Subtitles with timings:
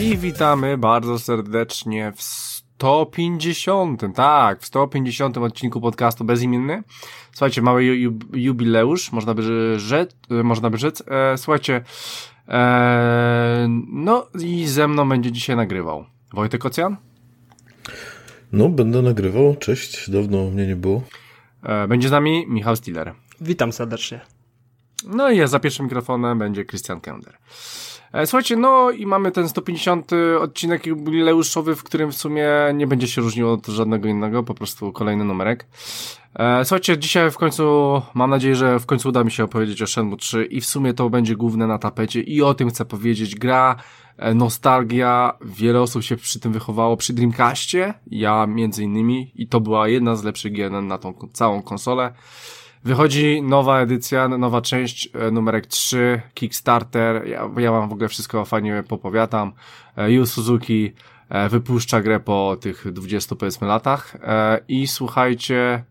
[0.00, 6.82] I witamy bardzo serdecznie w 150, tak, w 150 odcinku podcastu Bezimienny.
[7.36, 9.42] Słuchajcie, mały ju, jubileusz, można by
[9.78, 11.02] rzec, można by rzec.
[11.06, 11.84] E, słuchajcie,
[12.48, 16.96] e, no i ze mną będzie dzisiaj nagrywał Wojtek Ocjan.
[18.52, 21.02] No, będę nagrywał, cześć, dawno mnie nie było.
[21.62, 23.14] E, będzie z nami Michał Stiller.
[23.40, 24.20] Witam serdecznie.
[25.06, 27.38] No i za pierwszym mikrofonem będzie Christian Kender.
[28.12, 30.10] E, słuchajcie, no i mamy ten 150
[30.40, 34.92] odcinek jubileuszowy, w którym w sumie nie będzie się różnił od żadnego innego, po prostu
[34.92, 35.66] kolejny numerek.
[36.34, 39.86] E, słuchajcie, dzisiaj w końcu, mam nadzieję, że w końcu uda mi się opowiedzieć o
[39.86, 43.34] Shenmue 3 i w sumie to będzie główne na tapecie i o tym chcę powiedzieć.
[43.34, 43.76] Gra,
[44.18, 49.60] e, nostalgia, wiele osób się przy tym wychowało przy Dreamcastie, ja między innymi i to
[49.60, 52.12] była jedna z lepszych gier na tą całą konsolę.
[52.86, 57.26] Wychodzi nowa edycja, nowa część, e, numerek 3, Kickstarter.
[57.28, 59.52] Ja, ja w ogóle wszystko fajnie popowiadam.
[59.96, 60.92] E, Yu Suzuki
[61.28, 64.16] e, wypuszcza grę po tych 20 powiedzmy latach.
[64.68, 65.84] I słuchajcie,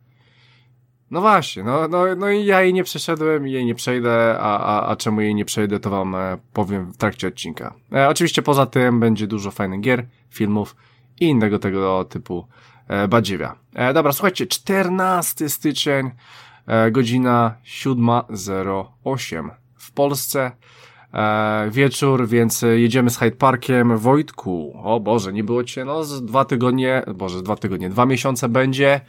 [1.11, 4.87] no właśnie, no, no, no i ja jej nie przeszedłem jej nie przejdę, a, a,
[4.87, 6.15] a czemu jej nie przejdę, to wam
[6.53, 7.73] powiem w trakcie odcinka.
[7.93, 10.75] E, oczywiście poza tym będzie dużo fajnych gier, filmów
[11.19, 12.47] i innego tego typu
[12.87, 13.55] e, badziewia.
[13.73, 16.11] E, dobra, słuchajcie, 14 styczeń,
[16.91, 20.51] godzina 7.08 w Polsce.
[21.13, 23.97] E, wieczór, więc jedziemy z Hyde Parkiem.
[23.97, 28.49] Wojtku, o Boże, nie było cię, no z dwa tygodnie, Boże, dwa tygodnie, dwa miesiące
[28.49, 29.01] będzie.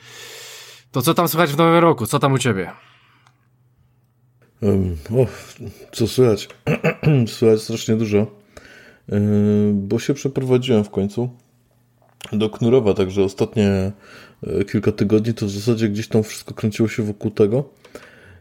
[0.90, 2.06] To co tam słychać w nowym roku?
[2.06, 2.70] Co tam u ciebie?
[4.62, 5.26] Um, o,
[5.92, 6.48] co słychać?
[7.26, 8.26] słychać strasznie dużo,
[9.08, 9.16] yy,
[9.72, 11.31] bo się przeprowadziłem w końcu
[12.32, 13.92] do Knurowa, także ostatnie E,
[14.72, 17.64] kilka tygodni, to w zasadzie gdzieś tam wszystko kręciło się wokół tego.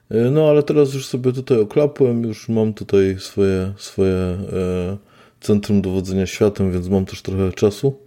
[0.10, 4.38] E, no ale teraz już sobie tutaj oklapłem, już mam tutaj swoje, swoje e,
[5.42, 8.00] centrum dowodzenia światem, więc mam też trochę czasu.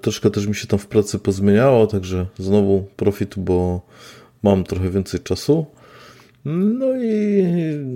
[0.00, 3.80] Troszkę też mi się tam w pracy pozmieniało, także znowu profit, bo
[4.42, 5.66] mam trochę więcej czasu.
[6.44, 7.42] No i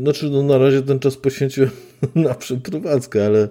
[0.03, 1.71] znaczy no na razie ten czas poświęciłem
[2.15, 3.49] na przeprowadzkę, ale,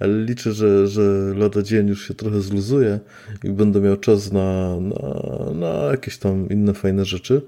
[0.00, 3.00] ale liczę, że, że lada dzień już się trochę zluzuje
[3.44, 5.20] i będę miał czas na, na,
[5.54, 7.42] na jakieś tam inne fajne rzeczy.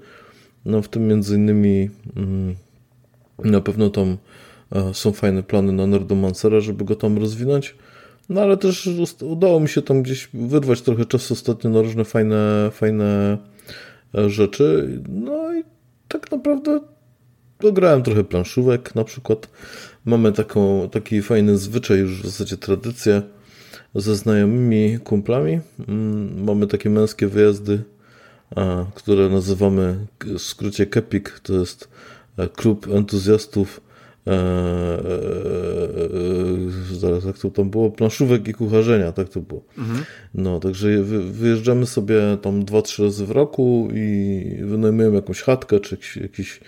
[0.65, 2.55] No w tym między innymi mm,
[3.43, 4.17] na pewno tam
[4.71, 7.75] e, są fajne plany na Nerdomancera, żeby go tam rozwinąć.
[8.29, 8.89] No ale też
[9.21, 13.37] udało mi się tam gdzieś wyrwać trochę czasu ostatnio na różne fajne, fajne
[14.15, 14.99] e, rzeczy.
[15.09, 15.63] No i
[16.11, 16.79] tak naprawdę
[17.73, 19.49] grałem trochę planszówek na przykład.
[20.05, 23.21] Mamy taką, taki fajny zwyczaj, już w zasadzie tradycję
[23.95, 25.59] ze znajomymi kumplami.
[25.87, 27.83] Mm, mamy takie męskie wyjazdy,
[28.95, 31.39] które nazywamy w skrócie KEPIK.
[31.39, 31.89] To jest
[32.37, 33.81] e, klub entuzjastów
[36.91, 39.63] zaraz jak to tam było, planszówek i kucharzenia, tak to było.
[39.77, 40.03] Mhm.
[40.33, 45.95] No, także wyjeżdżamy sobie tam dwa, trzy razy w roku i wynajmujemy jakąś chatkę, czy
[45.95, 46.59] jakiś, jakiś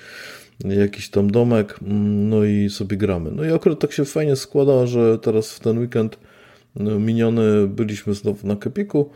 [0.59, 3.31] jakiś tam domek, mm, no i sobie gramy.
[3.31, 6.19] No i akurat tak się fajnie składa, że teraz w ten weekend
[6.75, 9.09] no, miniony byliśmy znowu na Kepiku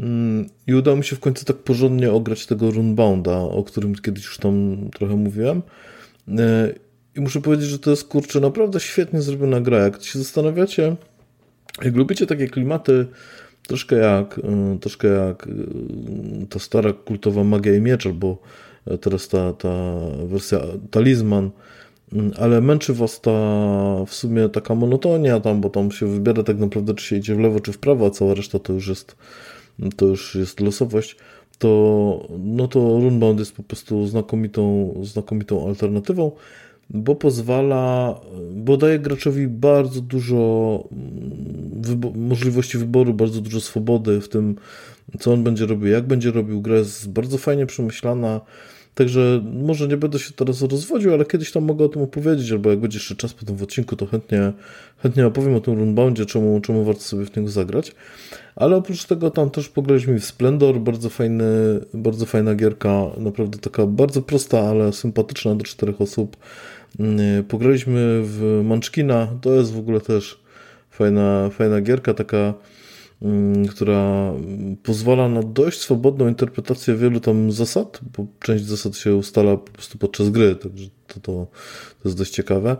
[0.00, 4.24] mm, i udało mi się w końcu tak porządnie ograć tego Runbounda, o którym kiedyś
[4.24, 5.62] już tam trochę mówiłem.
[7.14, 9.78] E, I muszę powiedzieć, że to jest kurczę naprawdę świetnie zrobiona gra.
[9.78, 10.96] Jak się zastanawiacie,
[11.84, 13.06] jak lubicie takie klimaty,
[13.66, 18.38] troszkę jak, e, troszkę jak e, ta stara kultowa magia i miecz, albo
[19.00, 19.94] teraz ta, ta
[20.26, 20.60] wersja
[20.90, 21.50] talizman,
[22.12, 23.30] mm, ale męczy was ta
[24.06, 27.38] w sumie taka monotonia tam, bo tam się wybiera tak naprawdę, czy się idzie w
[27.38, 29.16] lewo, czy w prawo, a cała reszta to już jest
[29.96, 31.16] to już jest losowość,
[31.58, 36.32] to no to Runebound jest po prostu znakomitą, znakomitą alternatywą,
[36.90, 38.14] bo pozwala,
[38.52, 44.56] bo daje graczowi bardzo dużo mm, wybo możliwości wyboru, bardzo dużo swobody w tym,
[45.18, 46.60] co on będzie robił, jak będzie robił.
[46.60, 48.40] Gra jest bardzo fajnie przemyślana,
[48.94, 52.70] Także może nie będę się teraz rozwodził, ale kiedyś tam mogę o tym opowiedzieć, albo
[52.70, 54.52] jak będzie jeszcze czas po tym odcinku, to chętnie,
[54.98, 57.92] chętnie opowiem o tym runboundzie, czemu, czemu warto sobie w niego zagrać.
[58.56, 61.44] Ale oprócz tego tam też pograliśmy w Splendor, bardzo fajny,
[61.94, 66.36] bardzo fajna gierka, naprawdę taka bardzo prosta, ale sympatyczna do czterech osób.
[67.00, 70.40] Mm, pograliśmy w Munchkina, to jest w ogóle też
[70.90, 72.54] fajna, fajna gierka, taka
[73.22, 74.32] mm, która
[74.82, 79.98] pozwala na dość swobodną interpretację wielu tam zasad, bo część zasad się ustala po prostu
[79.98, 81.46] podczas gry, także to, to,
[82.02, 82.76] to jest dość ciekawe.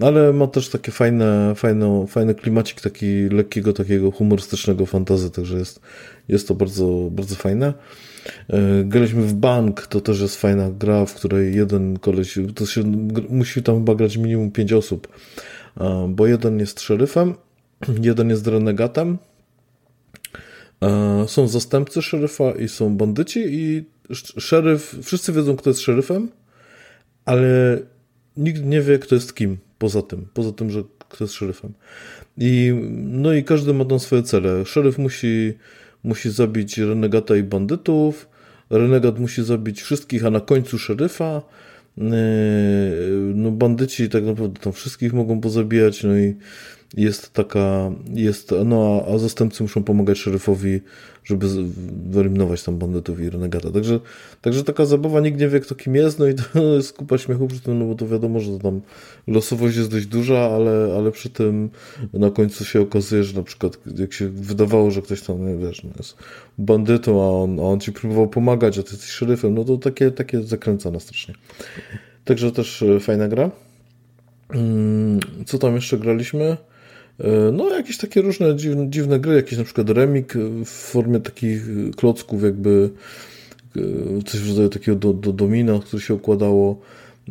[0.00, 5.80] Ale ma też takie fajne, fajne, fajny klimacik taki lekkiego, takiego humorystycznego fantazy, także jest,
[6.28, 7.74] jest to bardzo, bardzo fajne.
[8.48, 12.82] E, graliśmy w bank, to też jest fajna gra, w której jeden koleś, to się,
[13.28, 15.08] musi tam chyba grać minimum 5 osób,
[16.08, 17.34] bo jeden jest szeryfem,
[18.02, 19.18] jeden jest renegatem,
[20.82, 23.84] e, są zastępcy szeryfa i są bandyci i
[24.38, 26.28] szeryf, wszyscy wiedzą kto jest szeryfem,
[27.24, 27.78] ale
[28.36, 31.72] nikt nie wie kto jest kim poza tym, poza tym, że kto jest szeryfem.
[32.38, 34.64] I, no i każdy ma tam swoje cele.
[34.64, 35.54] Szeryf musi
[36.06, 38.28] musi zabić renegata i bandytów,
[38.70, 41.42] renegat musi zabić wszystkich, a na końcu szeryfa.
[41.96, 42.04] Yy,
[43.34, 46.34] no bandyci tak naprawdę tam wszystkich mogą pozabijać, no i
[46.96, 50.80] jest taka, jest, no a, zastępcy muszą pomagać szeryfowi,
[51.24, 51.46] żeby
[52.10, 53.70] wyeliminować tam bandytów i renegata.
[53.70, 54.00] Także,
[54.42, 57.46] także taka zabawa, nikt nie wie kto kim jest, no i to jest kupa śmiechu
[57.46, 58.80] przy tym, no bo to wiadomo, że tam
[59.26, 61.70] losowość jest dość duża, ale, ale przy tym
[62.12, 65.84] na końcu się okazuje, że na przykład jak się wydawało, że ktoś tam, nie wiesz,
[65.84, 66.16] no jest
[66.58, 70.10] bandytą, a on, a on ci próbował pomagać, a ty jesteś szeryfem, no to takie,
[70.10, 71.34] takie zakręca strasznie.
[72.24, 73.50] Także też e, fajna gra.
[74.50, 76.56] Mm, co tam jeszcze graliśmy?
[77.20, 80.34] E, no, jakieś takie różne dziwne, dziwne gry, jakieś na przykład remik
[80.64, 81.62] w formie takich
[81.96, 82.90] klocków, jakby
[83.76, 83.80] e,
[84.26, 86.80] coś w rodzaju takiego do, do domina, które się układało.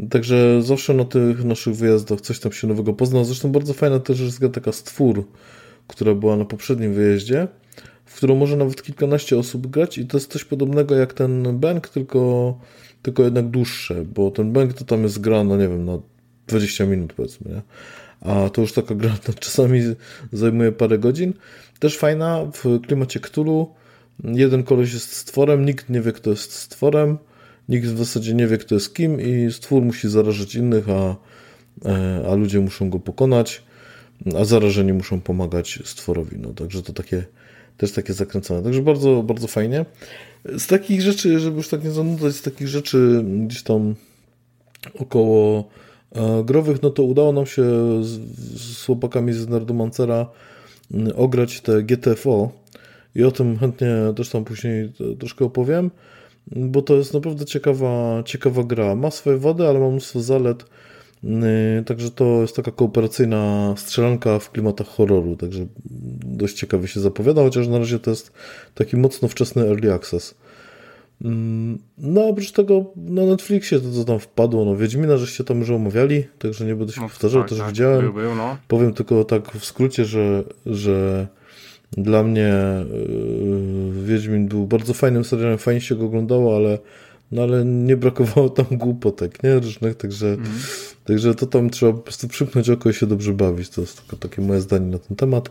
[0.10, 3.24] Także zawsze na tych naszych wyjazdach coś tam się nowego pozna.
[3.24, 5.26] Zresztą bardzo fajna też jest taka stwór,
[5.88, 7.48] która była na poprzednim wyjeździe,
[8.06, 11.90] w którą może nawet kilkanaście osób grać i to jest coś podobnego jak ten bank,
[11.90, 12.54] tylko,
[13.02, 16.00] tylko jednak dłuższe, bo ten bank to tam jest gra, no nie wiem, na
[16.48, 17.62] 20 minut powiedzmy, nie?
[18.22, 19.82] A to już taka gra czasami
[20.34, 21.34] zajmuje parę godzin.
[21.80, 23.74] Też fajna w klimacie Cthulhu.
[24.24, 27.18] Jeden koleś jest stworem, nikt nie wie, kto jest stworem,
[27.70, 31.16] nikt w zasadzie nie wie, kto jest kim i stwór musi zarażać innych, a,
[31.86, 33.64] e, a ludzie muszą go pokonać,
[34.40, 36.38] a zarażeni muszą pomagać stworowi.
[36.40, 37.24] No, także to takie,
[37.78, 38.64] też takie zakręcone.
[38.64, 39.86] Także bardzo, bardzo fajnie.
[40.58, 43.96] Z takich rzeczy, żeby już tak nie zanudzać, z takich rzeczy gdzieś tam
[45.00, 45.70] około
[46.46, 47.63] growych, no to udało nam się
[48.04, 48.19] z,
[48.62, 50.30] z chłopakami z Nerdomancera
[50.94, 52.52] mm, ograć te GTFO
[53.16, 55.92] i o tym chętnie też tam później troszkę opowiem,
[56.48, 58.96] bo to jest naprawdę ciekawa, ciekawa gra.
[58.96, 60.66] Ma swoje wady, ale ma mnóstwo zalet,
[61.24, 65.66] mm, także to jest taka kooperacyjna strzelanka w klimatach horroru, także
[66.25, 68.31] dość ciekawie się zapowiada, chociaż na razie to jest
[68.75, 70.36] taki mocno wczesny early access.
[71.22, 75.70] Mm, no, oprócz tego na Netflixie to, co tam wpadło, no Wiedźmina żeście tam już
[75.70, 78.14] omawiali, także nie będę się no, powtarzał, tak, też tak, widziałem.
[78.14, 78.58] Był, no.
[78.68, 81.28] Powiem tylko tak w skrócie, że, że
[81.92, 82.54] dla mnie
[83.94, 86.80] yy, Wiedźmin był bardzo fajnym serialem, fajnie się go oglądało, ale,
[87.32, 89.56] no, ale nie brakowało tam głupotek, nie?
[89.60, 90.52] Różnych, także, mm.
[91.06, 93.70] także to tam trzeba po prostu przymknąć oko i się dobrze bawić.
[93.70, 95.50] To jest tylko takie moje zdanie na ten temat.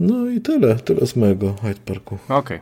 [0.00, 2.18] No i tyle, tyle z mojego Hyde Parku.
[2.28, 2.38] Okej.
[2.38, 2.60] Okay.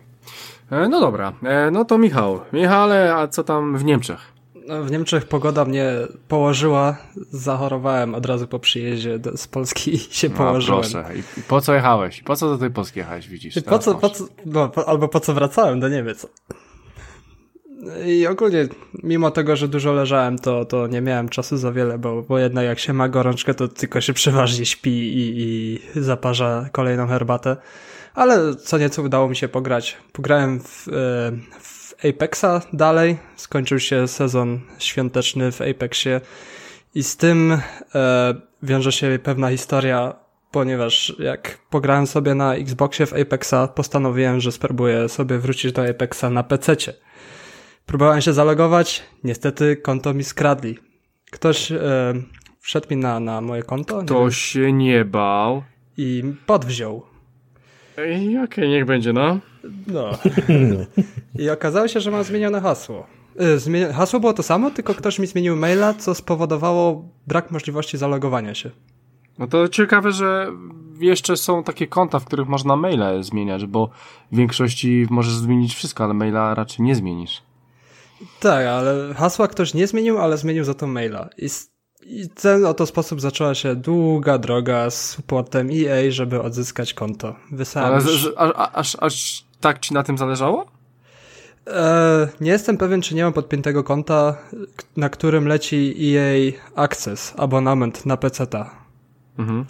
[0.71, 2.41] E, no dobra, e, no to Michał.
[2.53, 4.37] Michale, a co tam w Niemczech?
[4.69, 5.93] No, w Niemczech pogoda mnie
[6.29, 6.97] położyła,
[7.31, 10.81] zachorowałem od razu po przyjeździe z Polski i się no, położyłem.
[10.81, 11.05] proszę,
[11.39, 12.23] i po co jechałeś?
[12.23, 13.55] Po co do tej Polski jechałeś, widzisz?
[13.67, 16.27] Po co, po co, no, po, albo po co wracałem do Niemiec.
[18.07, 18.69] I ogólnie,
[19.03, 22.65] mimo tego, że dużo leżałem, to, to nie miałem czasu za wiele, bo, bo jednak
[22.65, 27.56] jak się ma gorączkę, to tylko się przeważnie śpi i, i zaparza kolejną herbatę
[28.17, 29.96] ale co nieco udało mi się pograć.
[30.13, 30.93] Pograłem w, e,
[31.61, 36.20] w Apexa dalej, skończył się sezon świąteczny w Apexie
[36.94, 37.58] i z tym
[37.94, 40.15] e, wiąże się pewna historia,
[40.51, 46.25] ponieważ jak pograłem sobie na Xboxie w Apexa, postanowiłem, że spróbuję sobie wrócić do Apexa
[46.31, 46.93] na PC-cie.
[47.87, 50.79] Próbowałem się zalogować, niestety konto mi skradli.
[51.31, 51.79] Ktoś e,
[52.61, 54.03] wszedł mi na, na moje konto.
[54.03, 55.63] Ktoś się nie bał.
[55.96, 57.16] I podwziął.
[57.96, 59.38] Okej, okay, niech będzie, no.
[59.86, 60.10] No.
[61.44, 63.06] I okazało się, że mam zmienione hasło.
[63.67, 68.55] Y, hasło było to samo, tylko ktoś mi zmienił maila, co spowodowało brak możliwości zalogowania
[68.55, 68.70] się.
[69.38, 70.53] No to ciekawe, że
[71.00, 73.91] jeszcze są takie konta, w których można maile zmieniać, bo
[74.32, 77.43] w większości możesz zmienić wszystko, ale maila raczej nie zmienisz.
[78.41, 81.29] Tak, ale hasła ktoś nie zmienił, ale zmienił za to maila.
[81.38, 81.48] I
[82.06, 87.34] i ten oto sposób zaczęła się długa droga z supportem EA, żeby odzyskać konto.
[87.53, 88.32] Wysłałem Ale już...
[88.72, 90.67] aż, aż tak ci na tym zależało?
[91.67, 94.36] E, nie jestem pewien, czy nie mam podpiętego konta,
[94.96, 98.70] na którym leci EA Access, abonament na PC-ta.
[99.39, 99.65] Mhm.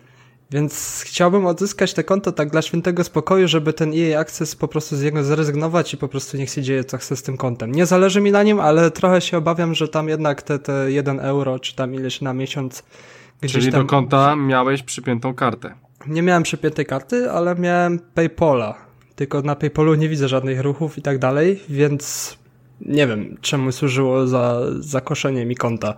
[0.50, 4.96] Więc chciałbym odzyskać te konto tak dla świętego spokoju, żeby ten EA Access po prostu
[4.96, 7.72] z niego zrezygnować i po prostu niech się dzieje co chce z tym kontem.
[7.72, 11.20] Nie zależy mi na nim, ale trochę się obawiam, że tam jednak te, te 1
[11.20, 12.82] euro, czy tam ileś na miesiąc
[13.40, 13.82] gdzieś Czyli tam...
[13.82, 15.74] do konta miałeś przypiętą kartę.
[16.06, 18.74] Nie miałem przypiętej karty, ale miałem Paypola.
[19.16, 22.36] Tylko na Paypolu nie widzę żadnych ruchów i tak dalej, więc
[22.80, 25.94] nie wiem, czemu służyło za zakoszenie mi konta.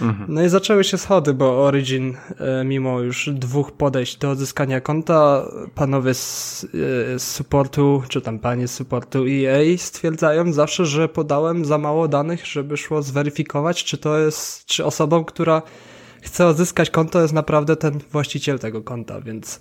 [0.00, 0.34] Mhm.
[0.34, 5.48] No i zaczęły się schody, bo Origin, e, mimo już dwóch podejść do odzyskania konta,
[5.74, 11.64] panowie z, e, z supportu, czy tam panie z supportu EA stwierdzają zawsze, że podałem
[11.64, 15.62] za mało danych, żeby szło zweryfikować, czy to jest, czy osobą, która
[16.22, 19.60] chce odzyskać konto jest naprawdę ten właściciel tego konta, więc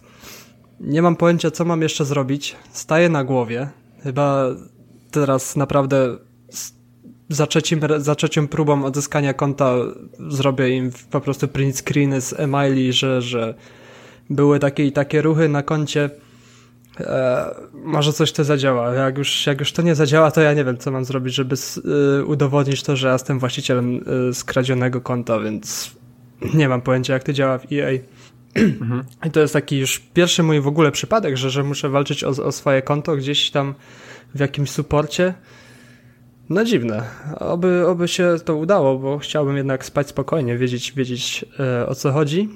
[0.79, 2.55] nie mam pojęcia, co mam jeszcze zrobić.
[2.71, 3.69] Staję na głowie.
[4.03, 4.45] Chyba
[5.11, 6.17] teraz naprawdę
[7.29, 9.75] za, trzecim, za trzecią próbą odzyskania konta
[10.29, 13.53] zrobię im po prostu print screeny z emaili, że, że
[14.29, 16.10] były takie i takie ruchy na koncie.
[17.00, 18.93] E, może coś to zadziała.
[18.93, 21.55] Jak już, jak już to nie zadziała, to ja nie wiem, co mam zrobić, żeby
[22.19, 25.91] y, udowodnić to, że ja jestem właścicielem y, skradzionego konta, więc
[26.53, 28.00] nie mam pojęcia, jak to działa w EA.
[28.55, 29.03] Mhm.
[29.27, 32.29] I to jest taki już pierwszy mój w ogóle przypadek, że, że muszę walczyć o,
[32.29, 33.74] o swoje konto gdzieś tam
[34.36, 35.34] w jakimś suporcie.
[36.49, 37.03] No dziwne.
[37.39, 42.11] Oby, oby się to udało, bo chciałbym jednak spać spokojnie, wiedzieć, wiedzieć e, o co
[42.11, 42.49] chodzi.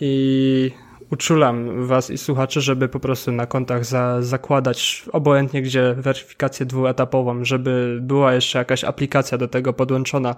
[0.00, 0.70] I
[1.10, 7.44] uczulam was i słuchaczy, żeby po prostu na kontach za, zakładać obojętnie gdzie weryfikację dwuetapową,
[7.44, 10.34] żeby była jeszcze jakaś aplikacja do tego podłączona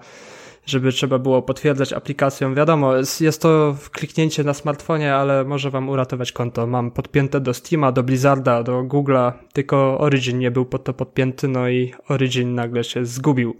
[0.65, 2.55] żeby trzeba było potwierdzać aplikacją.
[2.55, 6.67] Wiadomo, jest to kliknięcie na smartfonie, ale może wam uratować konto.
[6.67, 11.47] Mam podpięte do Steama, do Blizzarda, do Google'a, tylko Origin nie był pod to podpięty,
[11.47, 13.55] no i Origin nagle się zgubił.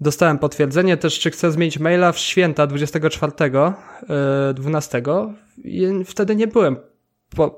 [0.00, 3.32] Dostałem potwierdzenie też, czy chcę zmienić maila w święta 24,
[4.54, 5.02] 12
[5.64, 6.76] i wtedy nie byłem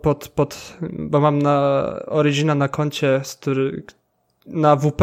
[0.02, 3.20] pod, pod, bo mam na Origina na koncie,
[4.46, 5.02] na WP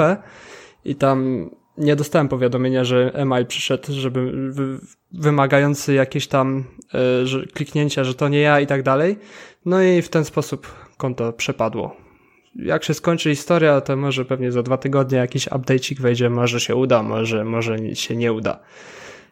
[0.85, 4.31] i tam nie dostałem powiadomienia, że email przyszedł, żeby
[5.11, 6.63] wymagający jakieś tam
[6.93, 9.17] e, że, kliknięcia, że to nie ja i tak dalej.
[9.65, 10.67] No i w ten sposób
[10.97, 11.95] konto przepadło.
[12.55, 16.75] Jak się skończy historia, to może pewnie za dwa tygodnie jakiś update'ik wejdzie, może się
[16.75, 18.59] uda, może, może się nie uda.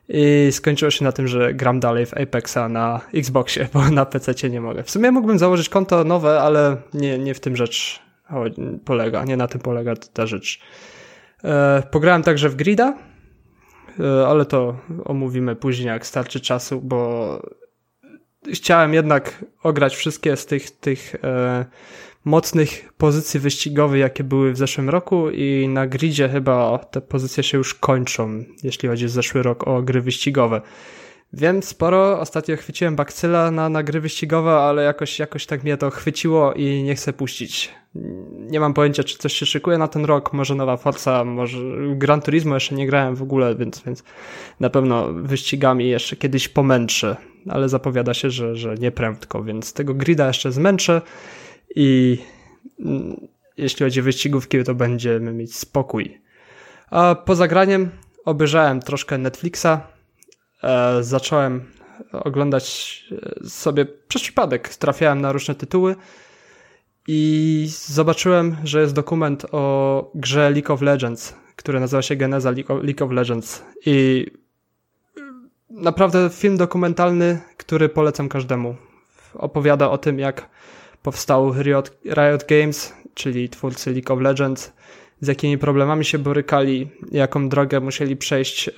[0.10, 4.50] I skończyło się na tym, że gram dalej w Apexa na Xboxie, bo na PC
[4.50, 4.84] nie mogę.
[4.84, 8.00] W sumie mógłbym założyć konto nowe, ale nie, nie w tym rzecz
[8.86, 10.60] polega, nie na tym polega ta rzecz.
[11.44, 12.98] E, pograłem także w Grida,
[14.00, 17.42] e, ale to omówimy później, jak starczy czasu, bo
[18.54, 21.66] chciałem jednak ograć wszystkie z tych, tych e,
[22.26, 27.58] mocnych pozycji wyścigowych, jakie były w zeszłym roku i na gridzie chyba te pozycje się
[27.58, 30.62] już kończą, jeśli chodzi o zeszły rok o gry wyścigowe.
[31.34, 35.90] Wiem sporo, ostatnio chwyciłem bakcyla na, na gry wyścigowe, ale jakoś, jakoś tak mnie to
[35.90, 37.72] chwyciło i nie chcę puścić.
[38.36, 41.58] Nie mam pojęcia, czy coś się szykuje na ten rok, może nowa Forza, może
[41.96, 44.04] Gran Turismo jeszcze nie grałem w ogóle, więc, więc
[44.60, 47.16] na pewno wyścigami jeszcze kiedyś pomęczę,
[47.50, 51.02] ale zapowiada się, że, że nie prędko, więc tego grida jeszcze zmęczę
[51.76, 52.18] i
[52.80, 56.22] mm, jeśli chodzi o wyścigówki, to będziemy mieć spokój.
[56.90, 57.90] A poza graniem
[58.26, 59.93] obejrzałem troszkę Netflixa,
[61.02, 61.66] zacząłem
[62.12, 63.04] oglądać
[63.44, 64.70] e, sobie przez przypadek.
[64.70, 65.96] Trafiałem na różne tytuły
[67.08, 72.52] i zobaczyłem, że jest dokument o grze League of Legends, który nazywa się Geneza
[72.82, 73.64] League of Legends.
[73.86, 74.26] I
[75.70, 78.76] naprawdę film dokumentalny, który polecam każdemu.
[79.34, 80.50] Opowiada o tym, jak
[81.04, 84.74] powstał Riot, Riot Games, czyli twórcy League of Legends,
[85.22, 88.74] z jakimi problemami się borykali, jaką drogę musieli przejść, e,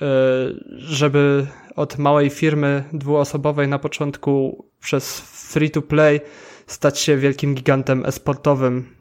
[0.76, 1.46] żeby
[1.76, 6.20] od małej firmy dwuosobowej na początku przez free to play
[6.66, 8.96] stać się wielkim gigantem esportowym,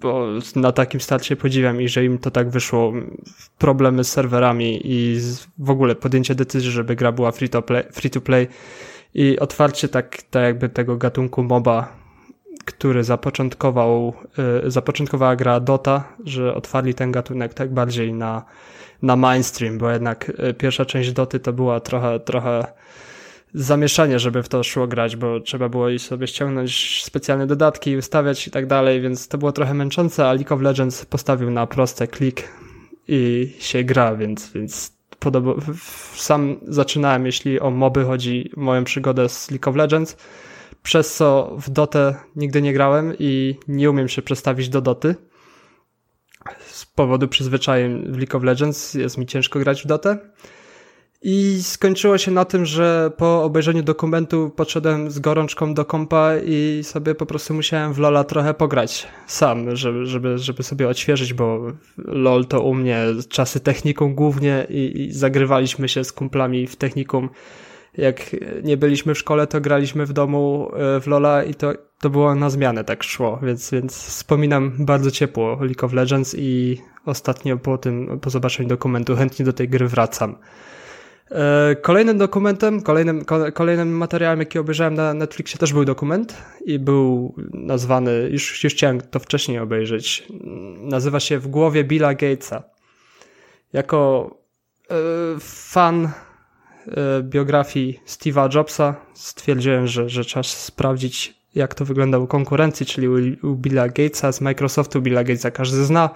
[0.00, 0.26] bo
[0.56, 2.92] na takim starcie podziwiam ich, że im to tak wyszło.
[3.58, 5.20] Problemy z serwerami i
[5.58, 8.48] w ogóle podjęcie decyzji, żeby gra była free to play, free to play
[9.14, 12.00] i otwarcie tak, tak jakby tego gatunku MOBA
[12.64, 14.14] który zapoczątkował,
[14.66, 18.44] y, zapoczątkowała gra Dota, że otwarli ten gatunek tak bardziej na,
[19.02, 22.64] na mainstream, bo jednak y, pierwsza część Doty to była trochę, trochę
[23.54, 28.46] zamieszanie, żeby w to szło grać, bo trzeba było i sobie ściągnąć specjalne dodatki, ustawiać
[28.46, 32.08] i tak dalej, więc to było trochę męczące, a League of Legends postawił na proste
[32.08, 32.48] klik
[33.08, 35.52] i się gra, więc, więc podoba,
[36.14, 40.16] sam zaczynałem, jeśli o moby chodzi, moją przygodę z League of Legends,
[40.82, 45.14] przez co w Dotę nigdy nie grałem i nie umiem się przestawić do Doty.
[47.00, 50.18] Powodu przyzwyczajeń w League of Legends jest mi ciężko grać w Dotę.
[51.22, 56.80] I skończyło się na tym, że po obejrzeniu dokumentu podszedłem z gorączką do kompa i
[56.82, 61.72] sobie po prostu musiałem w Lola trochę pograć sam, żeby, żeby, żeby sobie odświeżyć, bo
[61.98, 67.28] LOL to u mnie czasy techniką głównie i, i zagrywaliśmy się z kumplami w technikum.
[67.96, 72.10] Jak nie byliśmy w szkole, to graliśmy w domu e, w Lola i to, to
[72.10, 77.56] było na zmianę, tak szło, więc, więc wspominam bardzo ciepło League of Legends i ostatnio
[77.56, 80.36] po tym, po zobaczeniu dokumentu chętnie do tej gry wracam.
[81.30, 87.34] E, kolejnym dokumentem, kolejnym, kolejnym materiałem, jaki obejrzałem na Netflixie, też był dokument i był
[87.52, 90.26] nazwany, już, już chciałem to wcześniej obejrzeć,
[90.76, 92.62] nazywa się W głowie Billa Gatesa.
[93.72, 94.30] Jako
[94.90, 94.94] e,
[95.40, 102.86] fan e, biografii Steve'a Jobsa stwierdziłem, że, że trzeba sprawdzić, jak to wygląda u konkurencji,
[102.86, 105.02] czyli u, u Billa Gatesa z Microsoftu.
[105.02, 106.10] Billa Gatesa każdy zna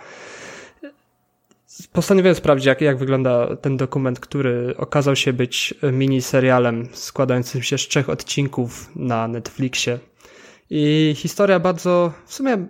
[1.93, 7.79] postanowiłem sprawdzić, jak, jak wygląda ten dokument, który okazał się być mini serialem składającym się
[7.79, 9.99] z trzech odcinków na Netflixie.
[10.71, 12.67] I historia bardzo, w sumie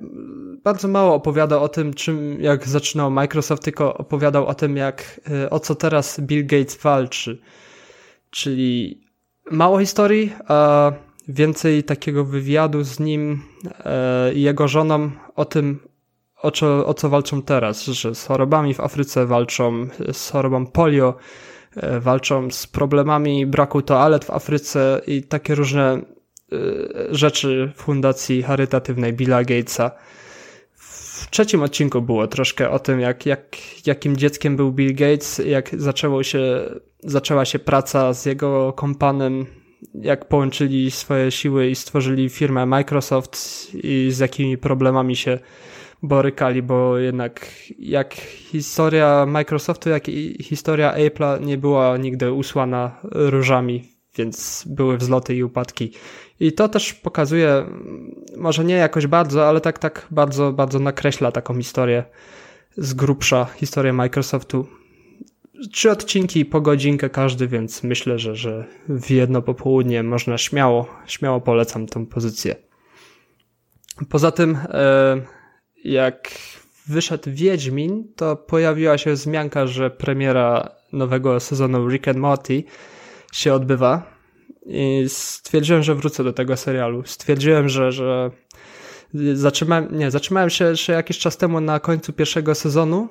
[0.64, 5.50] bardzo mało opowiada o tym, czym, jak zaczynał Microsoft, tylko opowiadał o tym, jak, e,
[5.50, 7.38] o co teraz Bill Gates walczy.
[8.30, 9.00] Czyli
[9.50, 10.92] mało historii, a
[11.28, 13.42] więcej takiego wywiadu z nim
[13.84, 15.80] e, i jego żoną o tym,
[16.44, 21.14] o co, o co walczą teraz, że z chorobami w Afryce walczą, z chorobą polio,
[21.76, 26.02] e, walczą z problemami braku toalet w Afryce i takie różne e,
[27.10, 29.90] rzeczy fundacji charytatywnej Billa Gatesa.
[30.74, 35.70] W trzecim odcinku było troszkę o tym, jak, jak, jakim dzieckiem był Bill Gates, jak
[35.78, 36.70] zaczęło się,
[37.04, 39.46] zaczęła się praca z jego kompanem,
[39.94, 43.38] jak połączyli swoje siły i stworzyli firmę Microsoft
[43.74, 45.38] i z jakimi problemami się
[46.04, 47.46] borykali, bo jednak
[47.78, 55.34] jak historia Microsoftu, jak i historia Apple'a nie była nigdy usłana różami, więc były wzloty
[55.34, 55.92] i upadki.
[56.40, 57.64] I to też pokazuje,
[58.36, 62.04] może nie jakoś bardzo, ale tak, tak bardzo, bardzo nakreśla taką historię
[62.76, 64.66] z grubsza, historię Microsoftu.
[65.72, 71.40] Trzy odcinki po godzinkę każdy, więc myślę, że, że w jedno popołudnie można śmiało, śmiało
[71.40, 72.56] polecam tą pozycję.
[74.08, 75.22] Poza tym, e,
[75.84, 76.30] jak
[76.86, 82.64] wyszedł Wiedźmin, to pojawiła się wzmianka, że premiera nowego sezonu Rick and Morty
[83.32, 84.14] się odbywa.
[84.66, 87.02] I stwierdziłem, że wrócę do tego serialu.
[87.06, 88.30] Stwierdziłem, że, że
[89.34, 93.08] zatrzymałem, nie, zatrzymałem się jeszcze jakiś czas temu na końcu pierwszego sezonu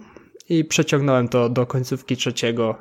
[0.50, 2.76] i przeciągnąłem to do końcówki trzeciego.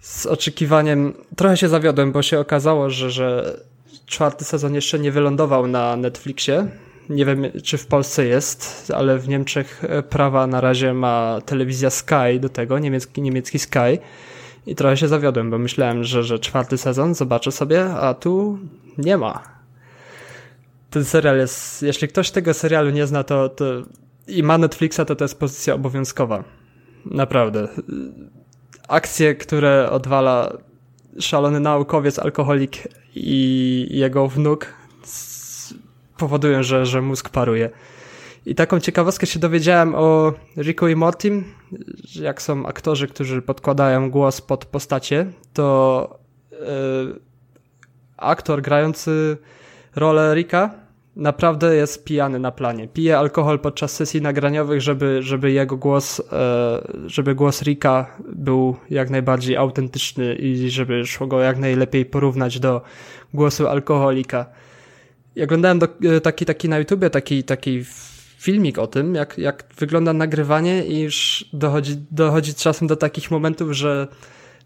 [0.00, 3.58] Z oczekiwaniem trochę się zawiodłem, bo się okazało, że, że
[4.06, 6.68] czwarty sezon jeszcze nie wylądował na Netflixie
[7.10, 11.90] nie wiem, czy w Polsce jest, ale w Niemczech e, prawa na razie ma telewizja
[11.90, 13.98] Sky do tego, niemiecki, niemiecki Sky.
[14.66, 18.58] I trochę się zawiodłem, bo myślałem, że, że czwarty sezon zobaczę sobie, a tu
[18.98, 19.42] nie ma.
[20.90, 23.64] Ten serial jest, jeśli ktoś tego serialu nie zna, to, to
[24.28, 26.44] i ma Netflixa, to to jest pozycja obowiązkowa.
[27.06, 27.68] Naprawdę.
[28.88, 30.52] Akcje, które odwala
[31.20, 34.79] szalony naukowiec, alkoholik i jego wnuk
[36.20, 37.70] powodują, że, że mózg paruje.
[38.46, 41.44] I taką ciekawostkę się dowiedziałem o Riku i Mortim,
[42.20, 46.18] jak są aktorzy, którzy podkładają głos pod postacie, to
[46.50, 47.20] yy,
[48.16, 49.36] aktor grający
[49.96, 50.70] rolę Rika
[51.16, 52.88] naprawdę jest pijany na planie.
[52.88, 59.10] Pije alkohol podczas sesji nagraniowych, żeby, żeby jego głos, yy, żeby głos Rika był jak
[59.10, 62.82] najbardziej autentyczny i żeby szło go jak najlepiej porównać do
[63.34, 64.46] głosu alkoholika.
[65.36, 67.84] Ja oglądałem do, e, taki, taki na YouTubie, taki, taki
[68.38, 73.72] filmik o tym, jak, jak wygląda nagrywanie i już dochodzi, dochodzi czasem do takich momentów,
[73.72, 74.08] że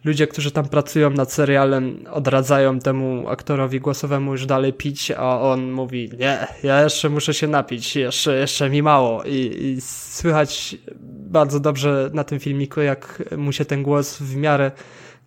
[0.05, 5.73] ludzie, którzy tam pracują nad serialem, odradzają temu aktorowi głosowemu już dalej pić, a on
[5.73, 9.23] mówi, nie, ja jeszcze muszę się napić, jeszcze, jeszcze mi mało.
[9.25, 10.77] I, I słychać
[11.11, 14.71] bardzo dobrze na tym filmiku, jak mu się ten głos w miarę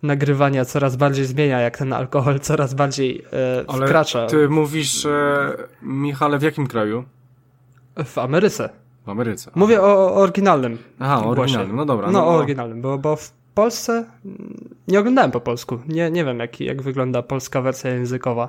[0.02, 4.26] nagrywania coraz bardziej zmienia, jak ten alkohol coraz bardziej e, Ale wkracza.
[4.26, 7.04] ty mówisz, e, Michale, w jakim kraju?
[8.04, 8.68] W Ameryce.
[9.06, 9.50] W Ameryce.
[9.50, 9.60] Aha.
[9.60, 12.06] Mówię o, oryginalnym Aha, o oryginalnym, no dobra.
[12.06, 14.04] No, no o oryginalnym, bo, bo w Polsce
[14.88, 15.78] nie oglądałem po polsku.
[15.88, 18.48] Nie, nie wiem, jak, jak wygląda polska wersja językowa.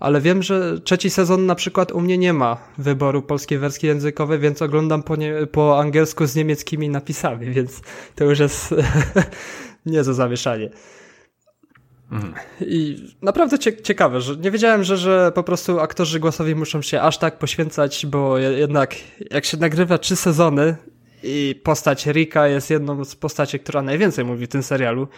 [0.00, 4.38] Ale wiem, że trzeci sezon na przykład u mnie nie ma wyboru polskiej wersji językowej,
[4.38, 7.82] więc oglądam po, nie, po angielsku z niemieckimi napisami, więc
[8.14, 8.74] to już jest
[9.86, 10.70] nie za zawieszanie.
[12.12, 12.34] Mhm.
[12.60, 17.18] I naprawdę ciekawe, że nie wiedziałem, że, że po prostu aktorzy głosowi muszą się aż
[17.18, 18.94] tak poświęcać, bo jednak
[19.30, 20.76] jak się nagrywa trzy sezony
[21.22, 25.08] i postać Rika jest jedną z postaci, która najwięcej mówi w tym serialu,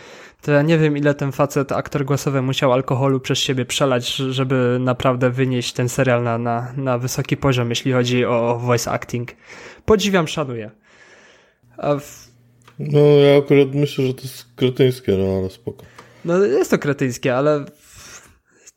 [0.42, 4.78] to ja nie wiem ile ten facet, aktor głosowy musiał alkoholu przez siebie przelać, żeby
[4.80, 9.30] naprawdę wynieść ten serial na, na, na wysoki poziom, jeśli chodzi o voice acting.
[9.84, 10.70] Podziwiam, szanuję.
[11.78, 12.25] W...
[12.78, 15.84] No ja akurat myślę, że to jest kretyńskie, no ale spoko.
[16.24, 17.64] No jest to kretyńskie, ale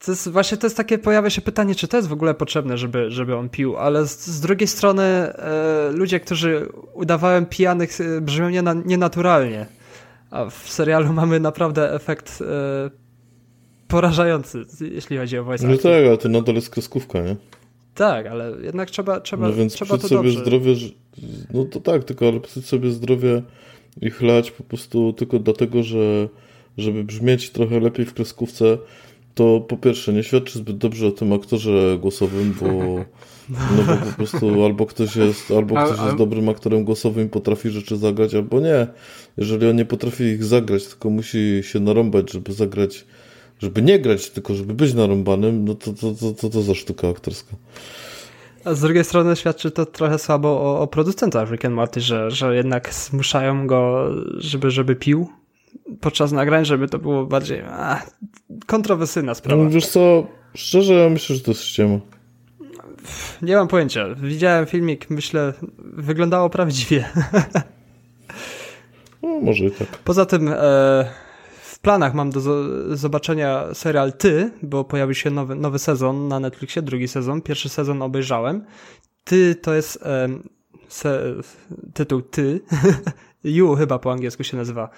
[0.05, 2.77] to jest, właśnie to jest takie, pojawia się pytanie, czy to jest w ogóle potrzebne,
[2.77, 8.21] żeby, żeby on pił, ale z, z drugiej strony e, ludzie, którzy udawałem pijanych e,
[8.21, 9.65] brzmią niena, nienaturalnie,
[10.31, 12.89] a w serialu mamy naprawdę efekt e,
[13.87, 17.35] porażający, jeśli chodzi o voice No tak, ale to nadal jest kreskówka, nie?
[17.95, 20.39] Tak, ale jednak trzeba, trzeba, no więc trzeba to sobie dobrze.
[20.39, 20.75] zdrowie,
[21.53, 23.41] no to tak, tylko ale sobie zdrowie
[24.01, 26.29] i chlać po prostu tylko dlatego, że
[26.77, 28.77] żeby brzmieć trochę lepiej w kreskówce,
[29.35, 32.67] to po pierwsze nie świadczy zbyt dobrze o tym aktorze głosowym, bo,
[33.77, 37.69] no bo po prostu albo ktoś jest, albo ktoś jest dobrym aktorem głosowym i potrafi
[37.69, 38.87] rzeczy zagrać, albo nie.
[39.37, 43.05] Jeżeli on nie potrafi ich zagrać, tylko musi się narąbać, żeby zagrać,
[43.59, 47.09] żeby nie grać, tylko żeby być narąbanym, no to to, to, to, to za sztuka
[47.09, 47.55] aktorska.
[48.65, 52.31] A z drugiej strony świadczy to trochę słabo o, o producentach Rick and Morty, że,
[52.31, 55.29] że jednak zmuszają go, żeby, żeby pił
[56.01, 58.01] podczas nagrań, żeby to było bardziej a,
[58.65, 59.63] kontrowersyjna sprawa.
[59.63, 61.99] No, wiesz co, szczerze ja myślę, że to jest ściema.
[63.41, 64.15] Nie mam pojęcia.
[64.15, 67.05] Widziałem filmik, myślę, wyglądało prawdziwie.
[69.21, 69.87] No, może i tak.
[69.87, 71.09] Poza tym e,
[71.79, 72.41] w planach mam do
[72.95, 77.41] zobaczenia serial Ty, bo pojawił się nowy, nowy sezon na Netflixie, drugi sezon.
[77.41, 78.65] Pierwszy sezon obejrzałem.
[79.23, 80.03] Ty to jest
[80.87, 81.35] se,
[81.93, 82.61] tytuł Ty.
[83.43, 84.89] you chyba po angielsku się nazywa.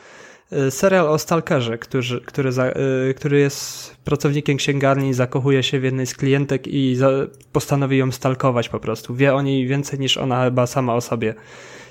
[0.52, 5.84] E, serial o stalkerze, który, który, za, e, który jest pracownikiem księgarni, zakochuje się w
[5.84, 7.10] jednej z klientek i za,
[7.52, 9.15] postanowi ją stalkować po prostu.
[9.15, 11.36] Wie o niej więcej niż ona chyba sama o sobie.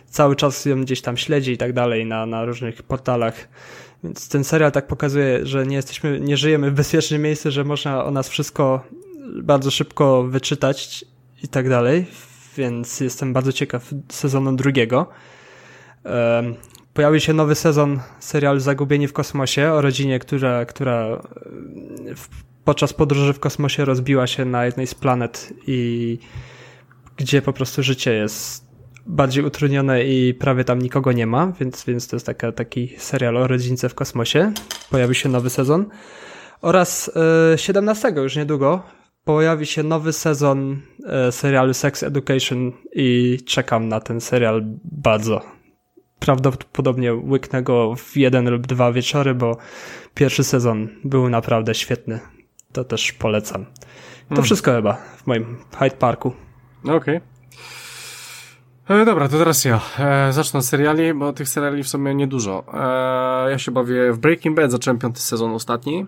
[0.06, 3.48] Cały czas ją gdzieś tam śledzi i tak dalej na, na różnych portalach.
[4.04, 8.04] Więc ten serial tak pokazuje, że nie jesteśmy, nie żyjemy w bezpiecznym miejscu, że można
[8.04, 8.84] o nas wszystko
[9.42, 11.04] bardzo szybko wyczytać
[11.42, 12.06] i tak dalej.
[12.56, 15.06] Więc jestem bardzo ciekaw sezonu drugiego.
[16.94, 21.22] Pojawił się nowy sezon serialu Zagubieni w kosmosie o rodzinie, która, która
[22.64, 26.18] podczas podróży w kosmosie rozbiła się na jednej z planet i
[27.16, 28.69] gdzie po prostu życie jest
[29.06, 33.36] bardziej utrudnione i prawie tam nikogo nie ma, więc, więc to jest taka, taki serial
[33.36, 34.52] o rodzince w kosmosie.
[34.90, 35.86] Pojawi się nowy sezon.
[36.62, 37.10] Oraz
[37.54, 38.82] e, 17 już niedługo
[39.24, 45.42] pojawi się nowy sezon e, serialu Sex Education i czekam na ten serial bardzo
[46.18, 49.56] prawdopodobnie łyknę go w jeden lub dwa wieczory, bo
[50.14, 52.20] pierwszy sezon był naprawdę świetny.
[52.72, 53.64] To też polecam.
[53.64, 54.44] To hmm.
[54.44, 56.32] wszystko chyba w moim Hyde Parku.
[56.84, 56.96] Okej.
[56.96, 57.20] Okay.
[58.90, 59.80] E, dobra, to teraz ja.
[59.98, 62.64] E, zacznę od seriali, bo tych seriali w sumie niedużo.
[62.74, 66.06] E, ja się bawię w Breaking Bad, zacząłem piąty sezon ostatni.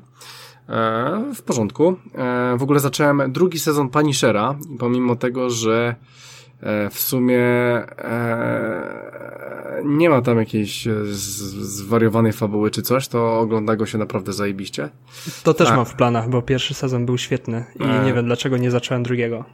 [0.68, 1.96] E, w porządku.
[2.14, 5.94] E, w ogóle zacząłem drugi sezon Punishera i pomimo tego, że
[6.90, 7.40] w sumie
[7.98, 9.02] e,
[9.84, 10.88] nie ma tam jakiejś
[11.60, 14.88] zwariowanej fabuły czy coś, to ogląda go się naprawdę zajebiście.
[15.42, 15.76] To też tak.
[15.76, 18.04] mam w planach, bo pierwszy sezon był świetny i e...
[18.04, 19.44] nie wiem dlaczego nie zacząłem drugiego.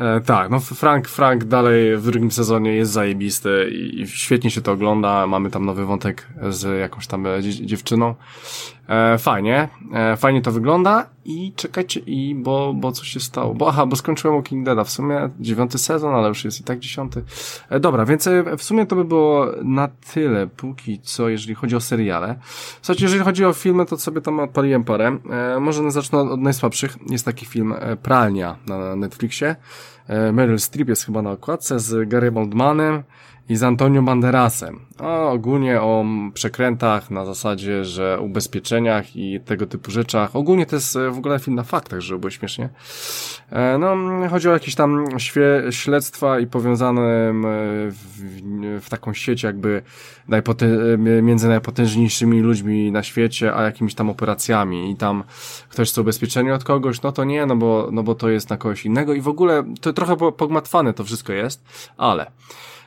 [0.00, 4.72] E, tak, no Frank, Frank dalej w drugim sezonie jest zajebisty i świetnie się to
[4.72, 5.26] ogląda.
[5.26, 8.14] Mamy tam nowy wątek z jakąś tam dziewczyną.
[8.88, 13.54] E, fajnie, e, fajnie to wygląda i czekajcie, i bo, bo co się stało?
[13.54, 16.78] Bo aha, bo skończyłem Walking Deada w sumie, dziewiąty sezon, ale już jest i tak
[16.78, 17.22] dziesiąty.
[17.68, 21.76] E, dobra, więc e, w sumie to by było na tyle póki co, jeżeli chodzi
[21.76, 22.38] o seriale.
[22.82, 25.18] Słuchajcie, jeżeli chodzi o filmy, to sobie tam odpaliłem parę.
[25.30, 26.96] E, może zacznę od, najsłabszych.
[27.10, 29.56] Jest taki film e, Pralnia na Netflixie.
[30.08, 33.02] E, Meryl Streep jest chyba na okładce z Gary Oldmanem
[33.48, 34.80] i z Antonio Banderasem.
[34.98, 36.04] A ogólnie o
[36.34, 40.36] przekrętach na zasadzie, że ubezpieczeniach i tego typu rzeczach.
[40.36, 42.68] Ogólnie to jest e, w ogóle film na faktach, żeby było śmiesznie.
[43.50, 43.96] E, no,
[44.30, 45.04] chodzi o jakieś tam
[45.70, 47.32] śledztwa i powiązane
[47.90, 49.82] w, w taką sieć jakby
[51.22, 55.24] między najpotężniejszymi ludźmi na świecie, a jakimiś tam operacjami i tam
[55.68, 58.56] ktoś chce ubezpieczenie od kogoś, no to nie, no bo, no bo to jest na
[58.56, 61.64] kogoś innego i w ogóle to trochę pogmatwane to wszystko jest,
[61.96, 62.30] ale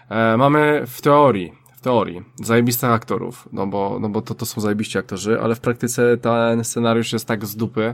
[0.10, 4.62] E, mamy w teorii, w teorii, zajebistych aktorów, no bo, no bo to, to są
[4.62, 7.94] zajebiści aktorzy, ale w praktyce ten scenariusz jest tak z dupy,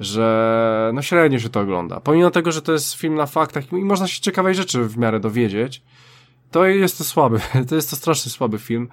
[0.00, 2.00] że no średnio się to ogląda.
[2.00, 5.20] Pomimo tego, że to jest film na faktach i można się ciekawej rzeczy w miarę
[5.20, 5.82] dowiedzieć,
[6.50, 8.88] to jest to słaby, to jest to strasznie słaby film.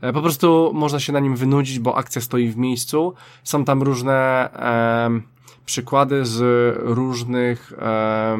[0.00, 3.14] E, po prostu można się na nim wynudzić, bo akcja stoi w miejscu.
[3.44, 4.14] Są tam różne
[4.52, 5.20] e,
[5.66, 8.36] przykłady z różnych e,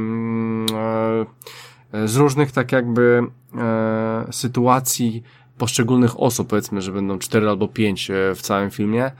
[2.04, 3.22] z różnych tak jakby
[3.54, 5.22] e, sytuacji
[5.58, 9.10] poszczególnych osób, powiedzmy, że będą cztery albo pięć e, w całym filmie.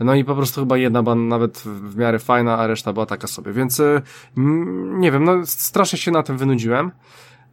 [0.00, 3.26] No i po prostu chyba jedna była nawet w miarę fajna, a reszta była taka
[3.26, 3.52] sobie.
[3.52, 4.02] Więc e,
[4.98, 6.90] nie wiem, no strasznie się na tym wynudziłem.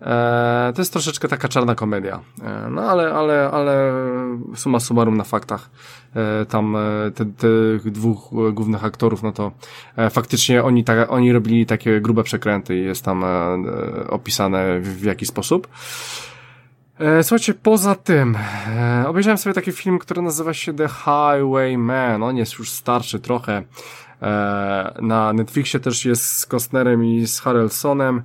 [0.01, 2.19] E, to jest troszeczkę taka czarna komedia.
[2.43, 3.93] E, no ale, ale, ale
[4.55, 5.69] suma summarum na faktach
[6.15, 6.77] e, tam
[7.37, 9.51] tych dwóch głównych aktorów, no to
[10.09, 13.25] faktycznie oni, ta, oni robili takie grube przekręty i jest tam
[14.09, 15.67] opisane w, w jaki sposób.
[17.21, 18.37] Słuchajcie, poza tym
[19.07, 22.23] obejrzałem sobie taki film, który nazywa się The Highwayman.
[22.23, 23.63] On jest już starszy trochę.
[25.01, 28.21] Na Netflixie też jest z Costnerem i z Harrelsonem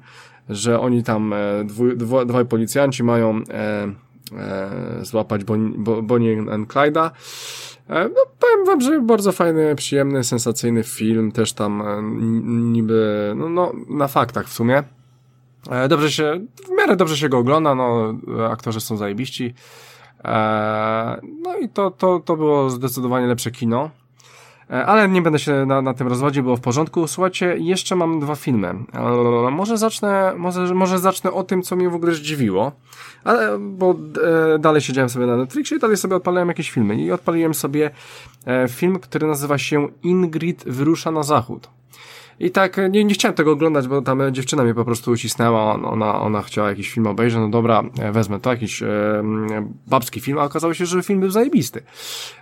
[0.50, 3.92] że oni tam, e, dwu, dwaj policjanci mają e,
[4.38, 5.44] e, złapać
[6.02, 7.10] Bonnie and Clyda.
[7.88, 12.02] E, no, powiem wam, że bardzo fajny, przyjemny, sensacyjny film, też tam e,
[12.72, 14.82] niby, no, no, na faktach w sumie.
[15.70, 18.14] E, dobrze się, w miarę dobrze się go ogląda, no,
[18.50, 19.54] aktorzy są zajebiści.
[21.42, 23.90] No i to, to, to było zdecydowanie lepsze kino.
[24.70, 27.06] E, ale nie będę się na, na tym rozwodził, było w porządku.
[27.06, 28.68] Słuchajcie, jeszcze mam dwa filmy.
[28.92, 32.72] E, może zacznę, może, może zacznę o tym, co mnie w ogóle zdziwiło,
[33.24, 33.94] ale, bo
[34.54, 37.90] e, dalej siedziałem sobie na Netflixie i dalej sobie odpaliłem jakieś filmy i odpaliłem sobie
[38.46, 41.68] e, film, który nazywa się Ingrid wyrusza na zachód.
[42.40, 45.72] I tak e, nie, nie chciałem tego oglądać, bo tam dziewczyna mnie po prostu ucisnęła,
[45.72, 48.88] ona, ona chciała jakiś film obejrzeć, no dobra, e, wezmę to, jakiś e,
[49.86, 51.82] babski film, a okazało się, że film był zajebisty.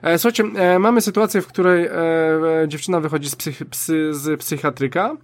[0.03, 4.41] E, słuchajcie, e, mamy sytuację, w której e, e, dziewczyna wychodzi z, psych, psy, z
[4.41, 5.17] psychiatryka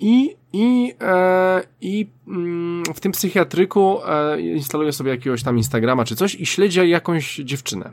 [0.00, 6.16] i i, e, i mm, w tym psychiatryku e, instaluje sobie jakiegoś tam Instagrama czy
[6.16, 7.90] coś i śledzi jakąś dziewczynę.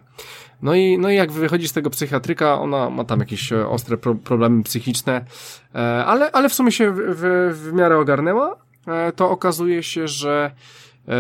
[0.62, 3.98] No i, no i jak wychodzi z tego psychiatryka, ona ma tam jakieś e, ostre
[3.98, 5.26] pro, problemy psychiczne,
[5.76, 8.56] e, ale, ale w sumie się w, w, w miarę ogarnęła.
[8.88, 10.52] E, to okazuje się, że,
[11.08, 11.12] e,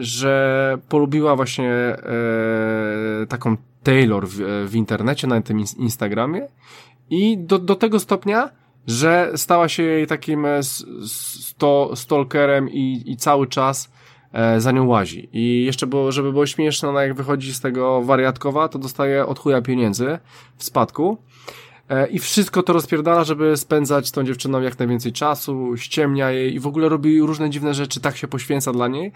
[0.00, 1.96] że polubiła właśnie e,
[3.28, 6.48] taką Taylor w, w internecie, na tym Instagramie
[7.10, 8.50] i do, do tego stopnia,
[8.86, 10.60] że stała się jej takim e,
[11.06, 13.90] sto, stalkerem i, i cały czas
[14.32, 15.28] e, za nią łazi.
[15.32, 19.38] I jeszcze było, żeby było śmieszne, ona jak wychodzi z tego wariatkowa, to dostaje od
[19.38, 20.18] chuja pieniędzy
[20.56, 21.18] w spadku.
[21.88, 26.60] E, I wszystko to rozpierdala, żeby spędzać tą dziewczyną jak najwięcej czasu, ściemnia jej i
[26.60, 29.12] w ogóle robi różne dziwne rzeczy, tak się poświęca dla niej,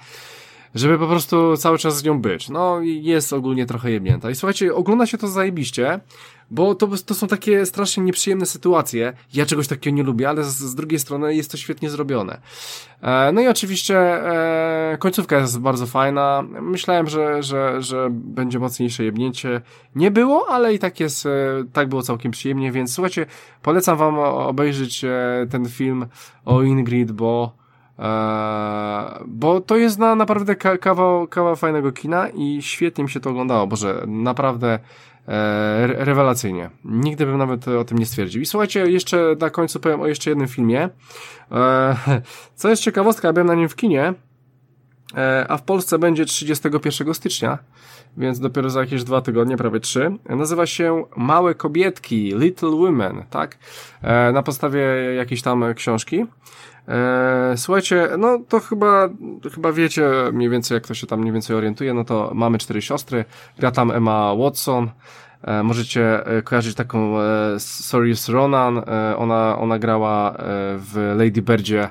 [0.74, 2.48] żeby po prostu cały czas z nią być.
[2.48, 4.30] No i jest ogólnie trochę jebnięta.
[4.30, 6.00] I słuchajcie, ogląda się to zajebiście,
[6.50, 9.12] bo to, to są takie strasznie nieprzyjemne sytuacje.
[9.34, 12.40] Ja czegoś takiego nie lubię, ale z, z drugiej strony jest to świetnie zrobione.
[13.02, 16.44] E, no i oczywiście e, końcówka jest bardzo fajna.
[16.60, 19.60] Myślałem, że, że, że będzie mocniejsze jebnięcie.
[19.94, 21.30] Nie było, ale i tak jest, e,
[21.72, 23.26] tak było całkiem przyjemnie, więc słuchajcie,
[23.62, 26.06] polecam wam obejrzeć e, ten film
[26.44, 27.59] o Ingrid, bo
[29.26, 33.66] bo to jest na, naprawdę kawał, kawał fajnego kina i świetnie mi się to oglądało,
[33.66, 34.78] Boże, naprawdę
[35.28, 36.70] E, rewelacyjnie.
[36.84, 38.42] Nigdy bym nawet o tym nie stwierdził.
[38.42, 40.88] I słuchajcie, jeszcze na końcu powiem o jeszcze jednym filmie.
[41.52, 41.96] E,
[42.54, 44.14] co jest ciekawostka, ja byłem na nim w kinie,
[45.48, 47.58] a w Polsce będzie 31 stycznia,
[48.16, 50.16] więc dopiero za jakieś dwa tygodnie, prawie trzy.
[50.28, 53.58] Nazywa się Małe Kobietki, Little Women, tak?
[54.32, 54.80] Na podstawie
[55.16, 56.26] jakiejś tam książki.
[56.90, 59.08] E, słuchajcie, no to chyba,
[59.54, 62.82] chyba wiecie mniej więcej, jak to się tam mniej więcej orientuje, no to mamy cztery
[62.82, 63.24] siostry,
[63.58, 64.90] gra tam Emma Watson,
[65.42, 68.82] e, możecie e, kojarzyć taką e, Saoirse Ronan,
[69.16, 70.34] ona, ona grała
[70.76, 71.88] w Lady Birdzie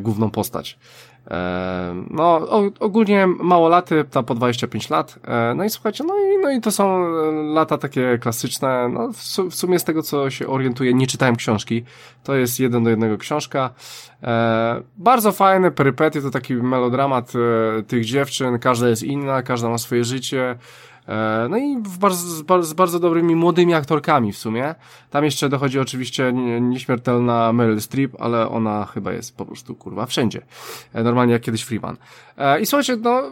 [0.00, 0.78] główną postać.
[2.10, 2.48] No,
[2.80, 5.18] ogólnie małolaty, ta po 25 lat.
[5.24, 8.88] E, no i słuchajcie, no i, no i to są e, lata takie klasyczne.
[8.88, 9.12] No,
[9.50, 11.84] w sumie z tego, co się orientuję, nie czytałem książki.
[12.24, 13.70] To jest jeden do jednego książka.
[14.22, 17.32] E, bardzo fajne perypety, to taki melodramat
[17.86, 18.58] tych dziewczyn.
[18.58, 20.58] Każda jest inna, każda ma swoje życie.
[21.10, 24.74] E, no i bardzo, z bardzo dobrymi młodymi aktorkami w sumie.
[25.10, 30.42] Tam jeszcze dochodzi oczywiście nieśmiertelna Meryl Streep, ale ona chyba jest po prostu kurwa wszędzie.
[30.92, 31.96] E, normalnie jak kiedyś Freeman.
[32.38, 33.22] E, I słuchajcie, no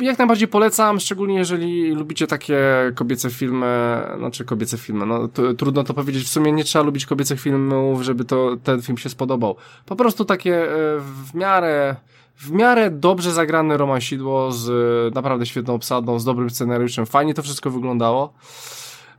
[0.00, 2.58] jak najbardziej polecam, szczególnie jeżeli lubicie takie
[2.94, 7.40] kobiece filmy, znaczy kobiece filmy, no trudno to powiedzieć, w sumie nie trzeba lubić kobiecych
[7.40, 9.56] filmów, żeby to ten film się spodobał.
[9.86, 10.66] Po prostu takie
[11.00, 11.96] w miarę
[12.36, 17.06] w miarę dobrze zagrane romansidło z e, naprawdę świetną obsadą, z dobrym scenariuszem.
[17.06, 18.32] Fajnie to wszystko wyglądało.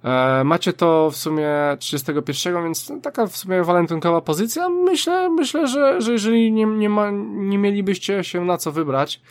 [0.04, 1.50] E, macie to w sumie
[1.80, 4.70] 31, więc taka w sumie walentynkowa pozycja.
[4.70, 9.22] Myślę, myślę, że, że jeżeli nie, nie, ma, nie mielibyście się na co wybrać,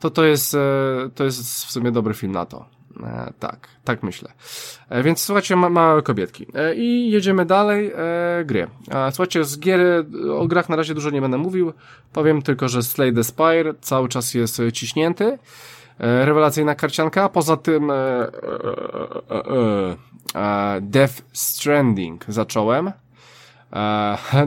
[0.00, 0.58] to to jest, e,
[1.14, 2.75] to jest w sumie dobry film na to.
[3.02, 4.32] E, tak, tak myślę.
[4.88, 6.46] E, więc słuchajcie, ma, małe kobietki.
[6.54, 7.92] E, I jedziemy dalej.
[7.96, 8.66] E, gry.
[8.90, 9.80] E, słuchajcie, z gier
[10.38, 11.72] o grach na razie dużo nie będę mówił.
[12.12, 15.38] Powiem tylko, że Slay the Spire cały czas jest ciśnięty.
[15.98, 17.28] E, rewelacyjna karcianka.
[17.28, 17.92] Poza tym
[20.80, 22.92] Death Stranding zacząłem.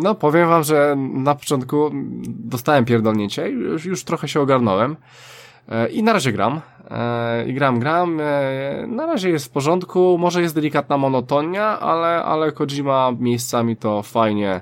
[0.01, 1.91] No, powiem wam, że na początku
[2.27, 4.95] dostałem pierdolnięcie, już, już trochę się ogarnąłem.
[5.91, 6.61] I na razie gram.
[7.47, 8.21] I gram, gram.
[8.87, 10.17] Na razie jest w porządku.
[10.19, 14.61] Może jest delikatna monotonia, ale, ale Kojima miejscami to fajnie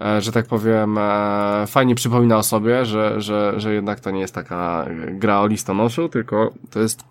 [0.00, 4.20] E, że tak powiem, e, fajnie przypomina o sobie, że, że, że jednak to nie
[4.20, 7.04] jest taka gra o listonoszu, tylko to jest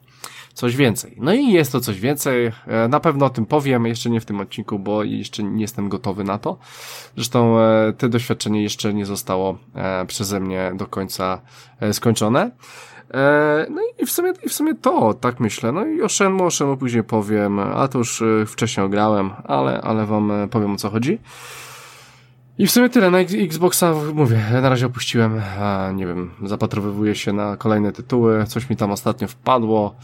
[0.53, 1.15] coś więcej.
[1.19, 2.51] No i jest to coś więcej.
[2.67, 5.89] E, na pewno o tym powiem, jeszcze nie w tym odcinku, bo jeszcze nie jestem
[5.89, 6.57] gotowy na to.
[7.15, 7.55] Zresztą
[7.97, 9.57] te doświadczenie jeszcze nie zostało
[10.07, 11.41] przeze mnie do końca
[11.91, 12.51] skończone.
[13.69, 15.71] No i w sumie, i w sumie to, tak myślę.
[15.71, 20.05] No i o Shenmue, o Shenmue później powiem, a to już wcześniej ograłem, ale, ale
[20.05, 21.19] wam powiem o co chodzi.
[22.57, 23.11] I w sumie tyle.
[23.11, 25.41] Na Xboxa mówię, na razie opuściłem,
[25.93, 28.45] nie wiem, zapatrowywuję się na kolejne tytuły.
[28.45, 29.95] Coś mi tam ostatnio wpadło,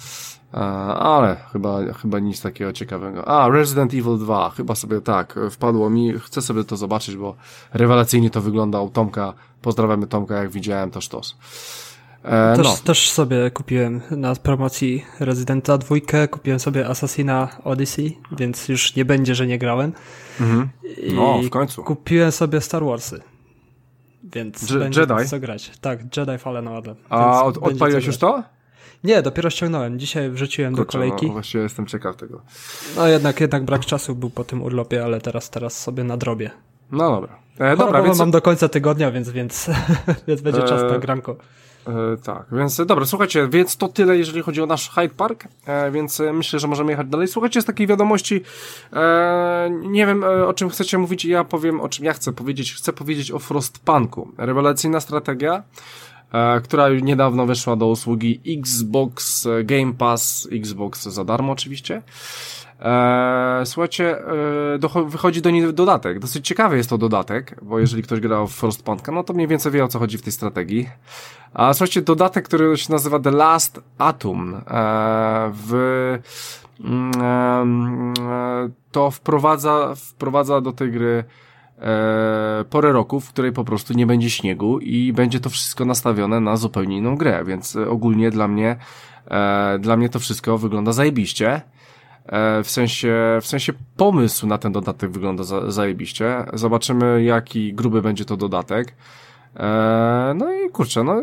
[0.99, 3.27] ale chyba, chyba nic takiego ciekawego.
[3.27, 6.19] A, Resident Evil 2, chyba sobie tak, wpadło mi.
[6.19, 7.35] Chcę sobie to zobaczyć, bo
[7.73, 9.33] rewelacyjnie to wygląda u Tomka.
[9.61, 11.37] Pozdrawiamy Tomka, jak widziałem, to sztos.
[12.25, 12.77] E, też, no.
[12.83, 19.35] też sobie kupiłem na promocji Residenta dwójkę, kupiłem sobie Assassina Odyssey, więc już nie będzie,
[19.35, 19.93] że nie grałem.
[20.41, 20.69] Mhm.
[21.13, 21.83] No, w końcu.
[21.83, 23.21] Kupiłem sobie Star Warsy.
[24.23, 25.29] Więc Je będzie Jedi?
[25.29, 25.71] co grać.
[25.81, 26.95] Tak, Jedi Fallen Order.
[27.09, 28.43] A od, odpaliłeś już to?
[29.03, 29.99] Nie, dopiero ściągnąłem.
[29.99, 31.25] Dzisiaj wrzuciłem Kurczę, do kolejki.
[31.27, 32.41] No, właściwie jestem ciekaw tego.
[32.95, 36.51] No jednak, jednak brak czasu był po tym urlopie, ale teraz, teraz sobie nadrobię.
[36.91, 37.39] No dobra.
[37.59, 38.19] E, dobra, więc...
[38.19, 39.69] mam do końca tygodnia, więc, więc,
[40.27, 40.67] więc będzie e...
[40.67, 41.35] czas na granko.
[41.87, 45.91] E, tak, więc dobra, słuchajcie, więc to tyle, jeżeli chodzi o nasz Hyde Park, e,
[45.91, 47.27] więc e, myślę, że możemy jechać dalej.
[47.27, 48.41] Słuchajcie, z takiej wiadomości,
[48.93, 52.73] e, nie wiem e, o czym chcecie mówić, ja powiem o czym ja chcę powiedzieć.
[52.73, 54.31] Chcę powiedzieć o Frostpunku.
[54.37, 55.63] Rewelacyjna strategia,
[56.63, 62.01] która niedawno weszła do usługi Xbox Game Pass, Xbox za darmo oczywiście.
[62.79, 64.17] Eee, słuchajcie,
[64.83, 66.19] e, wychodzi do niej dodatek.
[66.19, 69.71] Dosyć ciekawy jest to dodatek, bo jeżeli ktoś grał w Frostpunka, no to mniej więcej
[69.71, 70.89] wie o co chodzi w tej strategii.
[71.53, 74.61] A słuchajcie, dodatek, który się nazywa The Last Atom, e,
[75.53, 75.73] w,
[76.83, 81.23] mm, e, to wprowadza, wprowadza do tej gry
[81.79, 86.39] e, porę roku, w której po prostu nie będzie śniegu i będzie to wszystko nastawione
[86.39, 88.75] na zupełnie inną grę, więc ogólnie dla mnie,
[89.27, 91.61] e, dla mnie to wszystko wygląda zajebiście.
[92.25, 96.45] E, w sensie, w sensie pomysł na ten dodatek wygląda za, zajebiście.
[96.53, 98.95] Zobaczymy, jaki gruby będzie to dodatek.
[99.55, 101.21] E, no i kurczę, no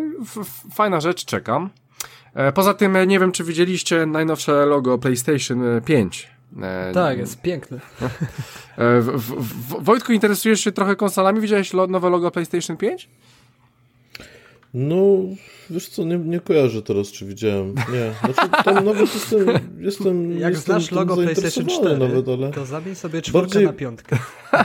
[0.75, 1.71] fajna rzecz, czekam.
[2.35, 6.33] E, poza tym, nie wiem, czy widzieliście najnowsze logo PlayStation 5.
[6.95, 7.81] Tak, jest piękne.
[9.81, 11.41] Wojtku, interesujesz się trochę konsolami?
[11.41, 13.09] Widziałeś nowe logo PlayStation 5?
[14.75, 15.17] No,
[15.71, 17.75] wiesz co, nie, nie kojarzę teraz, czy widziałem.
[17.75, 19.47] Nie, znaczy tam nawet jestem,
[19.79, 22.51] jestem Jak jestem znasz logo PlayStation 4, nawet, ale...
[22.51, 23.67] to zabij sobie czwórkę bardziej...
[23.67, 24.19] na piątkę.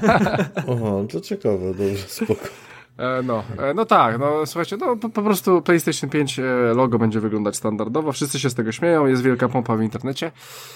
[0.71, 2.47] Aha, to ciekawe, dobrze, spoko.
[2.97, 6.43] E, no, e, no tak, no słuchajcie, no po, po, prostu PlayStation 5 e,
[6.75, 10.31] logo będzie wyglądać standardowo, wszyscy się z tego śmieją, jest wielka pompa w internecie.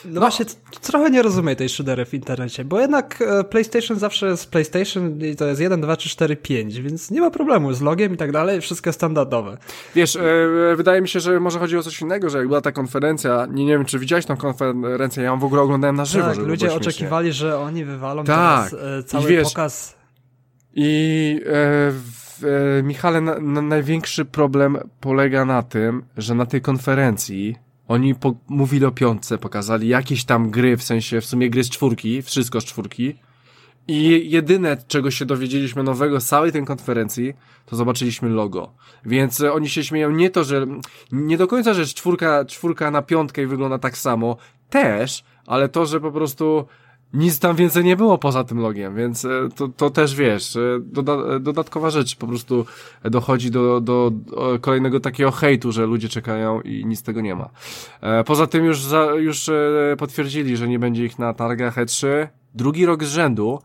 [0.05, 0.19] No, no.
[0.19, 0.45] właśnie,
[0.81, 5.45] trochę nie rozumiem tej szydery w internecie, bo jednak PlayStation zawsze jest PlayStation i to
[5.45, 8.61] jest 1, 2, 3, 4, 5, więc nie ma problemu z logiem i tak dalej,
[8.61, 9.57] wszystko standardowe.
[9.95, 10.17] Wiesz,
[10.75, 13.65] wydaje mi się, że może chodzi o coś innego, że jak była ta konferencja, nie,
[13.65, 16.73] nie wiem, czy widziałeś tą konferencję, ja ją w ogóle oglądałem na żywo, Tak, ludzie
[16.73, 18.69] oczekiwali, że oni wywalą tak.
[18.69, 20.00] teraz cały wiesz, pokaz
[20.75, 21.91] i e,
[22.79, 27.55] e, Michale, na, na, największy problem polega na tym, że na tej konferencji
[27.87, 31.69] oni po, mówili o piątce, pokazali jakieś tam gry, w sensie w sumie gry z
[31.69, 33.15] czwórki, wszystko z czwórki.
[33.87, 37.33] I jedyne, czego się dowiedzieliśmy nowego z całej tej konferencji,
[37.65, 38.73] to zobaczyliśmy logo.
[39.05, 40.67] Więc oni się śmieją nie to, że
[41.11, 44.37] nie do końca, że czwórka, czwórka na piątkę i wygląda tak samo,
[44.69, 46.65] też, ale to, że po prostu
[47.13, 50.79] nic tam więcej nie było poza tym logiem, więc e, to, to też wiesz, e,
[50.81, 52.65] doda e, dodatkowa rzecz po prostu
[53.03, 57.49] dochodzi do, do, do, kolejnego takiego hejtu, że ludzie czekają i nic tego nie ma.
[58.25, 59.49] Poza tym już, za, już
[59.97, 63.61] potwierdzili, że nie będzie ich na targach E3 drugi rok z rzędu.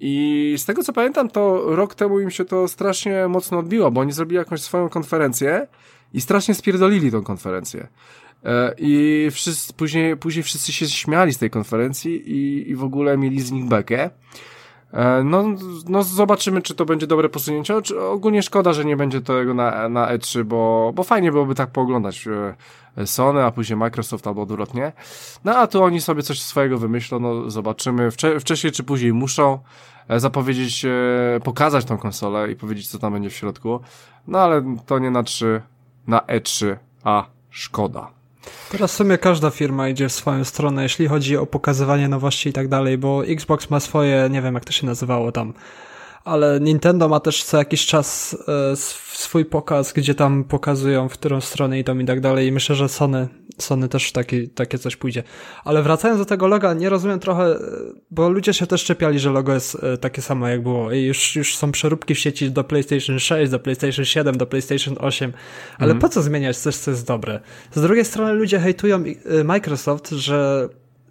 [0.00, 4.00] I z tego co pamiętam, to rok temu im się to strasznie mocno odbiło, bo
[4.00, 5.66] oni zrobili jakąś swoją konferencję
[6.12, 7.86] i strasznie spierdolili tą konferencję.
[8.44, 13.18] E, I wszyscy, później, później wszyscy się śmiali z tej konferencji i, i w ogóle
[13.18, 14.10] mieli z nich bekę.
[14.92, 15.44] E, no,
[15.88, 17.74] no zobaczymy, czy to będzie dobre posunięcie.
[18.10, 22.28] Ogólnie szkoda, że nie będzie tego na, na E3, bo, bo fajnie byłoby tak pooglądać
[22.96, 24.92] e, Sony, a później Microsoft albo odwrotnie.
[25.44, 28.10] No a tu oni sobie coś swojego wymyślą, no zobaczymy.
[28.10, 29.58] Wcze wcześniej czy później muszą
[30.16, 30.86] zapowiedzieć,
[31.44, 33.80] pokazać tą konsolę i powiedzieć, co tam będzie w środku.
[34.26, 35.62] No ale to nie na 3,
[36.06, 38.19] na E3, a szkoda.
[38.70, 42.52] Teraz w sumie każda firma idzie w swoją stronę, jeśli chodzi o pokazywanie nowości i
[42.52, 45.52] tak dalej, bo Xbox ma swoje, nie wiem jak to się nazywało tam,
[46.24, 48.36] ale Nintendo ma też co jakiś czas
[48.72, 48.76] e,
[49.12, 52.88] swój pokaz, gdzie tam pokazują, w którą stronę idą i tak dalej i myślę, że
[52.88, 55.22] Sony, Sony też taki, takie coś pójdzie.
[55.64, 57.58] Ale wracając do tego loga, nie rozumiem trochę, e,
[58.10, 61.36] bo ludzie się też czepiali, że logo jest e, takie samo jak było i już,
[61.36, 65.32] już są przeróbki w sieci do PlayStation 6, do PlayStation 7, do PlayStation 8,
[65.78, 66.00] ale mhm.
[66.00, 67.40] po co zmieniać coś, co jest dobre?
[67.72, 69.04] Z drugiej strony ludzie hejtują
[69.44, 70.68] Microsoft, że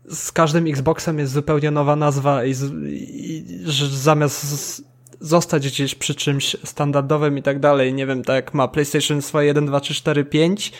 [0.09, 4.89] z każdym Xboxem jest zupełnie nowa nazwa i, i, i że zamiast
[5.19, 7.93] zostać gdzieś przy czymś standardowym i tak dalej.
[7.93, 10.71] Nie wiem, tak jak ma PlayStation swoje 1, 2, 3, 4, 5,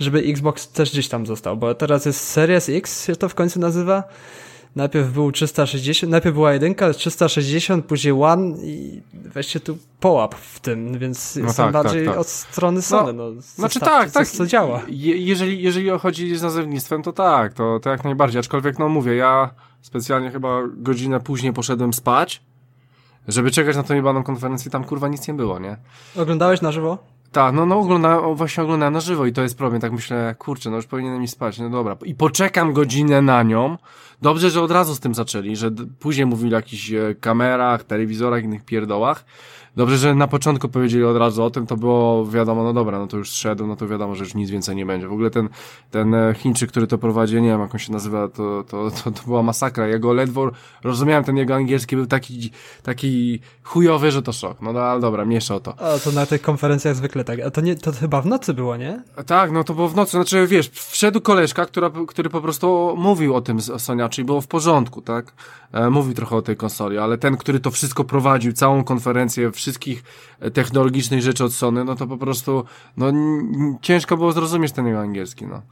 [0.00, 3.60] żeby Xbox też gdzieś tam został, bo teraz jest Series X, się to w końcu
[3.60, 4.04] nazywa.
[4.76, 10.98] Najpierw był 360, najpierw była jedynka, 360, później One i weźcie tu połap w tym,
[10.98, 12.20] więc no jestem tak, tak, bardziej tak, tak.
[12.20, 13.12] od strony Sony.
[13.12, 14.28] No, no znaczy tak, tak.
[14.28, 14.82] co działa.
[14.88, 19.14] Je, jeżeli, jeżeli chodzi z nazewnictwem, to tak, to, to jak najbardziej, aczkolwiek no mówię,
[19.14, 19.50] ja
[19.82, 22.42] specjalnie chyba godzinę później poszedłem spać,
[23.28, 25.76] żeby czekać na tą jebaną konferencję, tam kurwa nic nie było, nie?
[26.16, 26.98] Oglądałeś na żywo?
[27.32, 30.70] Tak, no, no oglądałem, właśnie oglądałem na żywo i to jest problem, tak myślę, kurczę,
[30.70, 31.96] no już powinienem mi spać, no dobra.
[32.04, 33.78] I poczekam godzinę na nią.
[34.22, 35.70] Dobrze, że od razu z tym zaczęli, że
[36.00, 39.24] później mówili o jakichś e, kamerach, telewizorach, innych pierdołach,
[39.76, 43.06] Dobrze, że na początku powiedzieli od razu o tym, to było wiadomo, no dobra, no
[43.06, 45.08] to już szedł, no to wiadomo, że już nic więcej nie będzie.
[45.08, 45.48] W ogóle ten,
[45.90, 49.10] ten e, Chińczyk, który to prowadzi, nie wiem jak on się nazywa, to, to, to,
[49.10, 49.88] to była masakra.
[49.88, 50.50] Ja go ledwo
[50.84, 52.50] rozumiałem, ten jego angielski był taki,
[52.82, 54.62] taki chujowy, że to szok.
[54.62, 55.80] No, no ale dobra, mniejsza o to.
[55.80, 57.40] A to na tych konferencjach zwykle tak.
[57.40, 59.02] A to nie, to chyba w nocy było, nie?
[59.26, 60.10] Tak, no to było w nocy.
[60.10, 64.46] Znaczy, wiesz, wszedł koleżka, która, który po prostu mówił o tym Sonia, czyli było w
[64.46, 65.32] porządku, tak?
[65.72, 70.02] E, mówił trochę o tej konsoli, ale ten, który to wszystko prowadził, całą konferencję, wszystkich
[70.40, 72.64] e, technologicznych rzeczy od Sony, no to po prostu,
[72.96, 73.12] no
[73.82, 75.62] ciężko było zrozumieć ten jego angielski, no.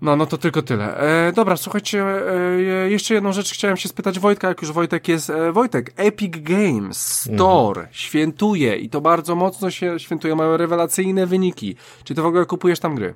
[0.00, 0.98] No, no to tylko tyle.
[1.28, 5.30] E, dobra, słuchajcie, e, jeszcze jedną rzecz chciałem się spytać Wojtka, jak już Wojtek jest.
[5.30, 7.88] E, Wojtek, Epic Games Store mhm.
[7.94, 11.76] świętuje i to bardzo mocno się świętuje, mają rewelacyjne wyniki.
[12.04, 13.14] Czy ty w ogóle kupujesz tam gry?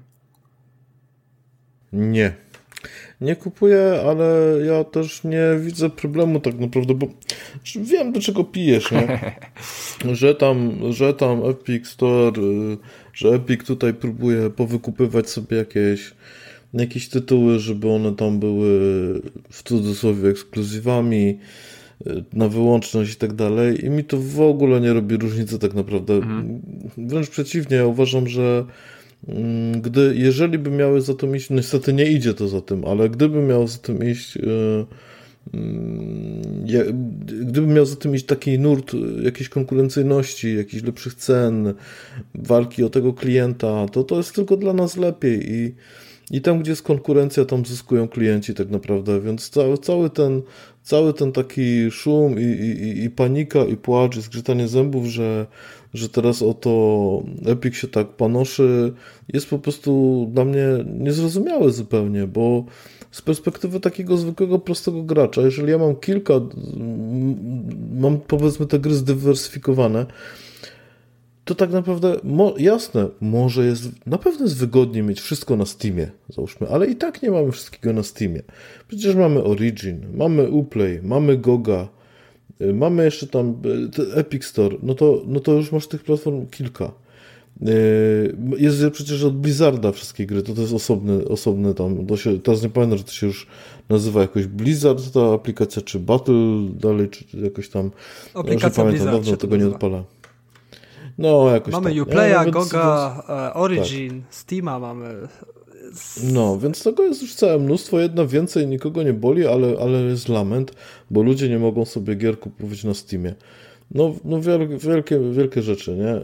[1.92, 2.51] Nie
[3.22, 7.06] nie kupuję, ale ja też nie widzę problemu tak naprawdę, bo
[7.76, 9.34] wiem do czego pijesz, nie?
[10.14, 12.76] Że tam, że tam Epic Store, y,
[13.12, 16.14] że Epic tutaj próbuje powykupywać sobie jakieś
[16.74, 18.70] jakieś tytuły, żeby one tam były
[19.50, 21.38] w cudzysłowie ekskluzywami
[22.06, 25.74] y, na wyłączność i tak dalej i mi to w ogóle nie robi różnicy tak
[25.74, 26.14] naprawdę.
[26.14, 26.60] Mhm.
[26.96, 28.64] Wręcz przeciwnie, ja uważam, że
[29.80, 33.42] gdy, jeżeli by miały za tym iść, niestety nie idzie to za tym, ale gdyby
[33.42, 34.40] miał za tym iść, e,
[35.54, 36.62] mm,
[37.26, 38.92] gdyby miał za tym iść taki nurt
[39.22, 41.74] jakiejś konkurencyjności, jakichś lepszych cen,
[42.34, 45.74] walki o tego klienta, to to jest tylko dla nas lepiej i,
[46.30, 50.42] i tam, gdzie jest konkurencja, tam zyskują klienci tak naprawdę, więc cały, cały ten
[50.82, 55.46] cały ten taki szum i, i, i panika i płacz i zgrzytanie zębów, że
[55.94, 58.92] że teraz oto Epic się tak panoszy,
[59.32, 60.66] jest po prostu dla mnie
[60.98, 62.64] niezrozumiałe zupełnie, bo
[63.10, 66.34] z perspektywy takiego zwykłego, prostego gracza, jeżeli ja mam kilka,
[67.94, 70.06] mam powiedzmy te gry zdywersyfikowane,
[71.44, 76.10] to tak naprawdę, mo, jasne, może jest, na pewno jest wygodnie mieć wszystko na Steamie,
[76.28, 78.42] załóżmy, ale i tak nie mamy wszystkiego na Steamie.
[78.88, 81.88] Przecież mamy Origin, mamy Uplay, mamy Goga,
[82.74, 83.54] mamy jeszcze tam
[83.98, 86.92] y, Epic Store, no to, no to już masz tych platform kilka.
[87.62, 92.40] Y, jest przecież od Blizzarda wszystkie gry, to to jest osobny, osobny tam, to się,
[92.40, 93.46] teraz nie pamiętam, że to się już
[93.88, 97.90] nazywa jakoś Blizzard ta aplikacja, czy Battle dalej, czy jakoś tam,
[98.34, 100.04] aplikacja że pamiętam, Blizzard dawno tego nie odpala.
[101.18, 102.02] No, jakoś Mamy tak.
[102.02, 104.34] Uplaya, ja, Goga, więc, e, Origin, tak.
[104.34, 105.28] Steama mamy,
[106.32, 110.28] no, więc tego jest już całe mnóstwo, jedna więcej nikogo nie boli, ale, ale jest
[110.28, 110.72] lament,
[111.10, 113.34] bo ludzie nie mogą sobie gier kupować na Steamie.
[113.94, 116.20] No, no wielkie, wielkie, rzeczy, nie?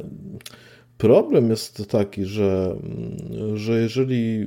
[0.98, 2.76] Problem jest taki, że,
[3.54, 4.46] że jeżeli,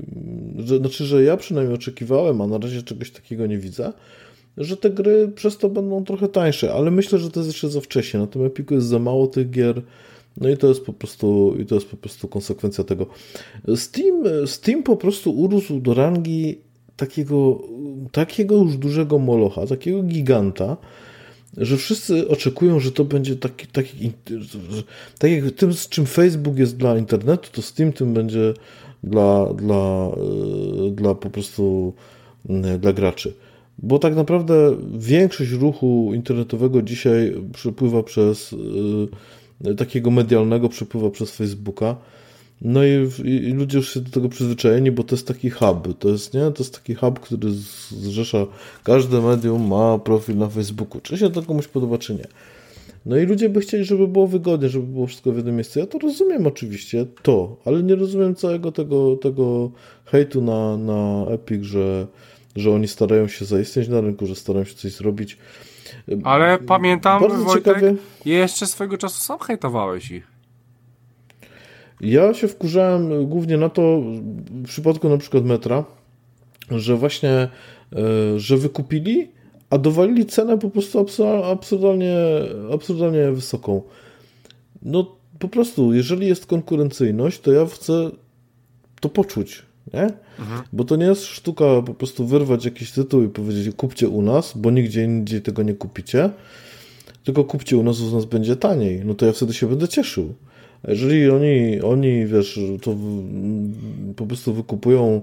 [0.57, 3.93] że, znaczy, że ja przynajmniej oczekiwałem, a na razie czegoś takiego nie widzę,
[4.57, 7.81] że te gry przez to będą trochę tańsze, ale myślę, że to jest jeszcze za
[7.81, 8.19] wcześnie.
[8.19, 9.81] Na tym Epiku jest za mało tych gier,
[10.37, 13.05] no i to jest po prostu, i to jest po prostu konsekwencja tego.
[13.75, 16.57] Steam, Steam po prostu urósł do rangi
[16.97, 17.61] takiego,
[18.11, 20.77] takiego już dużego molocha, takiego giganta,
[21.57, 24.11] że wszyscy oczekują, że to będzie taki, taki
[25.19, 28.53] tak jak tym, z czym Facebook jest dla internetu, to Steam tym będzie
[29.03, 30.09] dla, dla,
[30.87, 31.93] e, dla po prostu
[32.79, 33.33] dla graczy.
[33.79, 38.57] Bo tak naprawdę większość ruchu internetowego dzisiaj przepływa przez e,
[39.77, 41.95] takiego medialnego przepływa przez Facebooka.
[42.61, 45.97] No i, i, ludzie już się do tego przyzwyczajeni, bo to jest taki hub.
[45.99, 46.39] To jest, nie?
[46.39, 47.51] To jest taki hub, który
[47.91, 48.47] zrzesza,
[48.83, 51.01] każde medium ma profil na Facebooku.
[51.01, 52.27] Czy się to komuś podoba, czy nie.
[53.05, 55.79] No i ludzie by chcieli, żeby było wygodnie, żeby było wszystko w jednym miejscu.
[55.79, 59.71] Ja to rozumiem oczywiście, to, ale nie rozumiem całego tego, tego
[60.05, 62.07] hejtu na, na Epic, że,
[62.55, 65.37] że oni starają się zaistnieć na rynku, że starają się coś zrobić.
[66.23, 67.95] Ale pamiętam, Bardzo Wojtek, ciekawie...
[68.25, 70.27] jeszcze swojego czasu sam hejtowałeś ich.
[72.01, 74.01] Ja się wkurzałem głównie na to,
[74.49, 75.83] w przypadku na przykład metra,
[76.71, 77.49] że właśnie, e,
[78.37, 79.31] że wykupili,
[79.69, 81.05] a dowalili cenę po prostu
[81.43, 82.15] absurdalnie,
[82.73, 83.81] absurdalnie wysoką.
[84.81, 88.11] No po prostu, jeżeli jest konkurencyjność, to ja chcę
[88.99, 90.03] to poczuć, nie?
[90.39, 90.61] Mhm.
[90.73, 94.53] Bo to nie jest sztuka po prostu wyrwać jakiś tytuł i powiedzieć kupcie u nas,
[94.55, 96.29] bo nigdzie indziej tego nie kupicie,
[97.23, 99.01] tylko kupcie u nas, u nas będzie taniej.
[99.05, 100.33] No to ja wtedy się będę cieszył.
[100.87, 102.95] Jeżeli oni, oni wiesz, to
[104.15, 105.21] po prostu wykupują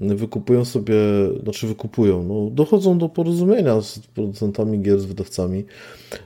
[0.00, 0.94] wykupują sobie,
[1.42, 5.64] znaczy wykupują, no, dochodzą do porozumienia z producentami gier, z wydawcami,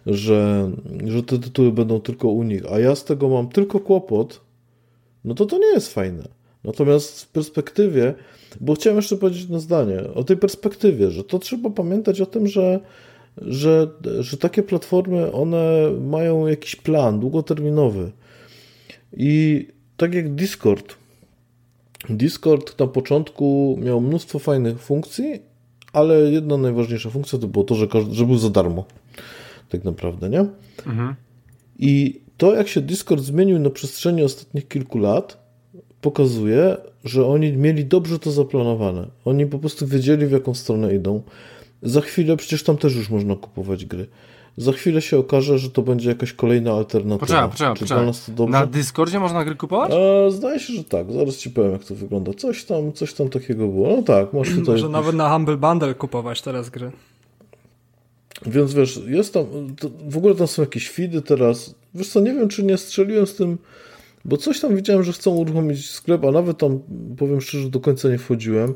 [0.07, 0.71] że,
[1.07, 4.41] że te tytuły będą tylko u nich, a ja z tego mam tylko kłopot,
[5.25, 6.29] no to to nie jest fajne.
[6.65, 8.15] Natomiast w perspektywie,
[8.61, 12.47] bo chciałem jeszcze powiedzieć na zdanie, o tej perspektywie, że to trzeba pamiętać o tym,
[12.47, 12.81] że,
[13.37, 13.89] że,
[14.21, 18.13] że takie platformy, one mają jakiś plan długoterminowy.
[19.17, 20.95] I tak jak Discord,
[22.11, 25.43] Discord na początku miał mnóstwo fajnych funkcji,
[25.93, 28.85] ale jedna najważniejsza funkcja to było to, że, każdy, że był za darmo.
[29.69, 30.47] Tak naprawdę, nie?
[30.87, 31.15] Mhm.
[31.79, 35.42] I to, jak się Discord zmienił na przestrzeni ostatnich kilku lat,
[36.03, 39.07] pokazuje, że oni mieli dobrze to zaplanowane.
[39.25, 41.23] Oni po prostu wiedzieli, w jaką stronę idą.
[41.83, 44.07] Za chwilę przecież tam też już można kupować gry.
[44.57, 47.49] Za chwilę się okaże, że to będzie jakaś kolejna alternatywa.
[47.49, 48.49] Poczekaj, poczekaj, poczekaj.
[48.49, 49.93] Na Discordzie można gry kupować?
[49.93, 51.13] E, zdaje się, że tak.
[51.13, 52.33] Zaraz ci powiem, jak to wygląda.
[52.35, 53.97] Coś tam, coś tam takiego było.
[53.97, 54.75] No tak, masz tutaj...
[54.75, 56.91] Może nawet na Humble Bundle kupować teraz gry.
[58.47, 59.45] Więc wiesz, jest tam...
[60.09, 61.75] w ogóle tam są jakieś feedy teraz.
[61.95, 63.59] Wiesz co, nie wiem, czy nie strzeliłem z tym...
[64.25, 66.81] Bo coś tam widziałem, że chcą uruchomić sklep, a nawet tam,
[67.19, 68.75] powiem szczerze, do końca nie wchodziłem.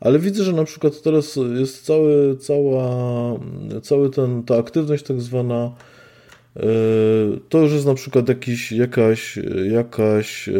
[0.00, 2.90] Ale widzę, że na przykład teraz jest cały, cała,
[3.82, 5.74] cały ten, ta aktywność tak zwana,
[6.56, 6.62] e,
[7.48, 9.38] to już jest na przykład jakiś, jakaś,
[9.70, 10.52] jakaś, e,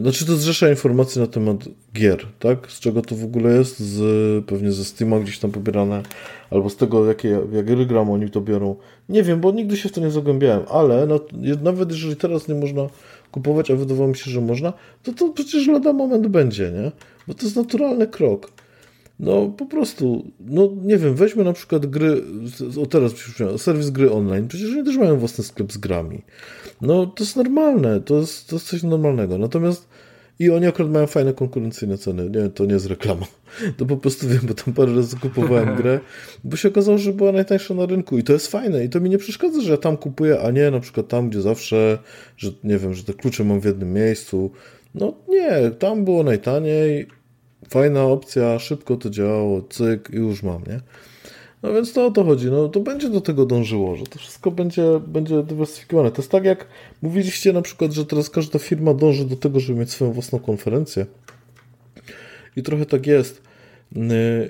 [0.00, 1.56] znaczy to zrzesza informacji na temat
[1.94, 2.70] gier, tak?
[2.70, 6.02] Z czego to w ogóle jest, z, pewnie ze Steama gdzieś tam pobierane,
[6.50, 8.76] albo z tego, jakie jak gry gram oni to biorą.
[9.08, 11.20] Nie wiem, bo nigdy się w to nie zagłębiałem, ale no,
[11.62, 12.86] nawet jeżeli teraz nie można
[13.32, 14.72] kupować, a wydawało mi się, że można,
[15.02, 16.92] to to przecież lada moment będzie, nie?
[17.28, 18.52] Bo to jest naturalny krok.
[19.20, 22.22] No po prostu, no nie wiem, weźmy na przykład gry,
[22.82, 26.22] o teraz przypomniałem, serwis gry online, przecież oni też mają własny sklep z grami.
[26.80, 29.38] No to jest normalne, to jest, to jest coś normalnego.
[29.38, 29.88] Natomiast
[30.38, 32.30] i oni akurat mają fajne konkurencyjne ceny.
[32.30, 33.26] Nie, to nie jest reklama.
[33.76, 36.00] To po prostu wiem, bo tam parę razy kupowałem grę,
[36.44, 39.10] bo się okazało, że była najtańsza na rynku i to jest fajne i to mi
[39.10, 41.98] nie przeszkadza, że ja tam kupuję, a nie na przykład tam, gdzie zawsze,
[42.36, 44.50] że nie wiem, że te klucze mam w jednym miejscu.
[44.94, 47.06] No nie, tam było najtaniej,
[47.68, 50.80] fajna opcja, szybko to działało, cyk i już mam, nie?
[51.62, 54.50] No więc to o to chodzi, no to będzie do tego dążyło, że to wszystko
[54.50, 56.10] będzie, będzie dywersyfikowane.
[56.10, 56.66] To jest tak jak
[57.02, 61.06] mówiliście na przykład, że teraz każda firma dąży do tego, żeby mieć swoją własną konferencję.
[62.56, 63.42] I trochę tak jest.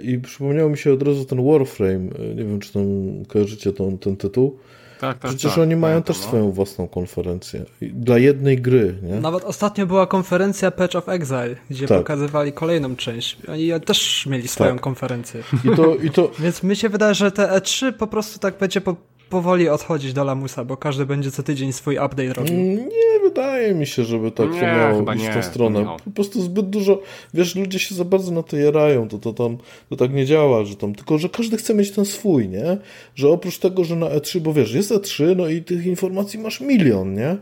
[0.03, 2.85] I przypomniało mi się od razu ten Warframe, nie wiem czy tam
[3.29, 4.59] kojarzycie ten, ten tytuł.
[5.01, 6.23] Tak, tak, Przecież tak, oni mają też no.
[6.23, 7.65] swoją własną konferencję.
[7.83, 9.15] Dla jednej gry, nie?
[9.15, 11.99] Nawet ostatnio była konferencja Patch of Exile, gdzie tak.
[11.99, 13.39] pokazywali kolejną część.
[13.49, 14.81] Oni też mieli swoją tak.
[14.81, 15.43] konferencję.
[15.65, 16.31] I to, i to...
[16.39, 18.97] Więc mi się wydaje, że te E3 po prostu tak będzie po
[19.29, 22.55] powoli odchodzić do lamusa, bo każdy będzie co tydzień swój update robił.
[22.55, 25.83] Nie wydaje mi się, żeby tak nie, miało iść w tą stronę.
[25.83, 25.97] No.
[26.05, 27.03] Po prostu zbyt dużo,
[27.35, 29.59] wiesz, ludzie się za bardzo na to jarają, to, to tam,
[29.91, 32.79] to tak nie działa, że tam, tylko, że każdy chce mieć ten swój, nie?
[33.15, 36.61] Że oprócz tego, że na E3, bo wiesz, jest E3, no i tych informacji masz
[36.61, 37.37] milion, nie?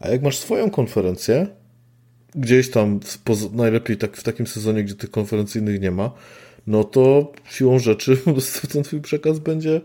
[0.00, 1.46] A jak masz swoją konferencję,
[2.34, 3.00] gdzieś tam,
[3.52, 6.10] najlepiej tak w takim sezonie, gdzie tych konferencyjnych nie ma,
[6.66, 9.80] no to siłą rzeczy po prostu ten twój przekaz będzie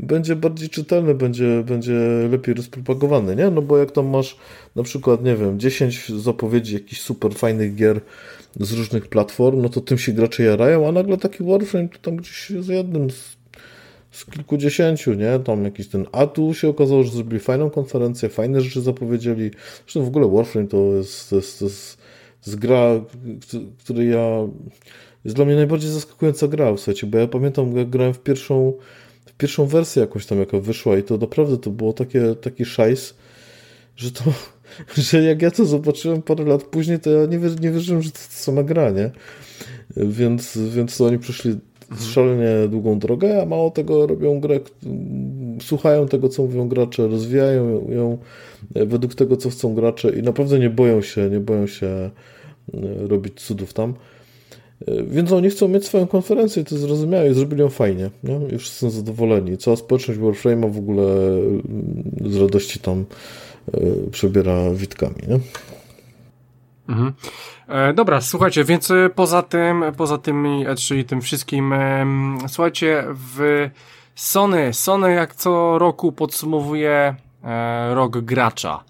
[0.00, 1.94] będzie bardziej czytelny, będzie, będzie
[2.30, 3.50] lepiej rozpropagowany, nie?
[3.50, 4.36] No bo jak tam masz
[4.76, 8.00] na przykład, nie wiem, 10 zapowiedzi jakichś super fajnych gier
[8.60, 12.16] z różnych platform, no to tym się gracze jarają, a nagle taki Warframe to tam
[12.16, 13.36] gdzieś z jednym z,
[14.10, 15.38] z kilkudziesięciu, nie?
[15.38, 19.50] Tam jakiś ten, a tu się okazało, że zrobili fajną konferencję, fajne rzeczy zapowiedzieli.
[19.84, 21.96] Zresztą w ogóle Warframe to jest, to jest, to jest,
[22.44, 23.00] to jest gra,
[23.84, 24.48] której ja,
[25.24, 28.72] jest dla mnie najbardziej zaskakująca gra, słuchajcie, bo ja pamiętam, jak grałem w pierwszą,
[29.03, 29.03] w
[29.44, 33.14] pierwszą wersję jakąś tam, jaka wyszła i to naprawdę to było takie, taki szajs,
[33.96, 34.22] że to,
[35.10, 38.10] że jak ja to zobaczyłem parę lat później, to ja nie, wierzy, nie wierzyłem, że
[38.10, 39.10] to, to sama gra, nie?
[39.96, 41.56] Więc, więc oni przyszli
[42.00, 44.60] szalenie długą drogę, a mało tego robią grę,
[45.62, 48.18] słuchają tego, co mówią gracze, rozwijają ją
[48.70, 52.10] według tego, co chcą gracze i naprawdę nie boją się, nie boją się e,
[53.08, 53.94] robić cudów tam.
[54.88, 58.10] E, więc oni chcą mieć swoją konferencję i to zrozumiałe i zrobili ją fajnie.
[58.24, 58.40] Nie?
[58.56, 59.58] I wszyscy są zadowoleni.
[59.58, 63.04] Cała społeczność Warframe'a w ogóle mm, z radości tam
[63.74, 63.80] e,
[64.10, 65.16] przebiera witkami.
[65.28, 65.38] Nie?
[66.88, 67.12] Mhm.
[67.68, 70.46] E, dobra, słuchajcie, więc e, poza tym, poza tym
[70.78, 72.06] czyli tym wszystkim, e,
[72.48, 73.04] słuchajcie,
[73.36, 73.70] w
[74.14, 77.14] Sony, Sony jak co roku podsumowuje
[77.44, 78.84] e, rok gracza.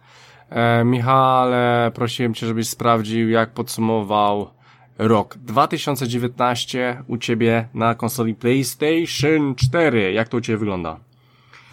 [0.51, 4.51] E, Michale, prosiłem cię, żebyś sprawdził, jak podsumował
[4.99, 10.13] rok 2019 u ciebie na konsoli PlayStation 4.
[10.13, 10.97] Jak to u ciebie wygląda?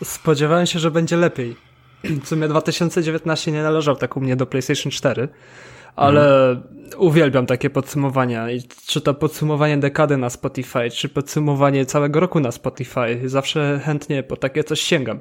[0.03, 1.55] Spodziewałem się, że będzie lepiej.
[2.23, 5.27] W sumie 2019 nie należał tak u mnie do PlayStation 4
[5.95, 6.69] ale mhm.
[6.97, 8.51] uwielbiam takie podsumowania.
[8.51, 13.21] I czy to podsumowanie dekady na Spotify, czy podsumowanie całego roku na Spotify.
[13.25, 15.19] Zawsze chętnie po takie coś sięgam.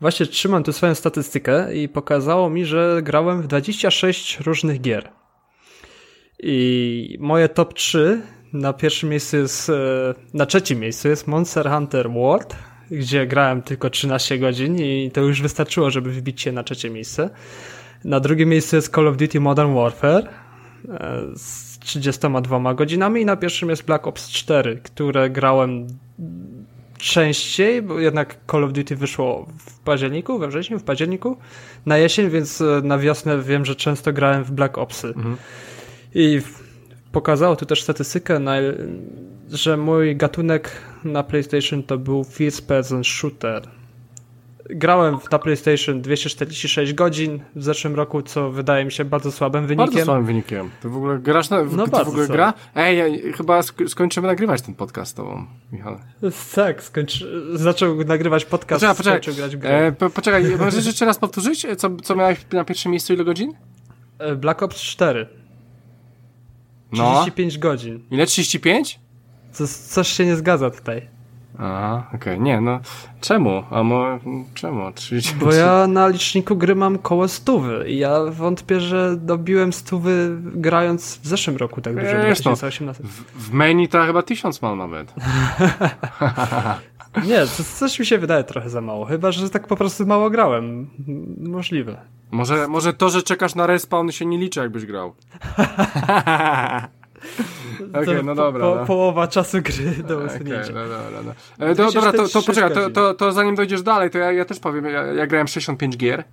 [0.00, 5.10] Właśnie trzymam tu swoją statystykę i pokazało mi, że grałem w 26 różnych gier.
[6.42, 8.22] I moje top 3
[8.52, 9.74] na pierwszym miejscu jest, e,
[10.34, 12.56] na trzecim miejscu jest Monster Hunter World,
[12.90, 17.30] gdzie grałem tylko 13 godzin i to już wystarczyło, żeby wbić się na trzecie miejsce.
[18.04, 20.28] Na drugim miejscu jest Call of Duty Modern Warfare
[20.88, 25.86] e, z 32 godzinami i na pierwszym jest Black Ops 4, które grałem
[26.98, 31.36] częściej, bo jednak Call of Duty wyszło w październiku, we wrześniu, w październiku,
[31.86, 35.06] na jesień, więc e, na wiosnę wiem, że często grałem w Black Opsy.
[35.06, 35.36] Mhm.
[36.14, 36.40] I
[37.12, 38.40] pokazało tu też statystykę,
[39.50, 40.70] że mój gatunek
[41.04, 43.68] na PlayStation to był First Person Shooter
[44.70, 49.86] grałem na PlayStation 246 godzin w zeszłym roku, co wydaje mi się bardzo słabym wynikiem.
[49.86, 50.70] Bardzo słabym wynikiem.
[50.82, 51.62] Ty w ogóle grasz na...
[51.64, 52.54] No ty w ogóle gra?
[52.74, 55.98] Ej, ja, chyba skończymy nagrywać ten podcast z tobą, Michał.
[56.54, 57.42] Tak, skończy...
[57.54, 59.22] zaczął nagrywać podcast, poczekaj, poczekaj.
[59.22, 59.86] skończył grać w grę.
[59.86, 63.52] E, po, poczekaj, możesz jeszcze raz powtórzyć, co, co miałeś na pierwszym miejscu, ile godzin?
[64.18, 65.26] E, Black Ops 4.
[66.92, 67.60] 35 no.
[67.60, 68.00] godzin.
[68.10, 68.26] Ile?
[68.26, 69.00] 35?
[69.52, 71.08] Co, coś się nie zgadza tutaj.
[71.58, 72.18] Aha, okej.
[72.20, 72.38] Okay.
[72.38, 72.80] Nie, no
[73.20, 73.62] czemu?
[73.70, 74.18] A mo,
[74.54, 74.92] czemu?
[74.92, 75.34] 30...
[75.34, 81.18] Bo ja na liczniku gry mam koło stówy i ja wątpię, że dobiłem stówy grając
[81.18, 83.02] w zeszłym roku tak dużo, Wiesz, 2018.
[83.02, 85.14] No, w, w menu to chyba tysiąc mam nawet.
[87.28, 89.04] Nie, to coś mi się wydaje trochę za mało.
[89.04, 90.90] Chyba, że tak po prostu mało grałem.
[91.38, 91.96] Możliwe.
[92.32, 95.14] Może, może to, że czekasz na respawn się nie liczy, jakbyś grał.
[97.90, 98.66] Okej, okay, no dobra.
[98.66, 98.86] Po, no.
[98.86, 100.60] Połowa czasu gry do usunięcia.
[100.62, 101.22] Okay, no dobra,
[101.58, 101.66] no.
[101.66, 104.44] E, to, dobra, to, to poczekaj, to, to, to, zanim dojdziesz dalej, to ja, ja
[104.44, 106.24] też powiem, ja, ja grałem 65 gier.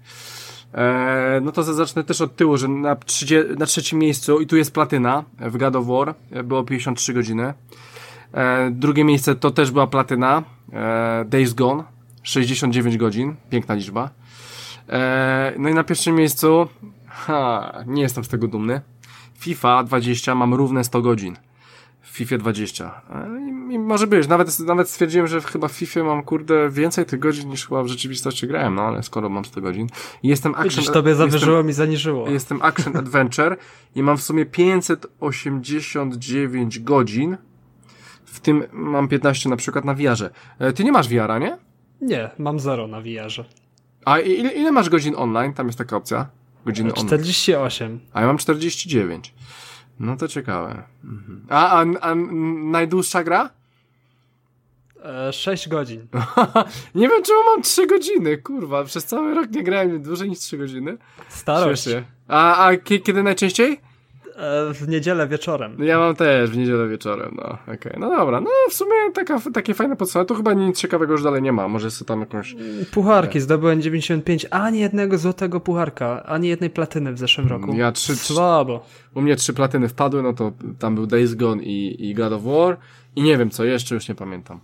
[0.73, 4.57] E, no to zacznę też od tyłu, że na, 30, na trzecim miejscu, i tu
[4.57, 7.53] jest platyna w God of War, e, było 53 godziny.
[8.33, 10.43] E, drugie miejsce to też była platyna,
[10.73, 11.83] e, Days Gone,
[12.23, 14.09] 69 godzin, piękna liczba.
[14.89, 16.67] E, no i na pierwszym miejscu,
[17.07, 18.81] ha, nie jestem z tego dumny,
[19.39, 21.35] FIFA 20 mam równe 100 godzin.
[22.01, 23.01] W FIFA 20.
[23.39, 24.27] I, I, może być.
[24.27, 27.87] Nawet, nawet stwierdziłem, że chyba w FIFA mam, kurde, więcej tych godzin niż chyba w
[27.87, 29.87] rzeczywistości grałem, no ale skoro mam 100 godzin.
[30.23, 30.69] I jestem action...
[30.69, 32.29] Widzisz, tobie zawyżyło jestem, mi zaniżyło.
[32.29, 33.57] Jestem action adventure
[33.95, 37.37] i mam w sumie 589 godzin.
[38.25, 40.29] W tym mam 15 na przykład na VR-ze.
[40.59, 41.57] E, ty nie masz VR-a, nie?
[42.01, 43.43] Nie, mam zero na VR-ze.
[44.05, 45.53] A ile, ile masz godzin online?
[45.53, 46.29] Tam jest taka opcja
[46.65, 47.99] godziny 48.
[48.13, 49.33] A ja mam 49.
[49.99, 50.83] No to ciekawe.
[51.03, 51.45] Mhm.
[51.49, 52.15] A, a, a
[52.71, 53.49] najdłuższa gra?
[55.03, 56.07] E, 6 godzin.
[56.95, 58.83] nie wiem, czemu mam 3 godziny, kurwa.
[58.83, 60.97] Przez cały rok nie grałem dłużej niż 3 godziny.
[61.29, 61.87] Starość.
[62.27, 63.79] A, a kiedy najczęściej?
[64.39, 65.83] E, w niedzielę wieczorem.
[65.83, 67.43] Ja mam też w niedzielę wieczorem, no.
[67.43, 67.97] Okej, okay.
[67.99, 68.41] no dobra.
[68.41, 70.27] No w sumie taka, takie fajne podsumowanie.
[70.27, 71.67] Tu chyba nic ciekawego już dalej nie ma.
[71.67, 72.55] Może sobie tam jakąś...
[72.91, 73.39] Pucharki.
[73.39, 74.45] Zdobyłem 95.
[74.51, 76.23] Ani jednego złotego pucharka.
[76.23, 77.73] Ani jednej platyny w zeszłym roku.
[77.73, 78.15] Ja trzy...
[78.15, 78.85] Słabo.
[79.15, 82.43] U mnie trzy platyny wpadły, no to tam był Days Gone i, i God of
[82.43, 82.77] War.
[83.15, 84.59] I nie wiem co jeszcze, już nie pamiętam.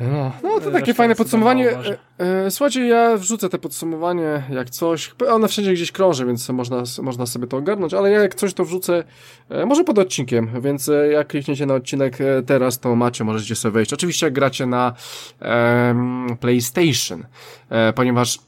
[0.00, 1.70] No, no to takie fajne podsumowanie.
[1.70, 5.14] E, e, słuchajcie, ja wrzucę te podsumowanie jak coś.
[5.28, 8.64] One wszędzie gdzieś krąży, więc można, można sobie to ogarnąć, ale ja jak coś to
[8.64, 9.04] wrzucę,
[9.48, 13.92] e, może pod odcinkiem, więc jak klikniecie na odcinek teraz, to macie, możecie sobie wejść.
[13.92, 14.92] Oczywiście jak gracie na
[16.40, 17.26] PlayStation,
[17.94, 18.38] ponieważ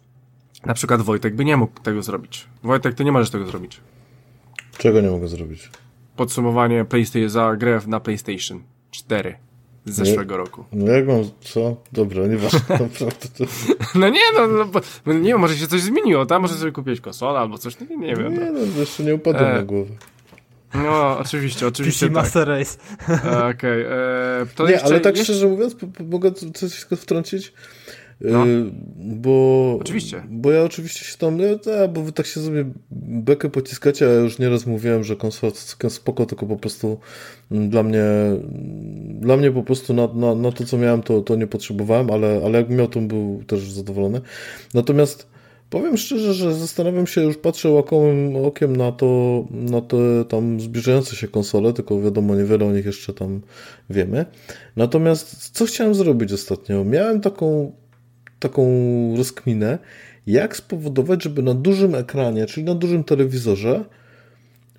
[0.67, 2.47] na przykład Wojtek by nie mógł tego zrobić.
[2.63, 3.81] Wojtek, ty nie możesz tego zrobić.
[4.79, 5.71] Czego nie mogę zrobić?
[6.17, 9.48] Podsumowanie PlayStation za grę na PlayStation 4
[9.93, 10.65] z zeszłego nie, roku.
[10.73, 11.77] No jak mam, co?
[11.93, 13.45] Dobra, nieważne, naprawdę to...
[13.95, 16.73] No nie, no, no, bo, no nie wiem, może się coś zmieniło, tam może sobie
[16.73, 18.33] kupić konsolę albo coś, no nie, nie wiem.
[18.33, 19.55] Nie, no, no jeszcze nie upadłem e...
[19.55, 19.91] na głowę.
[20.75, 22.25] No, oczywiście, oczywiście PC tak.
[22.25, 22.79] Master Race.
[23.51, 23.87] Okej,
[24.55, 25.33] okay, Nie, ale tak jeszcze...
[25.33, 25.77] szczerze mówiąc,
[26.11, 27.53] mogę coś wtrącić?
[28.21, 28.47] No.
[28.47, 30.23] Y, bo, oczywiście.
[30.31, 34.21] Bo ja oczywiście się tam, ja, bo wy tak się sobie bekę pociskacie, a ja
[34.21, 35.53] już nieraz mówiłem, że konsola
[35.89, 36.99] spoko, tylko po prostu
[37.51, 38.05] mm, dla mnie,
[39.21, 42.41] dla mnie po prostu na, na, na to, co miałem, to, to nie potrzebowałem, ale,
[42.45, 44.21] ale jak miał, to był też zadowolony.
[44.75, 45.27] Natomiast
[45.71, 51.17] powiem szczerze, że zastanawiam się, już patrzę łakomym okiem na to, na te tam zbliżające
[51.17, 53.41] się konsole, tylko wiadomo, niewiele o nich jeszcze tam
[53.91, 54.27] wiemy.
[54.77, 56.85] Natomiast co chciałem zrobić ostatnio?
[56.85, 57.73] Miałem taką
[58.39, 58.67] taką
[59.17, 59.79] rozkminę,
[60.27, 63.85] jak spowodować, żeby na dużym ekranie, czyli na dużym telewizorze,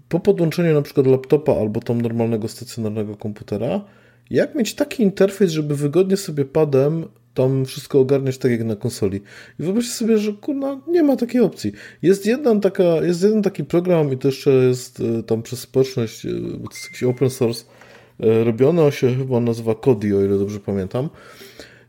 [0.09, 3.81] po podłączeniu na przykład laptopa albo tam normalnego stacjonarnego komputera,
[4.29, 9.21] jak mieć taki interfejs, żeby wygodnie sobie padem tam wszystko ogarniać tak jak na konsoli.
[9.59, 11.71] I wyobraźcie sobie, że kurna, nie ma takiej opcji.
[12.01, 16.25] Jest jeden, taka, jest jeden taki program i to jeszcze jest e, tam przez społeczność,
[16.25, 17.65] e, to jest jakiś open source
[18.19, 21.09] e, robione, on się chyba nazywa Kodi, o ile dobrze pamiętam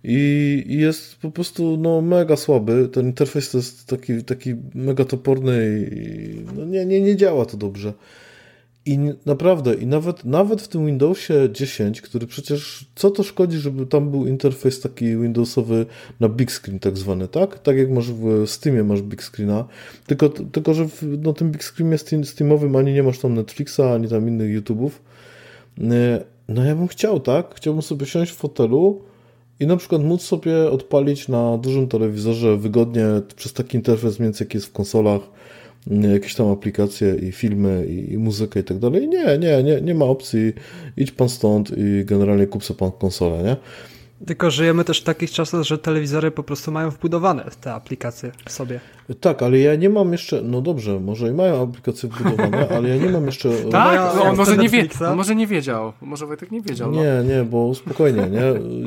[0.05, 2.89] i, jest po prostu no, mega słaby.
[2.93, 7.57] Ten interfejs to jest taki, taki mega toporny i no, nie, nie, nie działa to
[7.57, 7.93] dobrze.
[8.87, 13.87] I naprawdę, i nawet, nawet w tym Windowsie 10, który przecież co to szkodzi, żeby
[13.87, 15.87] tam był interfejs taki Windowsowy
[16.21, 17.59] na big screen tak zwany, tak?
[17.59, 19.65] Tak jak masz w Steamie masz big screena,
[20.07, 23.81] tylko, tylko że w no, tym big screenie Steam, Steamowym ani nie masz tam Netflixa,
[23.95, 24.91] ani tam innych YouTube'ów.
[26.49, 27.55] No ja bym chciał, tak?
[27.55, 29.03] Chciałbym sobie siąść w fotelu,
[29.61, 33.05] i na przykład móc sobie odpalić na dużym telewizorze wygodnie
[33.37, 35.21] przez taki interfejs mniej więcej jak jest w konsolach
[35.91, 39.09] mm, jakieś tam aplikacje i filmy i, i muzykę i tak dalej.
[39.09, 40.53] Nie, nie, nie, nie ma opcji.
[40.97, 43.57] Idź pan stąd i generalnie kup sobie pan konsolę, nie?
[44.27, 48.53] Tylko żyjemy też w takich czasach, że telewizory po prostu mają wbudowane te aplikacje w
[48.53, 48.81] sobie.
[49.21, 52.97] Tak, ale ja nie mam jeszcze, no dobrze, może i mają aplikacje wbudowane, ale ja
[52.97, 53.51] nie mam jeszcze...
[53.73, 54.14] tak?
[54.16, 55.93] No, on może nie, wie, on może nie wiedział.
[56.01, 56.91] Może Wojtek nie wiedział.
[56.91, 57.03] No.
[57.03, 58.43] Nie, nie, bo spokojnie, nie?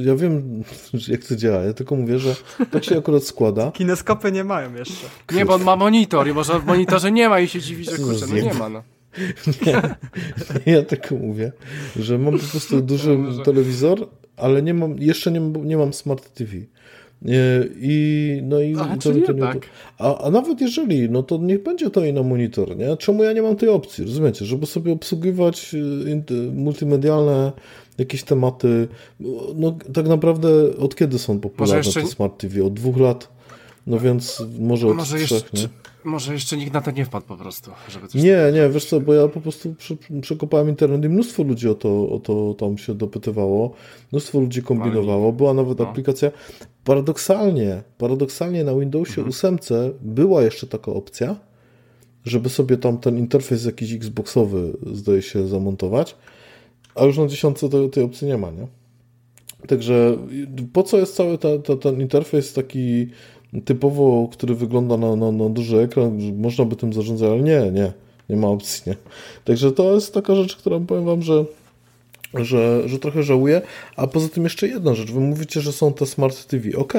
[0.05, 0.63] Ja wiem,
[1.07, 1.63] jak to działa.
[1.63, 2.35] Ja tylko mówię, że
[2.71, 3.71] tak się akurat składa.
[3.71, 5.07] Kineskopy nie mają jeszcze.
[5.31, 7.97] Nie, bo on ma monitor i może w monitorze nie ma i się dziwi, że
[7.97, 8.83] kurczę, no nie ma, no.
[10.65, 11.51] Nie, ja tylko mówię,
[11.95, 14.07] że mam po prostu duży telewizor,
[14.37, 16.51] ale nie mam, jeszcze nie, nie mam Smart TV.
[17.75, 19.53] I, no i Aha, to, to nie,
[19.97, 22.97] a, a nawet jeżeli, no to niech będzie to i na monitor, nie?
[22.97, 24.45] Czemu ja nie mam tej opcji, rozumiecie?
[24.45, 25.73] Żeby sobie obsługiwać
[26.31, 27.51] y, multimedialne
[27.97, 28.87] jakieś tematy,
[29.55, 32.01] no tak naprawdę od kiedy są popularne jeszcze...
[32.01, 32.63] te Smart TV?
[32.63, 33.29] Od dwóch lat?
[33.87, 35.82] No więc może od może trzech, jeszcze, nie?
[36.05, 37.71] Może jeszcze nikt na to nie wpadł po prostu.
[37.89, 39.75] Żeby coś nie, nie, wiesz co, bo ja po prostu
[40.21, 43.73] przekopałem internet i mnóstwo ludzi o to, o to tam się dopytywało,
[44.11, 45.87] mnóstwo ludzi kombinowało, była nawet no.
[45.87, 46.31] aplikacja.
[46.83, 49.57] Paradoksalnie, paradoksalnie na Windowsie mhm.
[49.59, 49.59] 8
[50.01, 51.35] była jeszcze taka opcja,
[52.25, 56.15] żeby sobie tam ten interfejs jakiś Xboxowy zdaje się zamontować,
[56.95, 58.67] a już na 10 to, tej opcji nie ma, nie?
[59.67, 60.17] Także
[60.73, 63.07] po co jest cały ta, ta, ten interfejs taki
[63.61, 67.93] typowo, który wygląda na, na, na duży ekran, można by tym zarządzać, ale nie, nie,
[68.29, 68.95] nie ma opcji, nie.
[69.45, 71.45] Także to jest taka rzecz, którą powiem wam, że
[72.33, 73.61] że, że trochę żałuję.
[73.95, 75.11] A poza tym jeszcze jedna rzecz.
[75.11, 76.77] Wy mówicie, że są te Smart TV.
[76.77, 76.93] ok,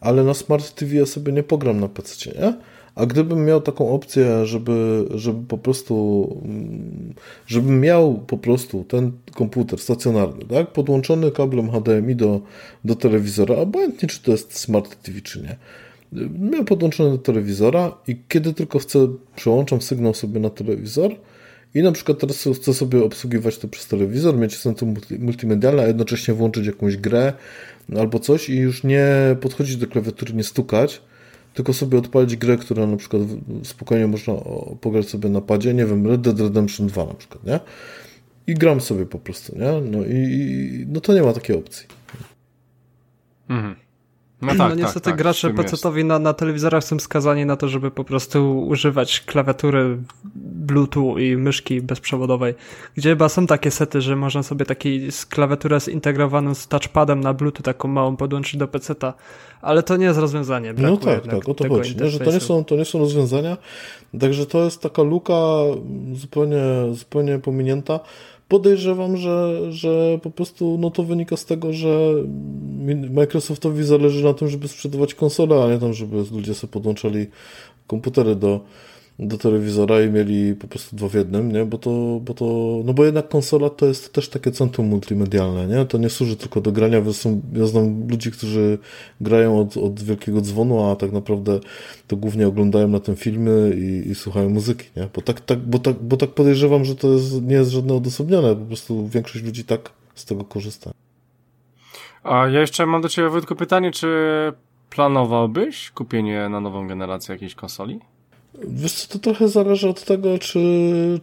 [0.00, 2.54] ale na Smart TV ja sobie nie pogram na PC, nie?
[2.94, 7.14] A gdybym miał taką opcję, żeby, żeby po prostu, mm,
[7.46, 12.40] żebym miał po prostu ten komputer stacjonarny, tak, podłączony kablem HDMI do,
[12.84, 15.56] do telewizora, obojętnie czy to jest Smart TV, czy nie,
[16.38, 21.16] miał podłączony do telewizora i kiedy tylko chcę, przełączam sygnał sobie na telewizor
[21.74, 26.34] i na przykład teraz chcę sobie obsługiwać to przez telewizor, mieć centrum multimedialne, a jednocześnie
[26.34, 27.32] włączyć jakąś grę
[27.96, 29.06] albo coś i już nie
[29.40, 31.02] podchodzić do klawiatury, nie stukać,
[31.54, 33.22] tylko sobie odpalić grę, która na przykład
[33.62, 34.34] spokojnie można
[34.80, 37.60] pograć sobie na padzie, nie wiem, Red Dead Redemption 2 na przykład, nie?
[38.46, 39.90] I gram sobie po prostu, nie?
[39.90, 41.86] No i no to nie ma takiej opcji.
[43.48, 43.76] Mhm.
[44.42, 47.68] No, tak, no tak, niestety tak, gracze PC-owi na, na telewizorach są skazani na to,
[47.68, 49.98] żeby po prostu używać klawiatury
[50.34, 52.54] Bluetooth i myszki bezprzewodowej,
[52.94, 57.62] gdzie chyba są takie sety, że można sobie taki klawiaturę zintegrowaną z touchpadem na Bluetooth
[57.62, 59.14] taką małą podłączyć do PC-ta,
[59.60, 60.74] ale to nie jest rozwiązanie.
[60.76, 62.08] no tak, tak, o to chodzi, nie?
[62.08, 63.56] że to nie, są, to nie są rozwiązania,
[64.20, 65.34] także to jest taka luka
[66.12, 66.62] zupełnie,
[66.92, 68.00] zupełnie pominięta.
[68.52, 72.14] Podejrzewam, że, że po prostu no to wynika z tego, że
[73.10, 77.26] Microsoftowi zależy na tym, żeby sprzedawać konsole, a nie tam, żeby ludzie sobie podłączali
[77.86, 78.60] komputery do,
[79.28, 81.64] do telewizora i mieli po prostu dwa w jednym, nie?
[81.64, 82.44] Bo to, bo to,
[82.84, 85.84] no bo jednak konsola to jest też takie centrum multimedialne, nie?
[85.84, 87.02] To nie służy tylko do grania,
[87.52, 88.78] ja znam ludzi, którzy
[89.20, 91.60] grają od, od wielkiego dzwonu, a tak naprawdę
[92.08, 95.08] to głównie oglądają na tym filmy i, i słuchają muzyki, nie?
[95.14, 98.56] Bo tak, tak, bo, tak, bo tak podejrzewam, że to jest, nie jest żadne odosobnione,
[98.56, 100.90] po prostu większość ludzi tak z tego korzysta.
[102.24, 104.08] A ja jeszcze mam do Ciebie, Wojtku, pytanie, czy
[104.90, 108.00] planowałbyś kupienie na nową generację jakiejś konsoli?
[108.68, 110.60] Wiesz co, to trochę zależy od tego, czy,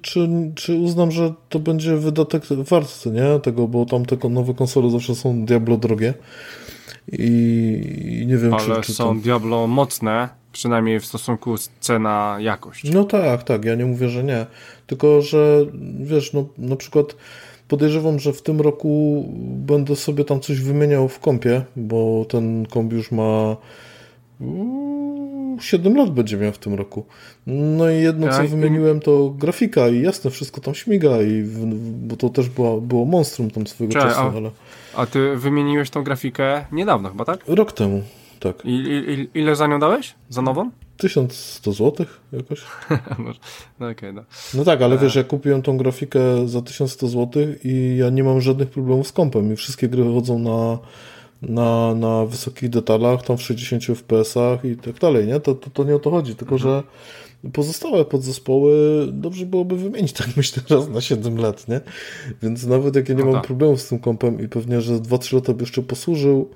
[0.01, 3.39] czy, czy uznam, że to będzie wydatek wart, nie?
[3.39, 6.13] Tego, bo tam te nowe konsole zawsze są Diablo drogie.
[7.11, 9.21] I, nie wiem, Ale czy, czy są to...
[9.21, 12.91] Diablo mocne, przynajmniej w stosunku cena-jakość.
[12.91, 14.45] No tak, tak, ja nie mówię, że nie.
[14.87, 15.65] Tylko, że
[15.99, 17.15] wiesz, no na przykład
[17.67, 22.93] podejrzewam, że w tym roku będę sobie tam coś wymieniał w kompie, bo ten komp
[22.93, 23.57] już ma
[25.61, 27.05] 7 lat będzie miał w tym roku.
[27.47, 31.43] No i jedno, co wymieniłem, to grafika i jasne, wszystko tam śmiga, i
[32.01, 34.21] bo to też było, było monstrum tam swojego Czekaj, czasu.
[34.21, 34.51] A, ale...
[34.95, 37.39] a ty wymieniłeś tą grafikę niedawno chyba, tak?
[37.47, 38.03] Rok temu,
[38.39, 38.65] tak.
[38.65, 40.15] I, i ile za nią dałeś?
[40.29, 40.71] Za nową?
[40.99, 42.61] 1100 zł jakoś.
[43.79, 44.23] no, okay, no.
[44.53, 44.97] no tak, ale e...
[44.97, 49.11] wiesz, ja kupiłem tą grafikę za 1100 zł i ja nie mam żadnych problemów z
[49.11, 50.77] kompem i wszystkie gry chodzą na
[51.41, 55.39] na, na wysokich detalach, tam w 60 fps-ach i tak dalej, nie?
[55.39, 56.71] To, to, to nie o to chodzi, tylko mhm.
[56.71, 56.83] że
[57.53, 58.73] pozostałe podzespoły
[59.11, 61.81] dobrze byłoby wymienić, tak myślę, raz na 7 lat, nie?
[62.43, 63.47] Więc nawet jak ja nie no mam tak.
[63.47, 66.49] problemów z tym kompem i pewnie, że 2-3 lata by jeszcze posłużył,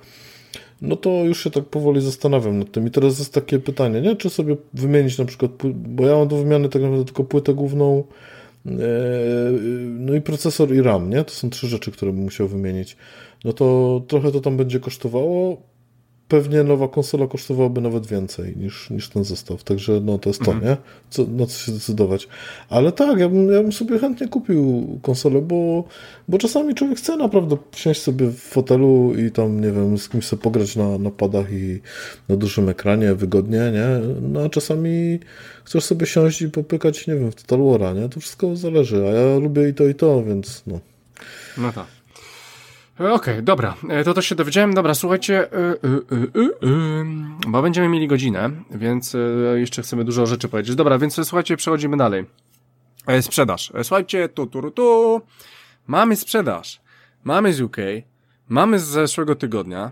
[0.82, 2.88] no to już się tak powoli zastanawiam nad tym.
[2.88, 4.16] I teraz jest takie pytanie, nie?
[4.16, 8.04] Czy sobie wymienić na przykład, bo ja mam do wymiany tak naprawdę tylko płytę główną,
[8.66, 8.70] e,
[10.00, 11.24] no i procesor i RAM, nie?
[11.24, 12.98] To są trzy rzeczy, które bym musiał wymienić
[13.44, 15.62] no to trochę to tam będzie kosztowało.
[16.28, 19.64] Pewnie nowa konsola kosztowałaby nawet więcej niż, niż ten zestaw.
[19.64, 20.72] Także no to jest to, mhm.
[20.72, 20.78] nie?
[21.10, 22.28] Co, na co się zdecydować.
[22.70, 25.84] Ale tak, ja bym, ja bym sobie chętnie kupił konsolę, bo,
[26.28, 30.26] bo czasami człowiek chce naprawdę siąść sobie w fotelu i tam, nie wiem, z kimś
[30.26, 31.80] sobie pograć na, na padach i
[32.30, 33.88] na dużym ekranie wygodnie, nie?
[34.22, 35.20] No a czasami
[35.64, 38.10] chcesz sobie siąść i popykać, nie wiem, w Total War'a, nie?
[38.10, 40.80] To wszystko zależy, a ja lubię i to, i to, więc no.
[41.58, 42.03] No tak.
[43.04, 44.74] Okej, okay, dobra, e, to to się dowiedziałem.
[44.74, 45.48] Dobra, słuchajcie,
[45.84, 47.06] yy,
[47.48, 49.20] bo będziemy mieli godzinę, więc e,
[49.60, 50.76] jeszcze chcemy dużo rzeczy powiedzieć.
[50.76, 52.26] Dobra, więc słuchajcie, przechodzimy dalej.
[53.08, 53.74] E, sprzedaż.
[53.84, 55.22] Słuchajcie, tu, tu, tu.
[55.88, 56.82] Mamy sprzedaż.
[57.24, 57.78] Mamy z UK,
[58.50, 59.92] mamy z zeszłego tygodnia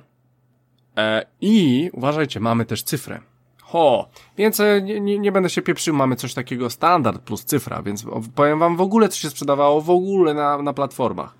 [1.41, 3.19] i uważajcie, mamy też cyfrę.
[3.61, 8.05] Ho, więc nie, nie, nie, będę się pieprzył, mamy coś takiego standard plus cyfra, więc
[8.35, 11.35] powiem wam w ogóle, co się sprzedawało w ogóle na, na platformach.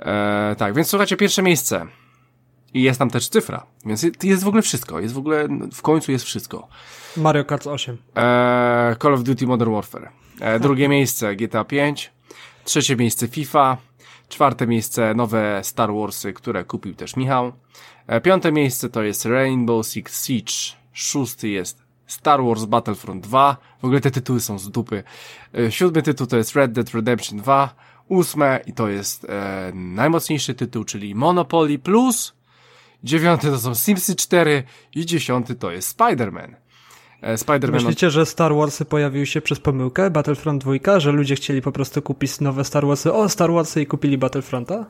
[0.00, 1.86] E, tak, więc słuchajcie, pierwsze miejsce.
[2.74, 6.12] I jest tam też cyfra, więc jest w ogóle wszystko, jest w ogóle, w końcu
[6.12, 6.68] jest wszystko.
[7.16, 7.96] Mario Kart 8.
[8.16, 10.10] E, Call of Duty Modern Warfare.
[10.40, 12.12] E, drugie miejsce GTA 5.
[12.64, 13.76] Trzecie miejsce FIFA.
[14.28, 17.52] Czwarte miejsce nowe Star Warsy, które kupił też Michał.
[18.06, 20.80] E, piąte miejsce to jest Rainbow Six Siege.
[20.92, 23.56] Szósty jest Star Wars Battlefront 2.
[23.82, 25.02] W ogóle te tytuły są z dupy.
[25.58, 27.74] E, siódmy tytuł to jest Red Dead Redemption 2
[28.10, 32.34] ósme i to jest e, najmocniejszy tytuł, czyli Monopoly Plus,
[33.04, 34.62] dziewiąty to są Simsy 4
[34.94, 36.54] i dziesiąty to jest Spider-Man.
[37.22, 41.62] E, Spider-Man Myślicie, że Star Warsy pojawiły się przez pomyłkę, Battlefront 2, że ludzie chcieli
[41.62, 44.86] po prostu kupić nowe Star Warsy, o Star Warsy i kupili Battlefronta?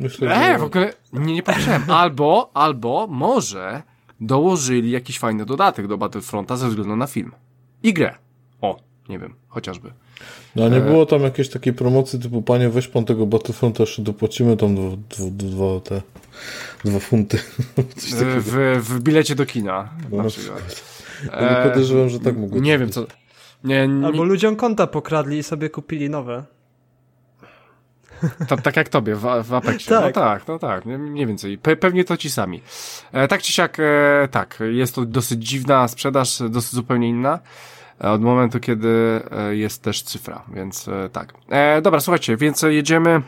[0.00, 0.58] Myślę, e, że...
[0.58, 1.82] w ogóle nie, nie patrzyłem.
[2.02, 3.82] Albo, albo może
[4.20, 7.32] dołożyli jakiś fajny dodatek do Battlefronta ze względu na film.
[7.82, 8.14] I grę.
[8.60, 8.76] O,
[9.08, 9.92] nie wiem, chociażby.
[10.56, 13.82] No a nie e, było tam jakiejś takiej promocji typu panie weź pan tego Battlefronta
[13.82, 16.02] jeszcze dopłacimy tam dwa, dwa, dwa te
[16.84, 17.38] dwa funty.
[17.78, 20.62] E, w, w bilecie do kina no, na przykład.
[21.40, 23.06] Ja nie podejrzewam, że tak mogło Nie wiem co.
[23.64, 26.44] Nie, nie, Albo ludziom konta pokradli i sobie kupili nowe.
[28.48, 29.94] To, tak jak tobie w, w Apexie.
[29.94, 30.14] No tak.
[30.14, 31.58] No tak, no tak, mniej więcej.
[31.58, 32.62] Pe, pewnie to ci sami.
[33.12, 37.38] E, tak czy siak, e, tak, jest to dosyć dziwna sprzedaż, dosyć zupełnie inna.
[38.04, 41.34] E, od momentu, kiedy e, jest też cyfra, więc e, tak.
[41.48, 43.22] E, dobra, słuchajcie, więc jedziemy.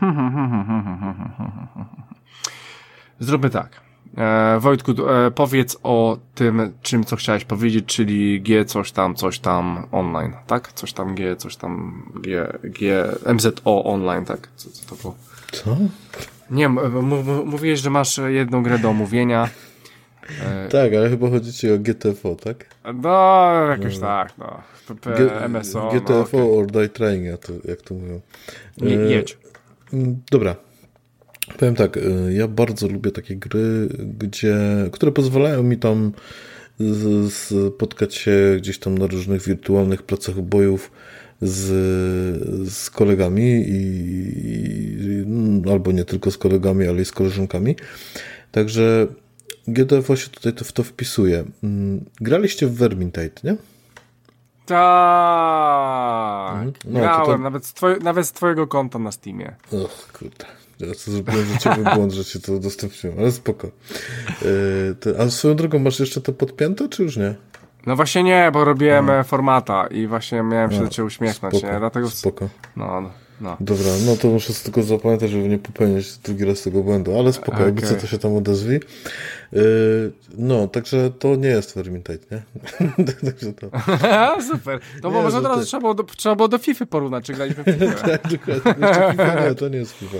[3.20, 3.80] Zróbmy tak.
[4.16, 9.38] E, Wojtku, e, powiedz o tym, czym co chciałeś powiedzieć, czyli G coś tam, coś
[9.38, 10.72] tam online, tak?
[10.72, 13.04] Coś tam G, coś tam G, G,
[13.34, 14.48] MZO online, tak?
[14.56, 15.14] Co, co to było?
[15.52, 15.76] Co?
[16.50, 16.68] Nie,
[17.44, 19.48] mówiłeś, że masz jedną grę do omówienia.
[20.44, 20.68] E...
[20.68, 22.66] Tak, ale chyba chodzi ci o GTFO, tak?
[22.94, 24.00] No, jakoś no.
[24.00, 24.62] tak, no.
[25.16, 25.90] G MSO.
[25.94, 26.58] GTFO no, okay.
[26.58, 27.26] or Die Trying,
[27.64, 28.20] jak to mówią.
[28.78, 29.38] Nie, jedź.
[30.30, 30.56] Dobra,
[31.58, 34.56] Powiem tak, y, ja bardzo lubię takie gry, gdzie,
[34.92, 36.12] które pozwalają mi tam
[37.28, 40.90] spotkać się gdzieś tam na różnych wirtualnych placach bojów
[41.42, 43.80] z, z kolegami i,
[45.66, 47.76] i, albo nie tylko z kolegami, ale i z koleżankami.
[48.52, 49.06] Także
[49.68, 51.44] GTFO się tutaj to, w to wpisuje.
[51.62, 53.56] Mm, graliście w Vermintide, nie?
[54.66, 56.52] Tak.
[56.52, 56.72] Mhm.
[56.84, 57.38] No, Grałem, to...
[57.38, 59.56] nawet, z twoje, nawet z twojego konta na Steamie.
[59.72, 60.44] Och, kurde.
[60.80, 63.68] Ja co zrobiłem życiowy błąd, że ci to udostępniłem, ale spoko.
[64.42, 67.34] Yy, a swoją drogą masz jeszcze to podpięte, czy już nie?
[67.86, 69.24] No właśnie nie, bo robiłem no.
[69.24, 71.78] formata i właśnie miałem się a, do ciebie uśmiechnąć, spoko, nie?
[71.78, 72.10] Dlatego...
[72.10, 72.48] Spoko.
[72.76, 73.10] No,
[73.40, 73.50] no.
[73.50, 73.56] No.
[73.60, 77.78] Dobra, no to muszę tylko zapamiętać, żeby nie popełnić drugi raz tego błędu, ale spokojnie,
[77.78, 77.88] okay.
[77.88, 78.80] co to się tam odezwi.
[79.52, 82.42] Yy, no, także to nie jest Vermintide, nie?
[83.30, 83.70] także to...
[84.52, 84.80] Super.
[85.02, 87.64] To nie, może od razu trzeba, było do, trzeba było do FIFA porównać, czy graliśmy
[87.64, 88.08] w FIFA.
[88.08, 89.10] tak, dokładnie.
[89.10, 90.18] FIFA, nie, to nie jest FIFA.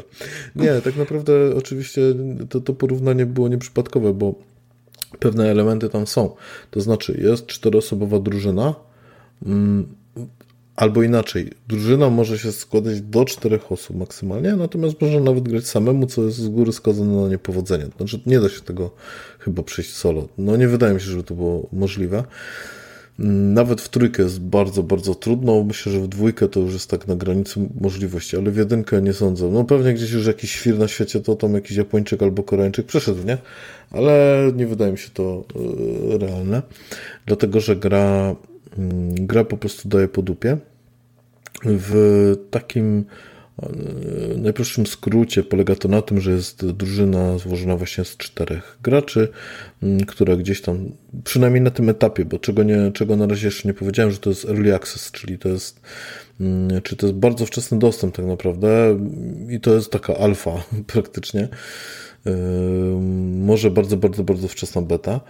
[0.56, 2.00] Nie, tak naprawdę oczywiście
[2.48, 4.34] to, to porównanie było nieprzypadkowe, bo
[5.18, 6.36] pewne elementy tam są.
[6.70, 8.74] To znaczy jest czteroosobowa drużyna,
[9.46, 9.99] mm,
[10.80, 16.06] Albo inaczej, drużyna może się składać do czterech osób maksymalnie, natomiast można nawet grać samemu,
[16.06, 17.86] co jest z góry skazane na niepowodzenie.
[17.96, 18.90] Znaczy, nie da się tego
[19.38, 20.28] chyba przejść solo.
[20.38, 22.24] No nie wydaje mi się, żeby to było możliwe.
[23.54, 25.64] Nawet w trójkę jest bardzo, bardzo trudno.
[25.64, 29.12] Myślę, że w dwójkę to już jest tak na granicy możliwości, ale w jedynkę nie
[29.12, 29.48] sądzę.
[29.50, 33.26] No pewnie gdzieś już jakiś świr na świecie to tam jakiś Japończyk albo Koreańczyk przeszedł,
[33.26, 33.38] nie?
[33.90, 35.44] Ale nie wydaje mi się to
[36.14, 36.62] e, realne,
[37.26, 38.36] dlatego że gra,
[38.78, 40.58] mm, gra po prostu daje po dupie
[41.64, 43.04] w takim
[43.62, 43.68] e,
[44.36, 49.28] najprostszym skrócie polega to na tym, że jest drużyna złożona właśnie z czterech graczy,
[50.06, 50.92] która gdzieś tam,
[51.24, 54.30] przynajmniej na tym etapie, bo czego, nie, czego na razie jeszcze nie powiedziałem, że to
[54.30, 55.80] jest early access, czyli to jest,
[56.82, 58.98] czy to jest bardzo wczesny dostęp tak naprawdę
[59.48, 61.48] i to jest taka alfa praktycznie,
[62.26, 62.30] e,
[63.44, 65.20] może bardzo, bardzo, bardzo wczesna beta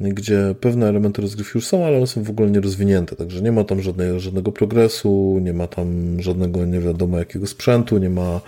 [0.00, 3.64] gdzie pewne elementy rozgrywki już są, ale one są w ogóle nierozwinięte, także nie ma
[3.64, 8.40] tam żadnej, żadnego progresu, nie ma tam żadnego nie wiadomo jakiego sprzętu, nie ma,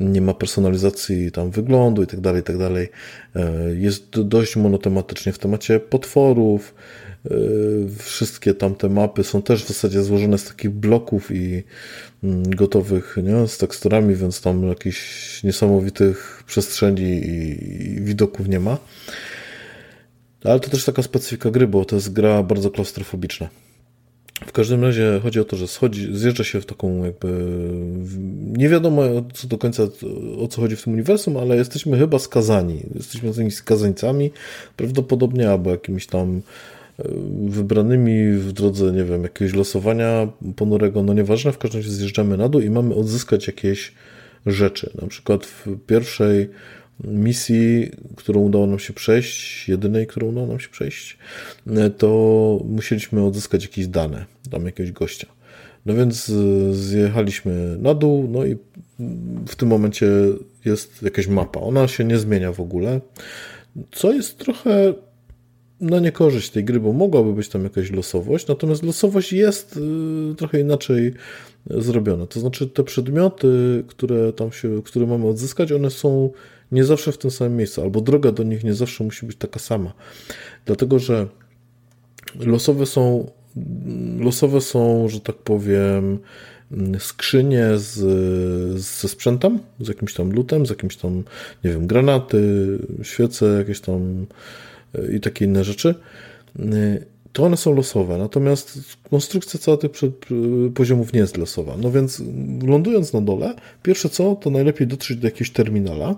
[0.00, 2.56] nie ma personalizacji tam wyglądu i tak dalej, i tak.
[2.58, 2.88] E,
[3.74, 6.74] jest dość monotematycznie w temacie potworów,
[7.24, 7.34] e,
[7.98, 11.62] wszystkie tamte mapy są też w zasadzie złożone z takich bloków i
[12.24, 13.48] mm, gotowych, nie?
[13.48, 18.78] z teksturami, więc tam jakichś niesamowitych przestrzeni i widoków nie ma.
[20.44, 23.48] Ale to też taka specyfika gry, bo to jest gra bardzo klaustrofobiczna.
[24.46, 27.28] W każdym razie chodzi o to, że schodzi, zjeżdża się w taką jakby.
[28.42, 29.02] Nie wiadomo
[29.34, 29.82] co do końca
[30.38, 32.82] o co chodzi w tym uniwersum, ale jesteśmy chyba skazani.
[32.94, 34.30] Jesteśmy jakimiś skazańcami,
[34.76, 36.42] prawdopodobnie albo jakimiś tam
[36.98, 37.02] e,
[37.48, 42.48] wybranymi w drodze, nie wiem, jakiegoś losowania ponurego, no nieważne, w każdym razie zjeżdżamy na
[42.48, 43.92] dół i mamy odzyskać jakieś
[44.46, 44.90] rzeczy.
[45.02, 46.48] Na przykład w pierwszej
[47.04, 51.18] misji, którą udało nam się przejść, jedynej, którą udało nam się przejść,
[51.98, 55.26] to musieliśmy odzyskać jakieś dane, tam jakiegoś gościa.
[55.86, 56.32] No więc
[56.72, 58.56] zjechaliśmy na dół, no i
[59.48, 60.06] w tym momencie
[60.64, 61.60] jest jakaś mapa.
[61.60, 63.00] Ona się nie zmienia w ogóle,
[63.92, 64.94] co jest trochę
[65.80, 70.60] na niekorzyść tej gry, bo mogłaby być tam jakaś losowość, natomiast losowość jest y, trochę
[70.60, 71.14] inaczej
[71.70, 72.26] zrobiona.
[72.26, 76.30] To znaczy te przedmioty, które tam się, które mamy odzyskać, one są
[76.72, 79.58] nie zawsze w tym samym miejscu, albo droga do nich nie zawsze musi być taka
[79.58, 79.92] sama.
[80.66, 81.26] Dlatego, że
[82.40, 83.30] losowe są,
[84.18, 86.18] losowe są, że tak powiem,
[86.98, 87.94] skrzynie z,
[88.80, 91.24] ze sprzętem, z jakimś tam lutem, z jakimś tam,
[91.64, 94.26] nie wiem, granaty, świece, jakieś tam
[94.94, 95.94] e, i takie inne rzeczy
[97.32, 98.78] to one są losowe, natomiast
[99.10, 99.90] konstrukcja całych tych
[100.74, 101.76] poziomów nie jest losowa.
[101.76, 102.22] No więc
[102.66, 106.16] lądując na dole, pierwsze co, to najlepiej dotrzeć do jakiegoś terminala,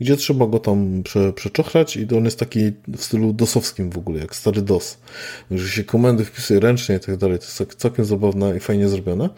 [0.00, 4.20] gdzie trzeba go tam prze, przeczochrać i on jest taki w stylu dosowskim w ogóle,
[4.20, 4.98] jak stary DOS,
[5.50, 7.38] że się komendy wpisuje ręcznie i tak dalej.
[7.38, 9.28] To jest tak całkiem zabawne i fajnie zrobione.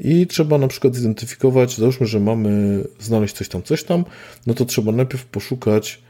[0.00, 4.04] I trzeba na przykład zidentyfikować, załóżmy, że mamy znaleźć coś tam, coś tam,
[4.46, 6.02] no to trzeba najpierw poszukać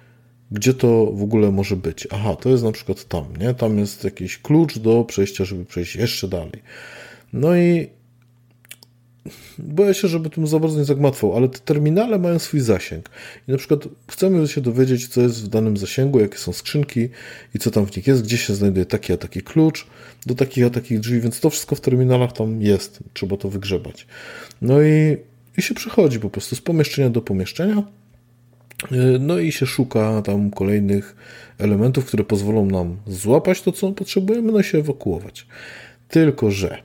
[0.53, 2.09] gdzie to w ogóle może być.
[2.11, 3.55] Aha, to jest na przykład tam, nie?
[3.55, 6.63] Tam jest jakiś klucz do przejścia, żeby przejść jeszcze dalej.
[7.33, 7.91] No i
[9.59, 13.11] boję się, żeby tym za bardzo nie zagmatwał, ale te terminale mają swój zasięg.
[13.49, 17.09] I na przykład chcemy się dowiedzieć, co jest w danym zasięgu, jakie są skrzynki
[17.55, 19.87] i co tam w nich jest, gdzie się znajduje taki a taki klucz
[20.27, 22.99] do takich a takich drzwi, więc to wszystko w terminalach tam jest.
[23.15, 24.07] Trzeba to wygrzebać.
[24.63, 25.17] No i,
[25.59, 27.83] i się przechodzi po prostu z pomieszczenia do pomieszczenia.
[28.93, 31.17] Y, no i się szuka tam kolejnych
[31.59, 35.47] elementów, które pozwolą nam złapać to, co potrzebujemy, no i się ewakuować.
[36.09, 36.79] Tylko, że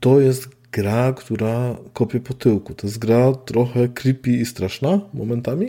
[0.00, 2.74] to jest gra, która kopie po tyłku.
[2.74, 5.68] To jest gra trochę creepy i straszna momentami.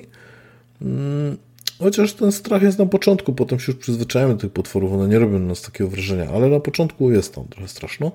[0.82, 1.38] Mm,
[1.80, 5.20] chociaż ten strach jest na początku, potem się już przyzwyczajamy do tych potworów, one nie
[5.20, 8.12] robią na nas takiego wrażenia, ale na początku jest tam trochę straszno.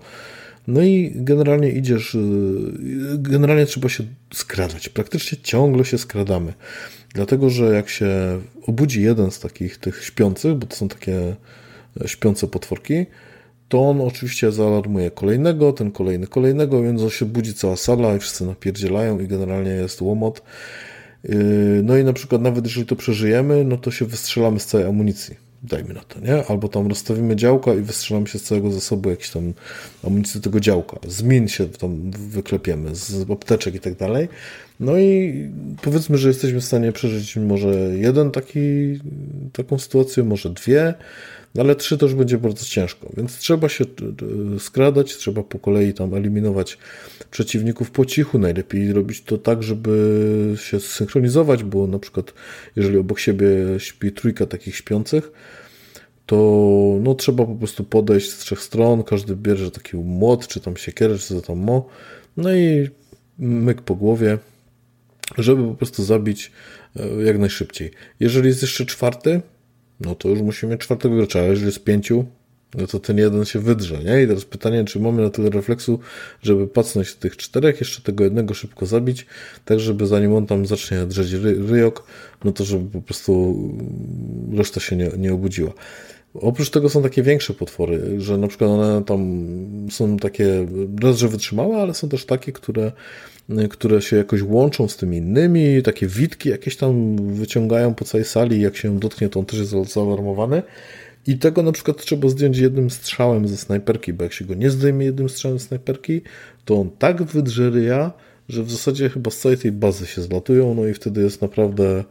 [0.66, 2.18] No i generalnie idziesz, y,
[3.18, 4.04] generalnie trzeba się
[4.34, 4.88] skradać.
[4.88, 6.52] Praktycznie ciągle się skradamy.
[7.14, 11.36] Dlatego, że jak się obudzi jeden z takich tych śpiących, bo to są takie
[12.00, 13.06] e, śpiące potworki,
[13.68, 18.46] to on oczywiście zaalarmuje kolejnego, ten kolejny kolejnego, więc się budzi cała sala i wszyscy
[18.46, 20.42] napierdzielają i generalnie jest łomot.
[21.24, 21.36] Yy,
[21.84, 25.43] no i na przykład nawet jeżeli to przeżyjemy, no to się wystrzelamy z całej amunicji.
[25.64, 26.46] Dajmy na to, nie?
[26.46, 29.52] Albo tam rozstawimy działka i wystrzelamy się z całego zasobu jakiś tam
[30.04, 30.98] amunicji tego działka.
[31.08, 34.28] Z min się tam wyklepiemy, z apteczek i tak dalej.
[34.80, 35.34] No i
[35.82, 38.60] powiedzmy, że jesteśmy w stanie przeżyć może jeden taki,
[39.52, 40.94] taką sytuację, może dwie,
[41.58, 43.84] ale trzy już będzie bardzo ciężko, więc trzeba się
[44.58, 46.78] skradać, trzeba po kolei tam eliminować
[47.30, 48.38] przeciwników po cichu.
[48.38, 52.34] Najlepiej robić to tak, żeby się synchronizować, bo na przykład
[52.76, 53.48] jeżeli obok siebie
[53.78, 55.32] śpi trójka takich śpiących,
[56.26, 56.36] to
[57.02, 61.18] no, trzeba po prostu podejść z trzech stron, każdy bierze taki młot, czy tam siekierę,
[61.18, 61.88] czy co tam mo,
[62.36, 62.88] no i
[63.38, 64.38] myk po głowie,
[65.38, 66.52] żeby po prostu zabić
[66.96, 67.90] e, jak najszybciej.
[68.20, 69.40] Jeżeli jest jeszcze czwarty,
[70.00, 72.24] no to już musimy czwartego gracza, a jeżeli jest pięciu,
[72.78, 74.22] no to ten jeden się wydrze, nie?
[74.22, 75.98] I teraz pytanie, czy mamy na tyle refleksu,
[76.42, 79.26] żeby pacnąć tych czterech, jeszcze tego jednego szybko zabić,
[79.64, 82.06] tak żeby zanim on tam zacznie drzeć ry ryjok,
[82.44, 83.56] no to żeby po prostu
[84.56, 85.72] reszta się nie, nie obudziła.
[86.34, 89.46] Oprócz tego są takie większe potwory, że na przykład one tam
[89.90, 90.66] są takie
[91.02, 92.92] raz, że wytrzymałe, ale są też takie, które
[93.70, 98.60] które się jakoś łączą z tymi innymi, takie witki jakieś tam wyciągają po całej sali,
[98.60, 100.62] jak się dotknie, to on też jest zaalarmowany.
[101.26, 104.70] I tego na przykład trzeba zdjąć jednym strzałem ze snajperki, bo jak się go nie
[104.70, 106.20] zdejmie jednym strzałem ze snajperki,
[106.64, 108.12] to on tak wydrze ryja,
[108.48, 112.04] że w zasadzie chyba z całej tej bazy się zlatują, no i wtedy jest naprawdę,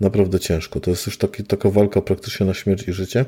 [0.00, 0.80] naprawdę ciężko.
[0.80, 3.24] To jest już taki, taka walka praktycznie na śmierć i życie.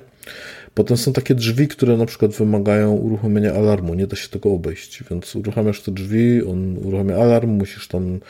[0.74, 5.04] Potem są takie drzwi, które na przykład wymagają uruchomienia alarmu, nie da się tego obejść,
[5.10, 8.20] więc uruchamiasz te drzwi, on uruchamia alarm, musisz tam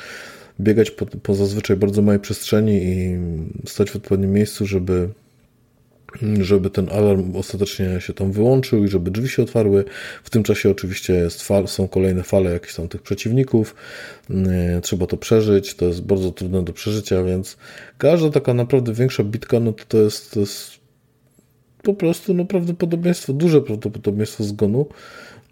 [0.60, 3.18] biegać po, po zazwyczaj bardzo małej przestrzeni i
[3.68, 5.08] stać w odpowiednim miejscu, żeby
[6.40, 9.84] żeby ten alarm ostatecznie się tam wyłączył i żeby drzwi się otwarły.
[10.24, 13.74] W tym czasie oczywiście fal, są kolejne fale jakichś tam tych przeciwników.
[14.82, 17.56] Trzeba to przeżyć, to jest bardzo trudne do przeżycia, więc
[17.98, 20.70] każda taka naprawdę większa bitka, no to, to jest, to jest
[21.82, 24.86] po prostu no, prawdopodobieństwo, duże prawdopodobieństwo zgonu.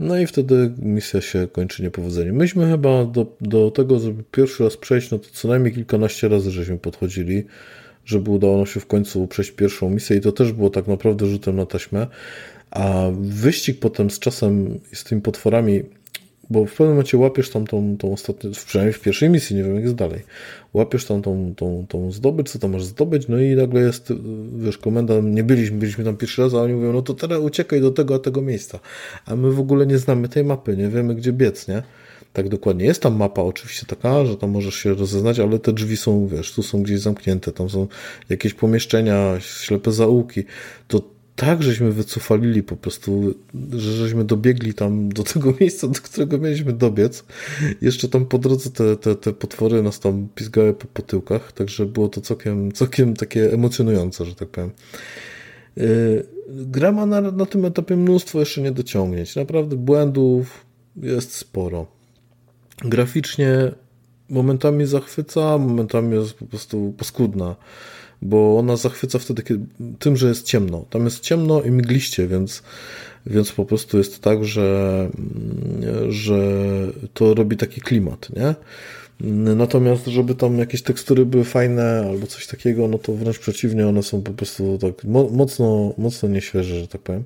[0.00, 2.36] No i wtedy misja się kończy niepowodzeniem.
[2.36, 6.50] Myśmy chyba do, do tego, żeby pierwszy raz przejść, no to co najmniej kilkanaście razy
[6.50, 7.44] żeśmy podchodzili,
[8.06, 11.26] żeby udało nam się w końcu przejść pierwszą misję i to też było tak naprawdę
[11.26, 12.06] rzutem na taśmę.
[12.70, 15.82] A wyścig potem z czasem z tymi potworami
[16.50, 19.74] bo w pewnym momencie łapiesz tam tą, tą ostatnią, przynajmniej w pierwszej misji, nie wiem
[19.74, 20.20] jak jest dalej,
[20.74, 24.12] łapiesz tam tą, tą, tą zdobycz, co tam masz zdobyć, no i nagle jest,
[24.56, 27.80] wiesz, komenda, nie byliśmy, byliśmy tam pierwszy raz, a oni mówią, no to teraz uciekaj
[27.80, 28.78] do tego, a tego miejsca.
[29.26, 31.82] A my w ogóle nie znamy tej mapy, nie wiemy gdzie biec, nie?
[32.34, 32.84] Tak dokładnie.
[32.84, 36.52] Jest tam mapa oczywiście taka, że tam możesz się rozeznać, ale te drzwi są, wiesz,
[36.52, 37.88] tu są gdzieś zamknięte, tam są
[38.28, 40.44] jakieś pomieszczenia, ślepe zaułki.
[40.88, 41.02] To
[41.36, 43.34] tak żeśmy wycofalili po prostu,
[43.72, 47.24] że żeśmy dobiegli tam do tego miejsca, do którego mieliśmy dobiec.
[47.80, 51.86] Jeszcze tam po drodze te, te, te potwory nas tam pizgały po, po tyłkach, także
[51.86, 54.70] było to całkiem, całkiem takie emocjonujące, że tak powiem.
[55.76, 59.36] Yy, gra ma na, na tym etapie mnóstwo jeszcze niedociągnięć.
[59.36, 60.64] Naprawdę błędów
[60.96, 61.94] jest sporo.
[62.78, 63.72] Graficznie
[64.28, 67.56] momentami zachwyca, momentami jest po prostu paskudna
[68.24, 69.66] bo ona zachwyca wtedy kiedy,
[69.98, 70.84] tym, że jest ciemno.
[70.90, 72.62] Tam jest ciemno i mgliście, więc,
[73.26, 75.08] więc po prostu jest tak, że,
[76.08, 76.38] że
[77.14, 78.54] to robi taki klimat, nie?
[79.56, 84.02] Natomiast, żeby tam jakieś tekstury były fajne albo coś takiego, no to wręcz przeciwnie, one
[84.02, 87.24] są po prostu tak mocno, mocno nieświeże, że tak powiem.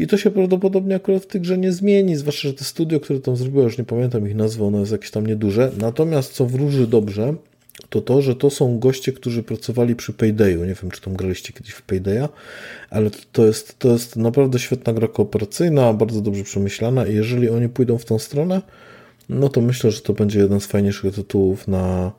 [0.00, 3.20] I to się prawdopodobnie akurat w tej grze nie zmieni, zwłaszcza, że te studio, które
[3.20, 5.72] tam zrobiło, już nie pamiętam ich nazwy, ono jest jakieś tam nieduże.
[5.78, 7.34] Natomiast co wróży dobrze,
[7.90, 10.64] to to, że to są goście, którzy pracowali przy Paydayu.
[10.64, 12.28] Nie wiem, czy tam graliście kiedyś w Paydaya,
[12.90, 17.68] ale to jest, to jest naprawdę świetna gra kooperacyjna, bardzo dobrze przemyślana i jeżeli oni
[17.68, 18.62] pójdą w tą stronę,
[19.28, 22.12] no to myślę, że to będzie jeden z fajniejszych tytułów na,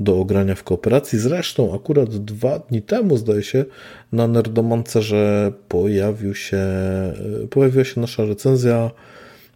[0.00, 1.18] do ogrania w kooperacji.
[1.18, 3.64] Zresztą akurat dwa dni temu, zdaje się,
[4.12, 6.62] na Nerdomancerze pojawił się,
[7.50, 8.90] pojawiła się nasza recenzja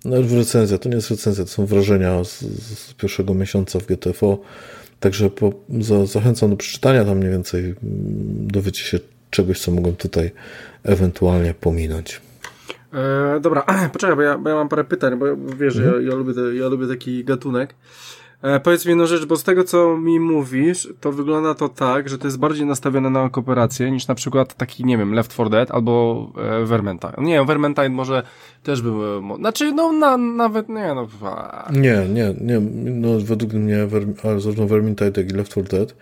[0.04, 2.40] no, recenzja, to nie jest recenzja, to są wrażenia z,
[2.78, 4.38] z pierwszego miesiąca w GTFO.
[5.00, 7.76] Także po, za, zachęcam do przeczytania, tam mniej więcej mm,
[8.46, 8.98] dowiecie się
[9.30, 10.30] czegoś, co mogłem tutaj
[10.82, 12.20] ewentualnie pominąć.
[12.94, 15.26] E, dobra, poczekaj, bo ja, bo ja mam parę pytań, bo
[15.56, 16.04] wiesz, mhm.
[16.04, 17.74] ja, ja, lubię te, ja lubię taki gatunek.
[18.42, 22.08] E, powiedz mi jedną rzecz, bo z tego co mi mówisz, to wygląda to tak,
[22.08, 25.50] że to jest bardziej nastawione na kooperację niż na przykład taki, nie wiem, Left 4
[25.50, 27.12] Dead albo e, Vermintide.
[27.18, 28.22] Nie wiem, Vermintide może
[28.62, 31.08] też był, e, znaczy, no na, nawet, nie no.
[31.22, 31.70] A...
[31.72, 32.60] Nie, nie, nie,
[32.90, 33.88] no według mnie
[34.38, 35.94] zarówno Vermintide, jak i Left 4 Dead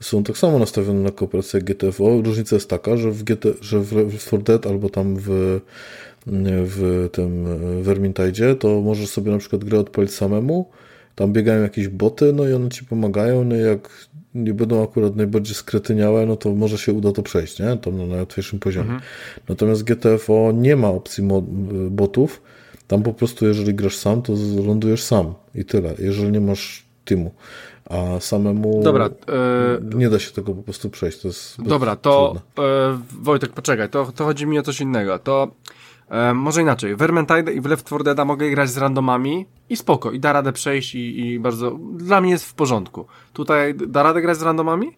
[0.00, 2.22] są tak samo nastawione na kooperację jak GTFO.
[2.24, 5.60] Różnica jest taka, że w, GT, że w Left 4 Dead albo tam w
[6.66, 7.46] w tym
[7.82, 10.70] Vermintide, to możesz sobie na przykład grę odpalić samemu,
[11.18, 15.16] tam biegają jakieś boty, no i one ci pomagają, no i jak nie będą akurat
[15.16, 17.76] najbardziej skretyniałe, no to może się uda to przejść, nie?
[17.76, 18.90] Tam na najłatwiejszym poziomie.
[18.90, 19.00] Mhm.
[19.48, 21.28] Natomiast GTFO nie ma opcji
[21.90, 22.42] botów,
[22.86, 24.32] tam po prostu jeżeli grasz sam, to
[24.66, 27.34] lądujesz sam i tyle, jeżeli nie masz teamu.
[27.84, 29.96] A samemu Dobra, e...
[29.96, 31.20] nie da się tego po prostu przejść.
[31.20, 35.18] To jest Dobra, to e, Wojtek, poczekaj, to, to chodzi mi o coś innego.
[35.18, 35.50] To
[36.10, 39.76] E, może inaczej, w Vermintide i w Left 4 Dead mogę grać z randomami i
[39.76, 43.06] spoko, i da radę przejść i, i bardzo, dla mnie jest w porządku.
[43.32, 44.96] Tutaj da radę grać z randomami?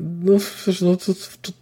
[0.00, 0.32] No,
[0.66, 1.12] wiesz, no to,
[1.42, 1.52] to,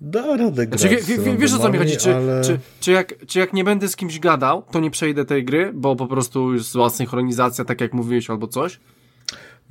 [0.00, 2.44] da radę grać znaczy, w, w, Wiesz o co mi chodzi, czy, ale...
[2.44, 5.70] czy, czy, jak, czy jak nie będę z kimś gadał, to nie przejdę tej gry,
[5.74, 8.80] bo po prostu jest zła synchronizacja, tak jak mówiłeś, albo coś?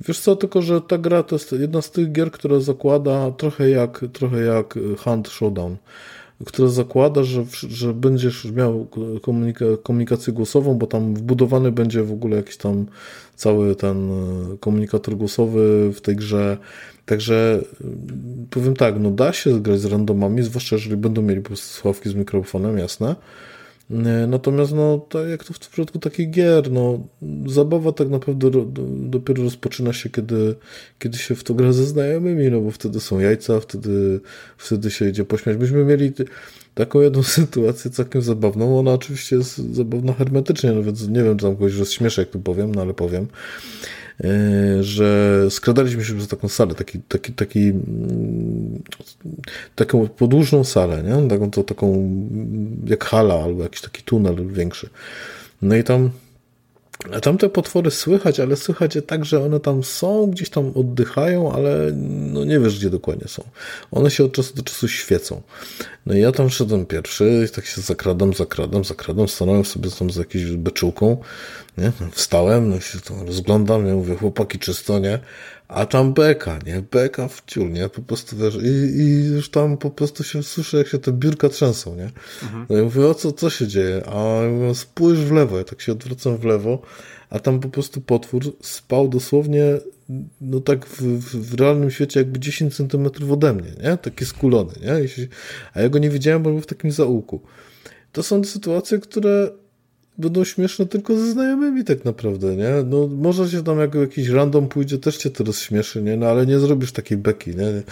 [0.00, 3.70] Wiesz co, tylko że ta gra to jest jedna z tych gier, która zakłada trochę
[3.70, 5.76] jak, trochę jak Hunt Showdown
[6.46, 8.86] która zakłada, że, że będziesz miał
[9.22, 12.86] komunika komunikację głosową, bo tam wbudowany będzie w ogóle jakiś tam
[13.36, 16.58] cały ten e, komunikator głosowy w tej grze.
[17.06, 21.46] Także mm, powiem tak, no da się grać z randomami, zwłaszcza jeżeli będą mieli po
[21.46, 23.16] prostu słuchawki z mikrofonem, jasne.
[24.28, 27.00] Natomiast, no, tak jak to w przypadku takich gier, no,
[27.46, 30.54] zabawa tak naprawdę do, dopiero rozpoczyna się, kiedy,
[30.98, 34.20] kiedy się w to gra ze znajomymi, no bo wtedy są jajca, wtedy,
[34.56, 35.58] wtedy się idzie pośmiać.
[35.58, 36.12] Myśmy mieli
[36.74, 38.78] taką jedną sytuację całkiem zabawną.
[38.78, 42.40] Ona oczywiście jest zabawna hermetycznie, no więc nie wiem, czy tam kogoś rozśmieszę, jak tu
[42.40, 43.26] powiem, no ale powiem.
[44.24, 48.82] E, że skradaliśmy się przez taką salę, taki, taki, taki, mm,
[49.74, 51.28] taką podłużną salę, nie?
[51.28, 52.10] Taką, to, taką
[52.86, 54.88] jak hala albo jakiś taki tunel większy.
[55.62, 56.10] No i tam
[57.12, 60.72] a tam te potwory słychać, ale słychać je tak, że one tam są, gdzieś tam
[60.74, 61.92] oddychają, ale
[62.32, 63.44] no nie wiesz, gdzie dokładnie są.
[63.90, 65.42] One się od czasu do czasu świecą.
[66.06, 70.16] No i ja tam szedłem pierwszy, tak się zakradam, zakradam, zakradam, stanąłem sobie tam z
[70.16, 71.16] jakąś beczułką,
[71.78, 71.92] nie?
[72.12, 73.92] Wstałem, no się tam rozglądam, nie?
[73.92, 75.18] mówię, chłopaki czysto, nie?
[75.68, 76.82] A tam beka, nie?
[76.90, 77.88] Beka w ciul, nie?
[77.88, 81.48] Po prostu wiesz, i, i już tam po prostu się słyszę, jak się te biurka
[81.48, 82.10] trzęsą, nie?
[82.42, 82.66] Mhm.
[82.70, 84.02] No i mówię, o co, co się dzieje?
[84.06, 86.82] A ja mówię, spójrz w lewo, ja tak się odwracam w lewo,
[87.30, 89.64] a tam po prostu potwór spał dosłownie,
[90.40, 91.02] no tak w,
[91.50, 93.96] w realnym świecie jakby 10 centymetrów ode mnie, nie?
[93.96, 95.26] Taki skulony, nie?
[95.74, 97.40] A ja go nie widziałem, bo był w takim zaułku.
[98.12, 99.61] To są sytuacje, które
[100.22, 102.70] będą śmieszne tylko ze znajomymi tak naprawdę, nie?
[102.86, 106.16] No może się tam jak jakiś random pójdzie, też cię to rozśmieszy, nie?
[106.16, 107.82] No ale nie zrobisz takiej beki, nie?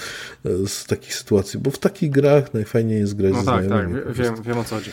[0.66, 3.94] Z takich sytuacji, bo w takich grach najfajniej jest grać no ze tak, znajomymi.
[3.94, 4.90] No tak, tak, wiem, wiem o co chodzi.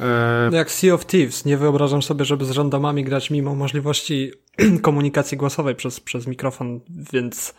[0.00, 0.54] Eee...
[0.54, 4.32] Jak Sea of Thieves, nie wyobrażam sobie, żeby z randomami grać mimo możliwości
[4.82, 6.80] komunikacji głosowej przez, przez mikrofon,
[7.12, 7.54] więc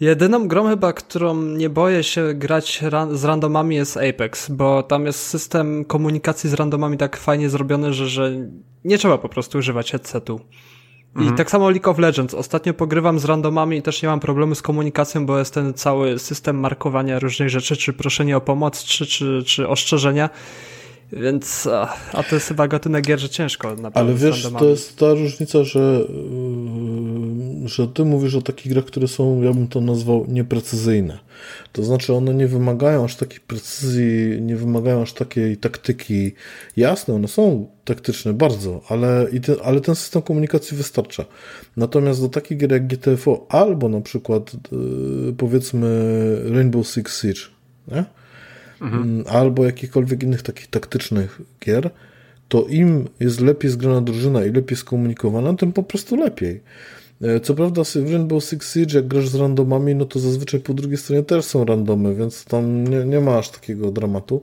[0.00, 2.82] Jedyną grą chyba, którą nie boję się grać
[3.12, 8.08] z randomami jest Apex, bo tam jest system komunikacji z randomami tak fajnie zrobiony, że,
[8.08, 8.32] że
[8.84, 10.40] nie trzeba po prostu używać headsetu.
[11.16, 11.34] Mhm.
[11.34, 12.34] I tak samo League of Legends.
[12.34, 16.18] Ostatnio pogrywam z randomami i też nie mam problemu z komunikacją, bo jest ten cały
[16.18, 20.30] system markowania różnych rzeczy, czy proszenie o pomoc, czy, czy, czy ostrzeżenia.
[21.12, 21.68] Więc,
[22.12, 24.00] a to jest chyba gatunek gier, że ciężko naprawdę.
[24.00, 26.04] Ale wiesz, to jest ta różnica, że,
[27.62, 31.18] yy, że ty mówisz o takich grach, które są, ja bym to nazwał, nieprecyzyjne.
[31.72, 36.32] To znaczy one nie wymagają aż takiej precyzji, nie wymagają aż takiej taktyki.
[36.76, 41.24] Jasne, one są taktyczne bardzo, ale, i te, ale ten system komunikacji wystarcza.
[41.76, 45.88] Natomiast do takich gier jak GTFO albo na przykład yy, powiedzmy
[46.50, 47.40] Rainbow Six Siege,
[47.88, 48.04] nie?
[48.80, 49.02] Mhm.
[49.02, 51.90] Mm, albo jakichkolwiek innych takich taktycznych gier,
[52.48, 56.60] to im jest lepiej zgrana drużyna i lepiej skomunikowana, tym po prostu lepiej.
[57.22, 60.74] E, co prawda w Rainbow Six Siege jak grasz z randomami, no to zazwyczaj po
[60.74, 64.42] drugiej stronie też są randomy, więc tam nie, nie ma aż takiego dramatu.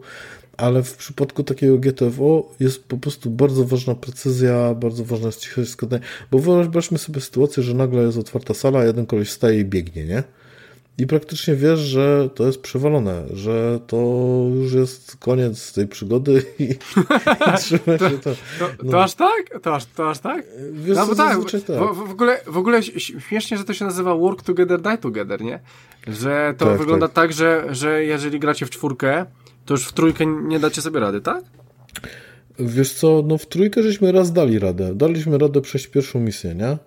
[0.58, 5.70] ale w przypadku takiego GTFO jest po prostu bardzo ważna precyzja, bardzo ważna jest cichość
[5.70, 10.06] składania, bo wyobraźmy sobie sytuację, że nagle jest otwarta sala, jeden koleś staje i biegnie,
[10.06, 10.24] nie?
[10.98, 13.98] I praktycznie wiesz, że to jest przewalone, że to
[14.56, 16.78] już jest koniec tej przygody i, i
[17.58, 18.32] trzyma się to.
[18.60, 18.92] To, no.
[18.92, 19.60] to aż tak?
[19.62, 20.46] To aż, to aż tak?
[20.74, 21.96] Wiesz, no bo tak, tak.
[21.96, 25.60] W, w, ogóle, w ogóle śmiesznie, że to się nazywa work together, die together, nie?
[26.08, 29.26] Że to tak, wygląda tak, tak że, że jeżeli gracie w czwórkę,
[29.66, 31.44] to już w trójkę nie dacie sobie rady, tak?
[32.60, 34.96] Wiesz co, no w trójkę żeśmy raz dali radę.
[34.96, 36.78] Daliśmy radę przejść pierwszą misję, nie?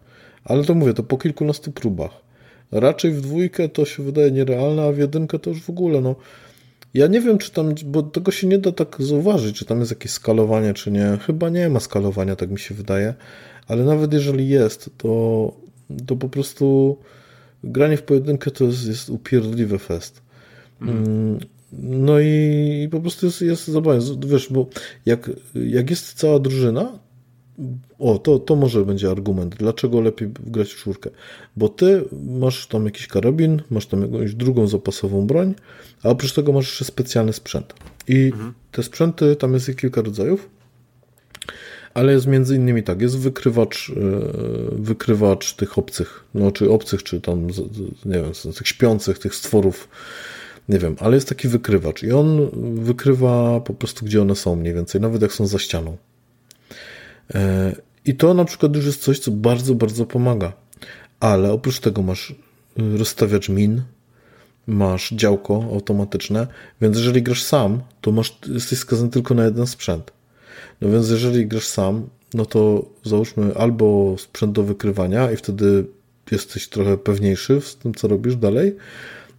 [0.45, 2.26] Ale to mówię, to po kilkunastu próbach.
[2.73, 6.17] Raczej w dwójkę to się wydaje nierealne, a w jedynkę to już w ogóle, no.
[6.95, 9.93] Ja nie wiem, czy tam, bo tego się nie da tak zauważyć, czy tam jest
[9.93, 11.19] jakieś skalowanie, czy nie.
[11.27, 13.15] Chyba nie ma skalowania, tak mi się wydaje.
[13.69, 15.53] Ale nawet jeżeli jest, to,
[16.07, 16.97] to po prostu
[17.65, 20.23] granie w pojedynkę to jest, jest upierdliwy fest.
[20.83, 21.39] Mm.
[21.73, 24.01] No i, i po prostu jest, jest zabawne.
[24.27, 24.67] Wiesz, bo
[25.07, 26.99] jak, jak jest cała drużyna,
[27.99, 31.11] o, to, to może będzie argument, dlaczego lepiej grać w czwórkę.
[31.57, 32.05] Bo ty
[32.41, 35.55] masz tam jakiś karabin, masz tam jakąś drugą zapasową broń,
[36.03, 37.75] a oprócz tego masz jeszcze specjalny sprzęt.
[38.09, 38.53] I mhm.
[38.73, 40.49] te sprzęty, tam jest ich kilka rodzajów,
[41.95, 43.93] ale jest między innymi tak, jest wykrywacz, e,
[44.73, 47.47] wykrywacz tych obcych, no czy obcych, czy tam,
[48.05, 49.89] nie wiem, tych śpiących, tych stworów,
[50.69, 54.75] nie wiem, ale jest taki wykrywacz i on wykrywa po prostu, gdzie one są mniej
[54.75, 55.97] więcej, nawet jak są za ścianą.
[58.05, 60.53] I to na przykład już jest coś, co bardzo, bardzo pomaga.
[61.21, 62.35] Ale oprócz tego masz y,
[62.99, 63.83] rozstawiacz min,
[64.67, 66.47] masz działko automatyczne,
[66.81, 70.13] więc jeżeli grasz sam, to masz, jesteś skazany tylko na jeden sprzęt.
[70.81, 75.85] No więc jeżeli grasz sam, no to załóżmy albo sprzęt do wykrywania i wtedy
[76.31, 78.77] jesteś trochę pewniejszy w tym, co robisz dalej,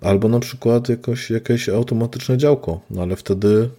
[0.02, 3.70] albo na przykład jakoś, jakieś automatyczne działko, no ale wtedy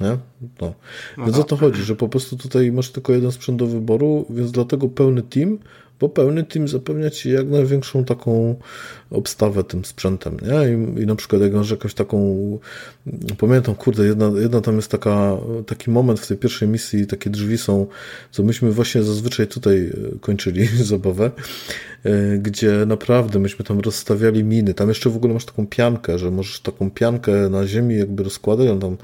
[0.00, 0.18] nie?
[0.60, 0.74] No.
[1.18, 4.52] Więc o to chodzi, że po prostu tutaj masz tylko jeden sprzęt do wyboru, więc
[4.52, 5.58] dlatego pełny team,
[6.02, 8.56] bo pełny team zapewnia ci jak największą taką
[9.10, 10.68] obstawę tym sprzętem, nie?
[10.68, 12.58] I, i na przykład jak masz jakąś taką,
[13.38, 15.36] pamiętam, kurde, jedna, jedna tam jest taka,
[15.66, 17.86] taki moment w tej pierwszej misji, takie drzwi są,
[18.30, 21.30] co myśmy właśnie zazwyczaj tutaj e, kończyli zabawę,
[22.04, 26.30] e, gdzie naprawdę myśmy tam rozstawiali miny, tam jeszcze w ogóle masz taką piankę, że
[26.30, 28.96] możesz taką piankę na ziemi jakby rozkładać, on tam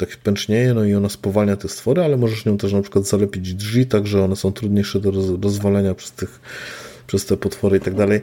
[0.00, 3.54] tak pęcznieje, no i ona spowalnia te stwory, ale możesz nią też na przykład zalepić
[3.54, 5.10] drzwi, tak że one są trudniejsze do
[5.42, 6.40] rozwalenia przez, tych,
[7.06, 8.20] przez te potwory i tak dalej.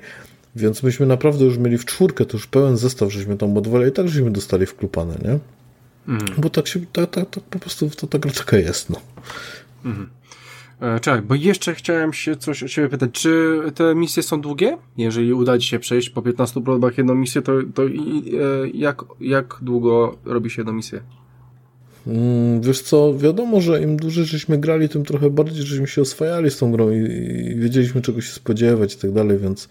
[0.56, 3.94] Więc myśmy naprawdę już mieli w czwórkę, to już pełen zestaw, żeśmy tam odwalili i
[3.94, 5.40] tak żeśmy dostali wklupane, nie?
[6.08, 6.26] Mm.
[6.38, 9.02] Bo tak się, tak, tak, tak po prostu to ta gra taka jest, no.
[9.86, 10.10] Mm.
[10.82, 13.12] E, czekaj, bo jeszcze chciałem się coś o ciebie pytać.
[13.12, 14.78] Czy te misje są długie?
[14.98, 19.04] Jeżeli uda ci się przejść po 15 próbach jedną misję, to, to i, e, jak,
[19.20, 21.02] jak długo robi się jedną misję?
[22.08, 26.52] Mm, wiesz co, wiadomo, że im dłużej żeśmy grali, tym trochę bardziej żeśmy się oswajali
[26.52, 26.96] z tą grą i,
[27.52, 29.68] i wiedzieliśmy czego się spodziewać i tak dalej, więc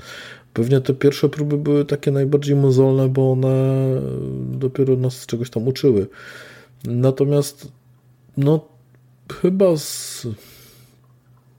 [0.52, 3.86] pewnie te pierwsze próby były takie najbardziej mozolne, bo one
[4.50, 6.06] dopiero nas czegoś tam uczyły.
[6.84, 7.72] Natomiast
[8.36, 8.68] no
[9.40, 10.26] chyba z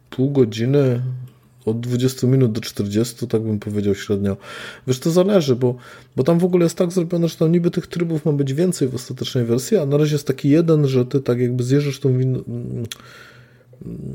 [0.10, 1.02] pół godziny
[1.68, 4.38] od 20 minut do 40, tak bym powiedział średnio.
[4.88, 5.76] Wiesz, to zależy, bo,
[6.16, 8.88] bo tam w ogóle jest tak zrobione, że tam niby tych trybów ma być więcej
[8.88, 12.18] w ostatecznej wersji, a na razie jest taki jeden, że ty tak jakby zjeżdżasz tą
[12.18, 12.44] win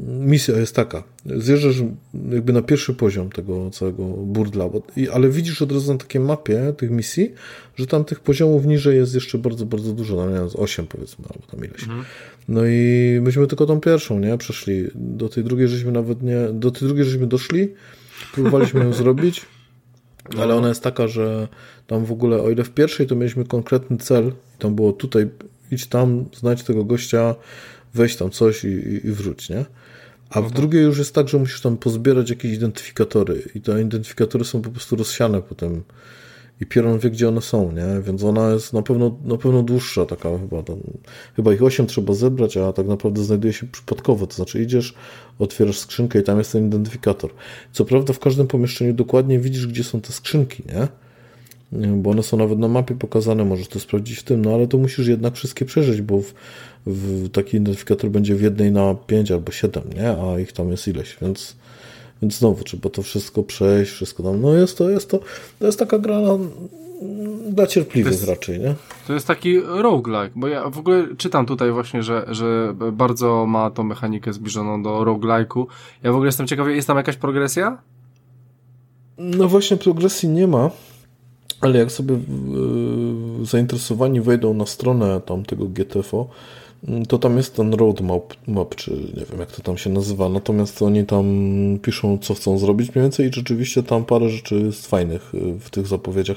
[0.06, 1.04] misja jest taka.
[1.36, 1.82] Zjeżdżasz
[2.30, 4.68] jakby na pierwszy poziom tego całego burdla,
[5.12, 7.32] ale widzisz od razu na takiej mapie tych misji,
[7.76, 11.24] że tam tych poziomów niżej jest jeszcze bardzo, bardzo dużo, no nie wiem, 8 powiedzmy,
[11.34, 11.82] albo tam ileś.
[11.82, 12.04] Mhm.
[12.48, 14.88] No i myśmy tylko tą pierwszą, nie, przeszli.
[14.94, 17.68] Do tej drugiej żeśmy nawet nie, do tej drugiej żeśmy doszli,
[18.34, 19.46] próbowaliśmy ją zrobić,
[20.38, 21.48] ale ona jest taka, że
[21.86, 25.30] tam w ogóle, o ile w pierwszej to mieliśmy konkretny cel, tam było tutaj,
[25.70, 27.34] idź tam, znajdź tego gościa,
[27.94, 29.64] weź tam coś i, i, i wróć, nie?
[30.30, 30.54] A w mhm.
[30.54, 34.70] drugiej już jest tak, że musisz tam pozbierać jakieś identyfikatory i te identyfikatory są po
[34.70, 35.82] prostu rozsiane potem
[36.62, 38.02] i Pieron wie, gdzie one są, nie?
[38.02, 40.62] Więc ona jest na pewno, na pewno dłuższa taka chyba.
[40.62, 40.76] Tam,
[41.36, 44.26] chyba ich osiem trzeba zebrać, a tak naprawdę znajduje się przypadkowo.
[44.26, 44.94] To znaczy idziesz,
[45.38, 47.30] otwierasz skrzynkę i tam jest ten identyfikator.
[47.72, 50.88] Co prawda w każdym pomieszczeniu dokładnie widzisz, gdzie są te skrzynki, nie?
[51.96, 54.78] Bo one są nawet na mapie pokazane, możesz to sprawdzić w tym, no ale to
[54.78, 56.34] musisz jednak wszystkie przeżyć, bo w,
[56.86, 60.08] w taki identyfikator będzie w jednej na 5 albo 7, nie?
[60.10, 61.56] A ich tam jest ileś, więc,
[62.22, 64.40] więc znowu trzeba to wszystko przejść, wszystko tam.
[64.40, 65.20] No jest to, jest to,
[65.58, 66.38] to jest taka gra na,
[67.50, 68.74] dla cierpliwych jest, raczej, nie?
[69.06, 73.70] To jest taki roguelike, bo ja w ogóle czytam tutaj właśnie, że, że bardzo ma
[73.70, 75.66] tą mechanikę zbliżoną do roguelike'u.
[76.02, 77.78] Ja w ogóle jestem ciekawy, jest tam jakaś progresja?
[79.18, 80.70] No właśnie progresji nie ma.
[81.60, 82.18] Ale jak sobie
[83.42, 86.28] zainteresowani wejdą na stronę tam tego GTFO,
[87.08, 90.82] to tam jest ten roadmap, map, czy nie wiem jak to tam się nazywa, natomiast
[90.82, 91.26] oni tam
[91.82, 95.70] piszą co chcą zrobić mniej więcej i rzeczywiście tam parę rzeczy jest fajnych y, w
[95.70, 96.36] tych zapowiedziach.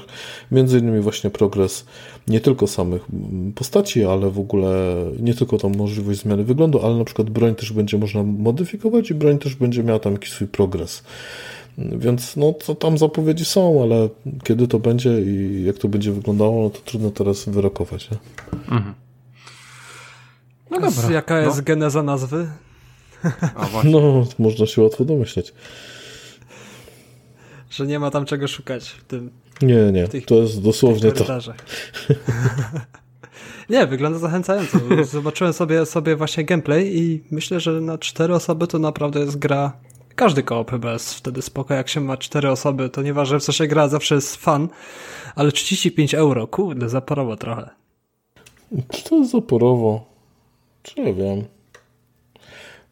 [0.52, 1.84] Między innymi właśnie progres
[2.28, 6.96] nie tylko samych mm, postaci, ale w ogóle nie tylko tam możliwość zmiany wyglądu, ale
[6.96, 10.48] na przykład broń też będzie można modyfikować i broń też będzie miała tam jakiś swój
[10.48, 11.02] progres.
[11.78, 14.08] Więc no, to tam zapowiedzi są, ale
[14.44, 18.10] kiedy to będzie i jak to będzie wyglądało, no to trudno teraz wyrokować.
[18.10, 18.18] Nie?
[18.76, 19.05] Mhm.
[20.70, 21.10] No dobra.
[21.10, 21.40] Jaka no.
[21.40, 22.48] jest geneza nazwy?
[23.92, 25.54] no, można się łatwo domyśleć.
[27.70, 29.30] Że nie ma tam czego szukać w tym.
[29.62, 31.24] Nie, nie, to jest dosłownie to.
[33.70, 34.78] nie, wygląda zachęcająco.
[35.04, 39.72] Zobaczyłem sobie, sobie właśnie gameplay i myślę, że na cztery osoby to naprawdę jest gra
[40.16, 43.52] każdy koop chyba jest wtedy spoko, jak się ma cztery osoby, to nieważne w co
[43.52, 44.68] się gra, zawsze jest fan,
[45.34, 47.70] ale 35 euro, kurde, zaporowo trochę.
[48.90, 50.15] Czy to jest zaporowo?
[50.86, 51.44] Czy nie wiem.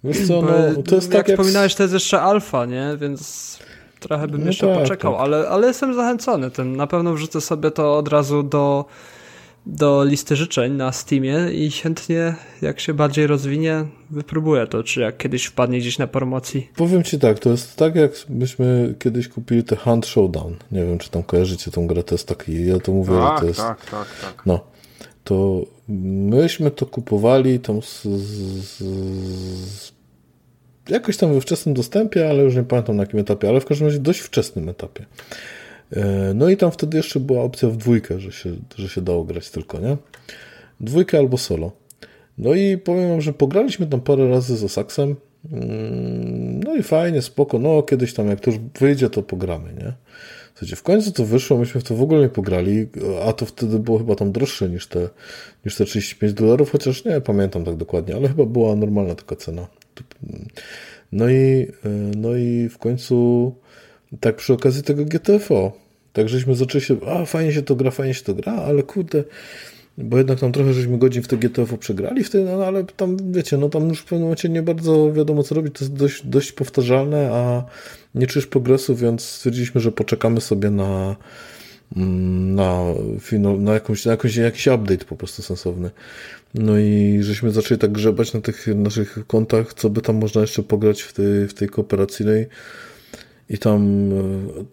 [0.05, 2.97] Wiesz co, no, to jest jak tak wspominałeś, to jest jeszcze alfa, nie?
[3.01, 3.59] Więc
[4.01, 5.23] trochę bym no jeszcze tak, poczekał, tak.
[5.23, 6.77] Ale, ale jestem zachęcony tym.
[6.77, 8.85] Na pewno wrzucę sobie to od razu do
[9.67, 15.17] do listy życzeń na Steamie i chętnie, jak się bardziej rozwinie, wypróbuję to, czy jak
[15.17, 16.71] kiedyś wpadnie gdzieś na promocji.
[16.77, 20.57] Powiem ci tak, to jest tak, jak myśmy kiedyś kupili te Hunt Showdown.
[20.73, 23.47] Nie wiem, czy tam kojarzycie tą grę, to jest taki, ja to mówię, tak, to
[23.47, 23.61] jest...
[23.61, 24.43] Tak, tak, tak.
[24.47, 24.61] No,
[25.25, 29.93] to myśmy to kupowali tam z, z, z
[30.89, 33.87] jakoś tam we wczesnym dostępie, ale już nie pamiętam na jakim etapie, ale w każdym
[33.87, 35.07] razie dość wczesnym etapie.
[35.93, 39.25] E, no i tam wtedy jeszcze była opcja w dwójkę, że się, że się dało
[39.25, 39.97] grać tylko, nie?
[40.81, 41.73] Dwójkę albo solo.
[42.39, 45.17] No i powiem wam, że pograliśmy tam parę razy z Osaksem.
[45.53, 47.59] Mm, no i fajnie, spoko.
[47.59, 49.93] No kiedyś tam jak to już wyjdzie, to pogramy, nie?
[50.55, 52.87] Słuchajcie, w końcu to wyszło, myśmy w to w ogóle nie pograli,
[53.29, 55.09] a to wtedy było chyba tam droższe niż te,
[55.65, 59.67] niż te 35 dolarów, chociaż nie pamiętam tak dokładnie, ale chyba była normalna taka cena.
[61.13, 61.67] No i,
[62.17, 63.53] no i w końcu
[64.21, 65.73] tak przy okazji tego GTFO.
[66.13, 69.25] Tak żeśmy zaczęli się, a fajnie się to gra, fajnie się to gra, ale kurde,
[69.99, 73.57] bo jednak tam trochę żeśmy godzin w to GTFO przegrali wtedy, no ale tam wiecie,
[73.57, 76.53] no tam już w pewnym momencie nie bardzo wiadomo co robić, to jest dość, dość
[76.53, 77.65] powtarzalne, a
[78.15, 81.17] nie czujesz progresu, więc stwierdziliśmy, że poczekamy sobie na
[81.97, 82.85] mm, na,
[83.59, 85.91] na, jakąś, na jakąś, jakiś update po prostu sensowny.
[86.55, 90.63] No i żeśmy zaczęli tak grzebać na tych naszych kontach, co by tam można jeszcze
[90.63, 92.47] pograć w tej, w tej kooperacyjnej.
[93.49, 94.11] I tam,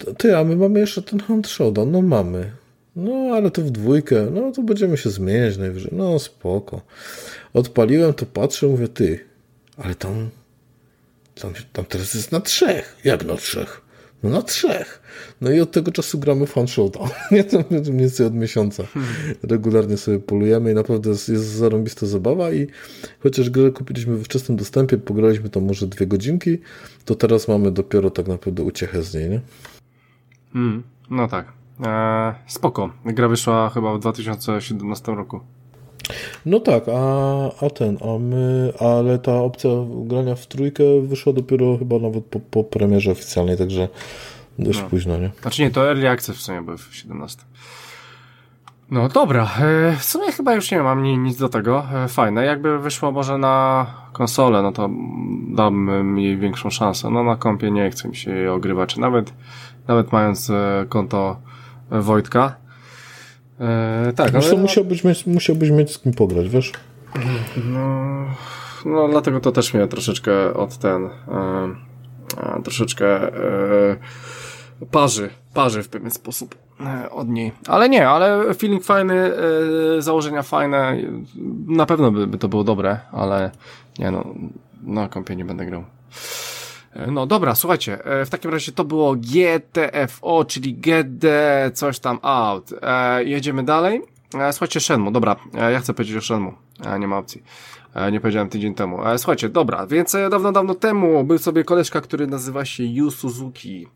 [0.09, 2.51] e, ty, a my mamy jeszcze ten Hunt Showdown, no mamy.
[2.95, 5.91] No, ale to w dwójkę, no to będziemy się zmieniać najwyżej.
[5.95, 6.81] No, spoko.
[7.53, 9.19] Odpaliłem, to patrzę, mówię, ty,
[9.77, 10.29] ale tam,
[11.41, 12.97] tam, tam teraz jest na trzech.
[13.03, 13.81] Jak na trzech?
[14.23, 15.01] No na trzech.
[15.41, 17.09] No i od tego czasu gramy w Showdown.
[17.31, 18.83] Nie to mniej więcej od miesiąca.
[19.43, 22.67] Regularnie sobie polujemy i naprawdę jest, jest zarąbista zabawa i
[23.19, 26.57] chociaż grę kupiliśmy we wczesnym dostępie, pograliśmy tam może dwie godzinki,
[27.05, 29.41] to teraz mamy dopiero tak naprawdę uciechę z niej, nie?
[30.53, 31.53] Hmm, no tak.
[31.83, 32.93] Eee, spoko.
[33.05, 35.39] Gra wyszła chyba w 2017 roku.
[36.45, 39.69] No tak, a, a ten, a my, ale ta opcja
[40.05, 43.87] grania w trójkę wyszła dopiero chyba nawet po, po premierze oficjalnej, także
[44.59, 44.89] dość no.
[44.89, 45.31] późno, nie?
[45.41, 47.41] Znaczy nie, to Early Access w sumie był w 17.
[48.91, 51.85] No dobra, e, w sumie chyba już nie mam nic do tego.
[51.93, 54.89] E, fajne, jakby wyszło może na konsolę, no to
[55.47, 57.09] dam mi większą szansę.
[57.09, 59.33] No na kompie nie chcę mi się jej ogrywać, nawet,
[59.87, 61.37] nawet mając e, konto
[61.91, 62.60] Wojtka.
[63.61, 64.57] E, tak, ale...
[64.57, 66.71] musiałbyś, mieć, musiałbyś mieć z kim pograć, wiesz?
[67.65, 68.25] No,
[68.85, 71.05] no dlatego to też mnie troszeczkę od ten...
[71.05, 71.91] E,
[72.63, 73.05] troszeczkę
[73.35, 73.97] e,
[74.91, 77.51] parzy, parzy w pewien sposób e, od niej.
[77.67, 79.31] Ale nie, ale feeling fajny,
[79.97, 80.97] e, założenia fajne,
[81.67, 83.51] na pewno by, by to było dobre, ale
[83.99, 84.25] nie no,
[84.83, 85.83] na kompie nie będę grał.
[86.93, 90.81] E, no dobra, słuchajcie, w takim razie to było GTFO, czyli
[91.19, 92.69] the coś tam out.
[93.25, 94.01] jedziemy dalej.
[94.51, 95.35] słuchajcie, Shenmue, dobra,
[95.71, 96.53] ja chcę powiedzieć o Shenmue,
[96.99, 97.43] nie ma opcji.
[98.11, 98.99] Nie powiedziałem tydzień temu.
[99.17, 103.87] Słuchajcie, dobra, więc dawno, dawno temu był sobie koleżka, który nazywa się Yu Suzuki.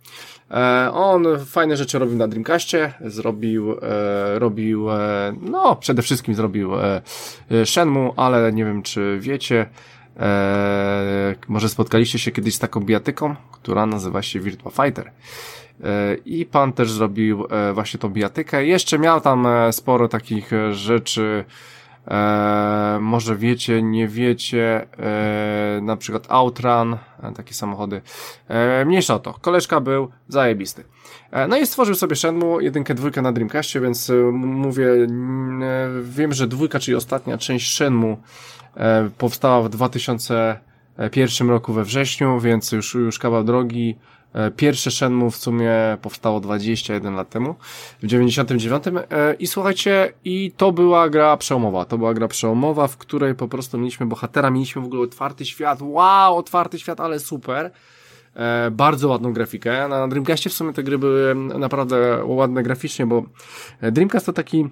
[0.52, 6.72] E, on fajne rzeczy robił na Dreamcastie, zrobił, e, robił, e, no przede wszystkim zrobił
[7.66, 9.66] Shenmue, ale nie wiem czy wiecie,
[11.48, 15.12] może spotkaliście się kiedyś z taką bijatyką, która nazywa się Virtua Fighter.
[16.26, 18.66] I pan też zrobił właśnie tą bijatykę.
[18.66, 21.46] Jeszcze miał tam sporo takich rzeczy,
[22.08, 28.02] E, może wiecie, nie wiecie, e, na przykład Outrun, e, takie samochody.
[28.48, 29.34] E, mniejsza o to.
[29.34, 30.84] Koleżka był zajebisty.
[31.36, 34.88] E, no i stworzył sobie Shenmue jedynkę, dwójkę na Dreamcastie, więc e, mówię,
[36.02, 38.18] wiem, że dwójka, czyli ostatnia część Shenmue
[39.18, 43.96] powstała w 2001 roku we wrześniu, więc już, już kawał drogi.
[44.36, 45.72] E, pierwsze Shenmue w sumie
[46.02, 47.56] powstało 21 lat temu,
[48.02, 52.98] w 99 e, i słuchajcie, i to była gra przełomowa, to była gra przełomowa, w
[52.98, 57.66] której po prostu mieliśmy bohatera, mieliśmy w ogóle otwarty świat, wow, otwarty świat, ale super,
[57.66, 57.72] e,
[58.72, 63.24] bardzo ładną grafikę, na Dreamcastie w sumie te gry były naprawdę ładne graficznie, bo
[63.82, 64.70] Dreamcast to taki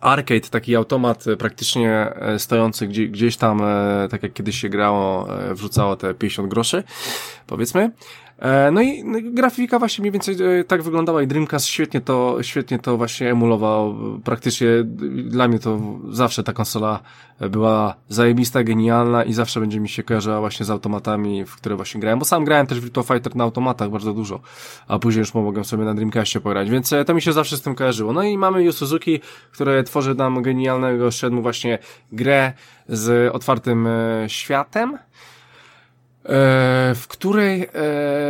[0.00, 3.62] arcade, taki automat praktycznie stojący gdzieś, gdzieś tam,
[4.10, 6.82] tak jak kiedyś się grało, wrzucało te 50 groszy,
[7.46, 7.90] powiedzmy.
[8.38, 12.38] E, no i no grafika właśnie mniej więcej e, tak wyglądała i Dreamcast świetnie to,
[12.42, 13.94] świetnie to właśnie emulował.
[14.24, 14.68] Praktycznie
[15.24, 15.80] dla mnie to
[16.10, 17.00] zawsze ta konsola
[17.40, 22.00] była zajebista, genialna i zawsze będzie mi się kojarzyła właśnie z automatami, w które właśnie
[22.00, 24.40] grałem, bo sam grałem też Virtua Fighter na automatach bardzo dużo,
[24.88, 27.62] a później już mogłem sobie na Dreamcastie pograć, więc e, to mi się zawsze z
[27.62, 28.12] tym kojarzyło.
[28.12, 29.20] No i mamy Yu Suzuki,
[29.52, 31.78] które tworzy nam genialnego szedmu właśnie
[32.12, 32.52] grę
[32.88, 33.88] z otwartym
[34.26, 34.98] światem,
[36.94, 37.68] w której e,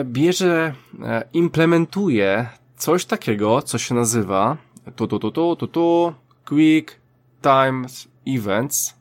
[0.04, 2.46] bierze, e, implementuje
[2.76, 4.56] coś takiego, co się nazywa
[4.96, 6.14] tu, tu, tu, tu, tu, tu,
[6.48, 7.00] Quick
[7.42, 8.94] Times Events,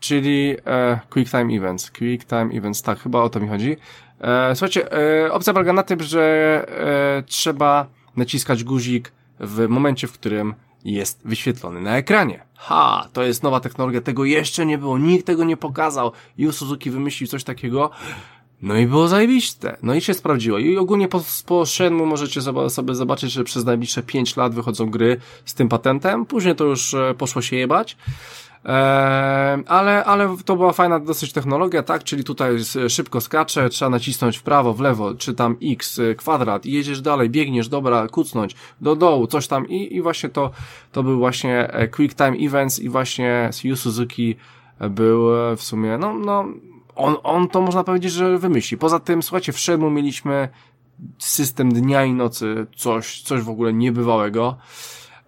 [0.00, 0.56] czyli
[1.10, 3.76] Quick Time Events, Quick Time Events, tak, chyba o to mi chodzi.
[4.54, 4.88] Słuchajcie,
[5.30, 6.66] opcja polega na tym, że
[7.26, 7.86] trzeba
[8.16, 12.44] naciskać guzik w momencie, w którym jest wyświetlony na ekranie.
[12.56, 16.12] Ha, to jest nowa technologia, tego jeszcze nie było, nikt tego nie pokazał.
[16.38, 17.90] Yu Suzuki wymyślił coś takiego.
[18.62, 19.76] No i było zajebiste.
[19.82, 20.58] No i się sprawdziło.
[20.58, 25.16] I ogólnie po, po Shenmue możecie sobie zobaczyć, że przez najbliższe 5 lat wychodzą gry
[25.44, 26.26] z tym patentem.
[26.26, 27.96] Później to już e, poszło się jebać.
[28.64, 32.04] Eee, ale, ale to była fajna dosyć technologia, tak?
[32.04, 32.56] Czyli tutaj
[32.88, 37.00] szybko skacze, trzeba nacisnąć w prawo, w lewo, czy tam X, y, kwadrat i jedziesz
[37.00, 40.50] dalej, biegniesz, dobra, kucnąć do dołu, coś tam i, i właśnie to,
[40.92, 44.36] to był właśnie e, Quick Time Events i właśnie Yu Suzuki
[44.90, 46.44] był e, w sumie, no, no,
[46.96, 48.78] on, on to można powiedzieć, że wymyśli.
[48.78, 50.48] Poza tym, słuchajcie, w Shenmue mieliśmy
[51.18, 54.56] system dnia i nocy, coś, coś w ogóle niebywałego.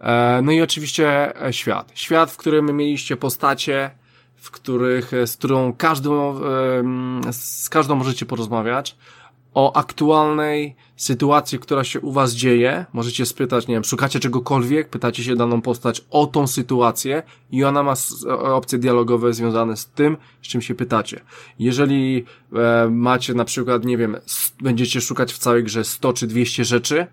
[0.04, 1.92] E, no i oczywiście e, świat.
[1.94, 3.90] Świat, w którym mieliście postacie,
[4.36, 6.40] w których, e, z którą każdą,
[7.32, 8.96] z każdą możecie porozmawiać
[9.54, 12.86] o aktualnej sytuacji, która się u was dzieje.
[12.92, 17.82] Możecie spytać, nie wiem, szukacie czegokolwiek, pytacie się daną postać o tą sytuację i ona
[17.82, 17.94] ma
[18.28, 21.20] opcje dialogowe związane z tym, z czym się pytacie.
[21.58, 22.24] Jeżeli
[22.90, 24.16] macie na przykład, nie wiem,
[24.60, 27.06] będziecie szukać w całej grze 100 czy 200 rzeczy,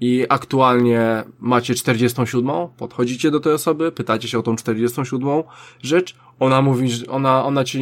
[0.00, 5.28] i aktualnie macie 47, podchodzicie do tej osoby, pytacie się o tą 47
[5.82, 7.80] rzecz, ona mówi, ona, ona ci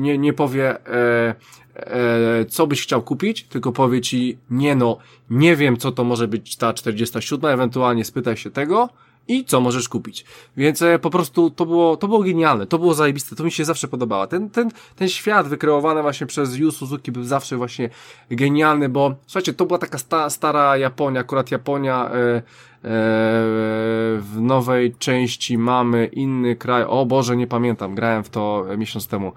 [0.00, 1.34] nie, nie powie, e,
[1.76, 4.98] e, co byś chciał kupić, tylko powie ci, nie no,
[5.30, 8.88] nie wiem co to może być ta 47, ewentualnie spytaj się tego,
[9.28, 10.24] i co możesz kupić.
[10.56, 13.64] Więc e, po prostu to było, to było genialne, to było zajebiste, to mi się
[13.64, 14.26] zawsze podobało.
[14.26, 17.90] Ten, ten, ten świat wykreowany właśnie przez Yu Suzuki był zawsze właśnie
[18.30, 22.42] genialny, bo słuchajcie, to była taka sta, stara Japonia, akurat Japonia e,
[22.84, 26.84] w nowej części mamy inny kraj.
[26.84, 29.32] O Boże, nie pamiętam, grałem w to miesiąc temu.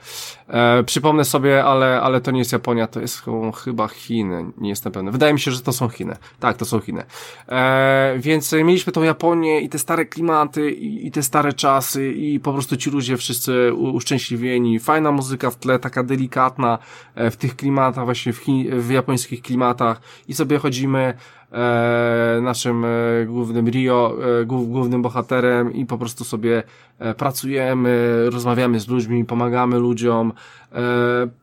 [0.47, 3.23] E, przypomnę sobie, ale, ale to nie jest Japonia, to jest
[3.63, 5.11] chyba Chiny, nie jestem pewny.
[5.11, 6.15] Wydaje mi się, że to są Chiny.
[6.39, 7.03] Tak, to są Chiny.
[7.49, 12.53] E, więc mieliśmy tą Japonię i te stare klimaty i, te stare czasy i po
[12.53, 14.80] prostu ci ludzie wszyscy uszczęśliwieni.
[14.80, 16.77] Fajna muzyka w tle, taka delikatna
[17.15, 21.44] e, w tych klimatach, właśnie w, w japońskich klimatach i sobie chodzimy e,
[22.41, 26.64] naszym e, głównym Rio, e, głównym bohaterem i po prostu sobie
[26.99, 30.34] e, pracujemy, rozmawiamy z ludźmi, pomagamy ludziom,
[30.72, 30.82] e,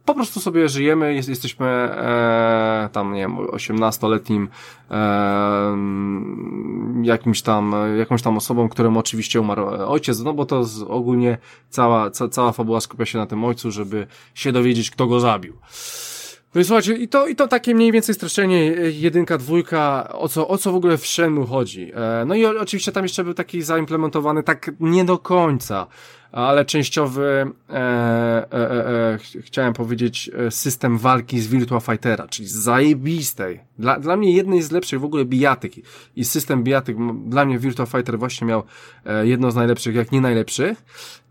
[0.04, 4.48] po prostu sobie żyjemy, jest, jesteśmy e, tam, nie wiem, 18-letnim
[4.90, 5.76] e,
[7.02, 12.28] jakimś tam, jakąś tam osobą, którym oczywiście umarł ojciec, no bo to ogólnie cała, ca,
[12.28, 15.56] cała fabuła skupia się na tym ojcu, żeby się dowiedzieć, kto go zabił.
[16.54, 20.48] No słuchajcie, i to, i to takie mniej więcej streszczenie e, jedynka, dwójka, o co,
[20.48, 21.92] o co w ogóle w Shenmue chodzi.
[21.94, 25.86] E, no i oczywiście tam jeszcze był taki zaimplementowany tak nie do końca
[26.32, 33.60] ale częściowy, e, e, e, e chciałem powiedzieć, system walki z Virtua Fightera, czyli zajebistej.
[33.78, 35.72] Dla, dla mnie jednej z lepszych w ogóle bijatyk
[36.16, 36.96] i system bijatyk,
[37.26, 38.62] dla mnie Virtua Fighter właśnie miał
[39.22, 40.82] jedno z najlepszych, jak nie najlepszych,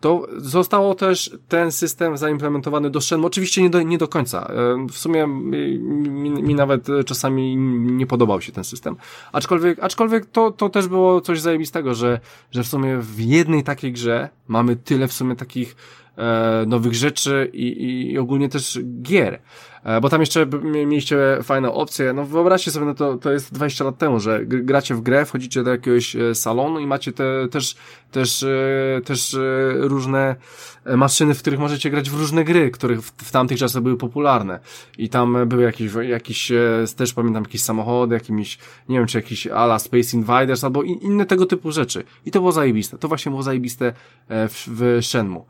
[0.01, 4.51] to zostało też ten system zaimplementowany do Shenmue, oczywiście nie do, nie do końca.
[4.91, 8.95] W sumie mi, mi nawet czasami nie podobał się ten system.
[9.31, 12.19] Aczkolwiek, aczkolwiek to, to też było coś zajebistego, że,
[12.51, 15.75] że w sumie w jednej takiej grze mamy tyle w sumie takich
[16.17, 19.41] e, nowych rzeczy i, i ogólnie też gier.
[19.83, 22.13] E, bo tam jeszcze mieliście fajne opcje.
[22.13, 25.63] No wyobraźcie sobie, no to, to jest 20 lat temu, że gracie w grę, wchodzicie
[25.63, 27.75] do jakiegoś e, salonu i macie te, też,
[28.11, 29.37] też, e, też
[29.73, 30.35] różne
[30.97, 34.59] maszyny, w których możecie grać w różne gry, których w, w tamtych czasach były popularne.
[34.97, 36.51] I tam były jakieś, jakieś
[36.97, 38.57] też pamiętam jakieś samochody, jakimiś,
[38.89, 42.03] nie wiem, czy jakieś ala Space Invaders albo inne tego typu rzeczy.
[42.25, 42.97] I to było zajebiste.
[42.97, 43.93] To właśnie było zajebiste
[44.29, 45.45] w, w Shenmue.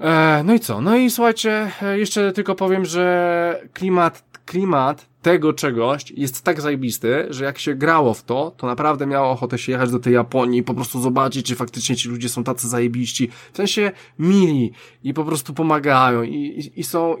[0.00, 0.80] E, no i co?
[0.80, 7.26] No i słuchajcie, e, jeszcze tylko powiem, że klimat, klimat tego czegoś jest tak zajebisty,
[7.30, 10.60] że jak się grało w to, to naprawdę miało ochotę się jechać do tej Japonii
[10.60, 13.30] i po prostu zobaczyć, czy faktycznie ci ludzie są tacy zajebiści.
[13.52, 14.72] W sensie mili
[15.04, 17.16] i po prostu pomagają i, i, i są...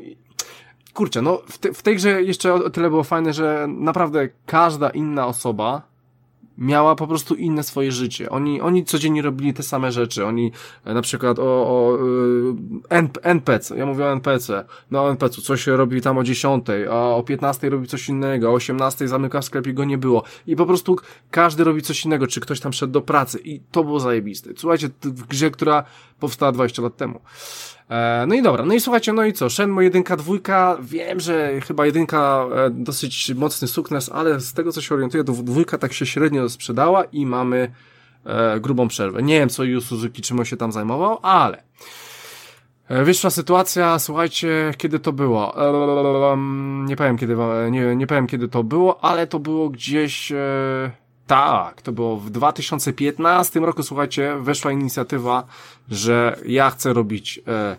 [0.94, 4.90] Kurczę, no w, te, w tej grze jeszcze o tyle było fajne, że naprawdę każda
[4.90, 5.82] inna osoba
[6.58, 8.30] miała po prostu inne swoje życie.
[8.30, 10.26] Oni, oni codziennie robili te same rzeczy.
[10.26, 10.52] Oni
[10.84, 11.98] e, na przykład o, o
[12.90, 16.94] e, NPC, ja mówię o NPC, no o NPC, coś robi tam o 10, a
[16.94, 20.22] o 15 robi coś innego, o 18 zamyka w sklepie, go nie było.
[20.46, 20.96] I po prostu
[21.30, 24.50] każdy robi coś innego, czy ktoś tam szedł do pracy i to było zajebiste.
[24.56, 25.84] Słuchajcie, w grze, która
[26.20, 27.20] powstała 20 lat temu.
[27.90, 29.50] E, no i dobra, no i słuchajcie, no i co?
[29.50, 34.80] Shenmue jedynka, dwójka, wiem, że chyba jedynka e, dosyć mocny sukces, ale z tego co
[34.80, 37.72] się orientuję, to dwójka tak się średnio sprzedała i mamy
[38.24, 39.22] e, grubą przerwę.
[39.22, 41.62] Nie wiem co Yu Suzuki czym on się tam zajmował, ale
[42.88, 45.54] e, wyszła sytuacja, słuchajcie, kiedy to było?
[46.84, 47.36] nie powiem kiedy,
[47.70, 50.32] nie, nie powiem kiedy to było, ale to było gdzieś
[51.28, 55.46] tak, to było w 2015 roku, słuchajcie, weszła inicjatywa,
[55.90, 57.76] że ja chcę robić e,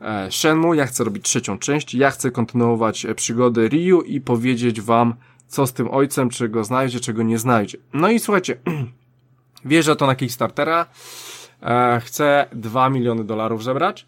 [0.00, 4.80] e, Shenmue, ja chcę robić trzecią część, ja chcę kontynuować e, przygody Ryu i powiedzieć
[4.80, 5.14] wam,
[5.48, 7.78] co z tym ojcem, czy go znajdzie, czego nie znajdzie.
[7.92, 8.56] No i słuchajcie,
[9.64, 10.86] wierzę to na Kickstartera,
[11.62, 14.06] e, chcę 2 miliony dolarów zebrać,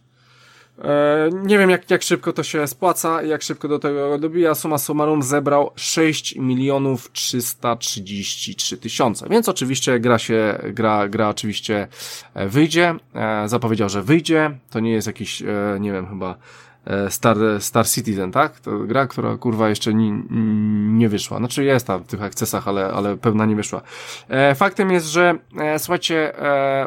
[1.33, 4.55] nie wiem, jak, jak szybko to się spłaca, jak szybko do tego dobija.
[4.55, 9.27] Suma summarum zebrał 6 milionów 333 tysiące.
[9.31, 11.89] Więc oczywiście gra się, gra, gra oczywiście
[12.35, 12.95] e, wyjdzie.
[13.15, 14.59] E, zapowiedział, że wyjdzie.
[14.71, 15.43] To nie jest jakiś,
[15.81, 16.37] nie wiem, chyba
[17.09, 18.61] Star, Star Citizen, tak?
[18.61, 20.23] To gra, która kurwa jeszcze nie,
[20.99, 21.39] nie wyszła.
[21.39, 23.83] Znaczy jest tam w tych akcesach, ale, ale pewna nie wyszła.
[24.55, 25.39] faktem jest, że
[25.79, 26.33] słuchajcie,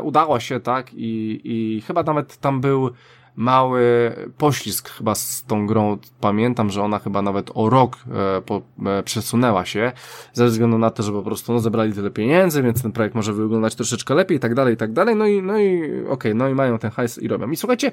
[0.02, 0.94] udało się, tak?
[0.94, 2.92] I, i chyba nawet tam był
[3.38, 5.98] mały poślizg chyba z tą grą.
[6.22, 7.98] Pamiętam, że ona chyba nawet o rok
[8.38, 9.92] e, po, e, przesunęła się,
[10.34, 13.34] ze względu na to, że po prostu no, zebrali tyle pieniędzy, więc ten projekt może
[13.34, 15.16] wyglądać troszeczkę lepiej i tak dalej, i tak dalej.
[15.16, 17.52] No i, no i okej, okay, no i mają ten hajs i robią.
[17.52, 17.92] I słuchajcie,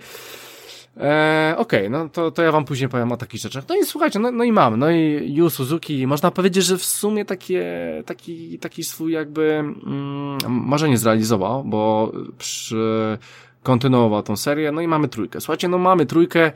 [0.96, 3.64] E, Okej, okay, no to, to ja wam później powiem o takich rzeczach.
[3.68, 6.84] No i słuchajcie, no, no i mamy, no i Yu Suzuki, można powiedzieć, że w
[6.84, 7.64] sumie takie,
[8.06, 13.18] taki, taki swój jakby, mm, może nie zrealizował, bo przy,
[13.64, 15.40] kontynuował tą serię, no i mamy trójkę.
[15.40, 16.52] Słuchajcie, no mamy trójkę,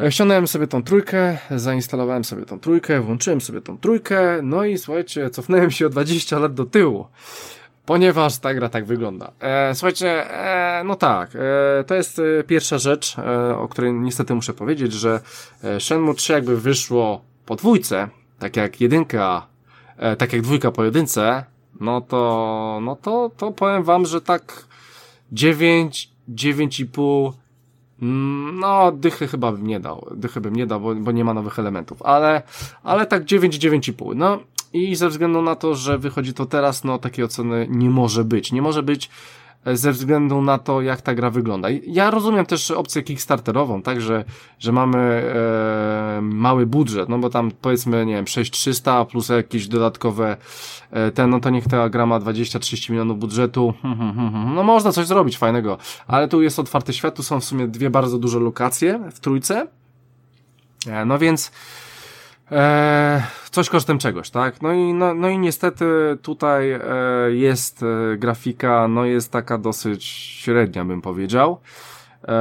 [0.00, 4.78] e, ściągnąłem sobie tą trójkę, zainstalowałem sobie tą trójkę, włączyłem sobie tą trójkę, no i
[4.78, 7.06] słuchajcie, cofnąłem się o 20 lat do tyłu.
[7.86, 9.32] Ponieważ ta gra tak wygląda.
[9.40, 14.34] E, słuchajcie, e, no tak, e, to jest e, pierwsza rzecz, e, o której niestety
[14.34, 15.20] muszę powiedzieć, że
[15.78, 18.08] Shenmue 3 jakby wyszło po dwójce,
[18.38, 19.46] tak jak jedynka,
[20.18, 21.44] tak jak dwójka po jedynce,
[21.80, 24.66] no to, no to, to powiem wam, że tak
[25.32, 27.32] 9, 9,5
[28.02, 30.08] mm, no, dychy chyba bym nie dał.
[30.16, 32.02] Dychy bym nie dał, bo, bo nie ma nowych elementów.
[32.02, 32.42] Ale,
[32.82, 34.16] ale tak 9, 9,5.
[34.16, 34.38] No,
[34.72, 38.52] i ze względu na to, że wychodzi to teraz, no, takiej oceny nie może być.
[38.52, 39.10] Nie może być
[39.74, 41.68] ze względu na to, jak ta gra wygląda.
[41.86, 44.24] Ja rozumiem też opcję kickstarterową, tak, że,
[44.58, 50.36] że mamy e, mały budżet, no bo tam powiedzmy, nie wiem, 6300 plus jakieś dodatkowe
[50.90, 53.74] e, ten, no to niech ta gra ma 20-30 milionów budżetu,
[54.54, 57.90] no można coś zrobić fajnego, ale tu jest otwarty świat, tu są w sumie dwie
[57.90, 59.66] bardzo duże lokacje w trójce,
[60.86, 61.52] e, no więc
[62.52, 64.62] E, coś kosztem czegoś, tak?
[64.62, 65.84] No i, no, no i niestety
[66.22, 66.80] tutaj e,
[67.28, 71.60] jest e, grafika, no jest taka dosyć średnia, bym powiedział.
[72.28, 72.32] E,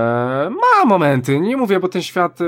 [0.50, 2.46] ma momenty, nie mówię, bo ten świat e,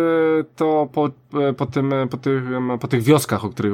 [0.55, 1.09] to po,
[1.57, 2.43] po, tym, po, tych,
[2.79, 3.73] po tych wioskach, o których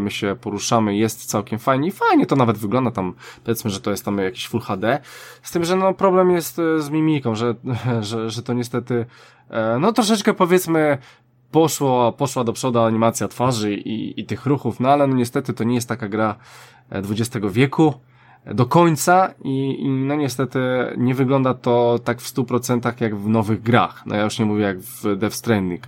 [0.00, 3.90] my się poruszamy, jest całkiem fajnie i fajnie to nawet wygląda tam, powiedzmy, że to
[3.90, 4.98] jest tam jakiś Full HD,
[5.42, 7.54] z tym, że no problem jest z mimiką, że,
[8.00, 9.06] że, że to niestety,
[9.80, 10.98] no troszeczkę powiedzmy,
[11.50, 15.64] poszło, poszła do przodu animacja twarzy i, i tych ruchów, no ale no niestety to
[15.64, 16.36] nie jest taka gra
[16.90, 17.94] XX wieku,
[18.46, 20.60] do końca i, i no niestety
[20.96, 24.02] nie wygląda to tak w 100% jak w nowych grach.
[24.06, 25.82] No ja już nie mówię jak w Death Stranding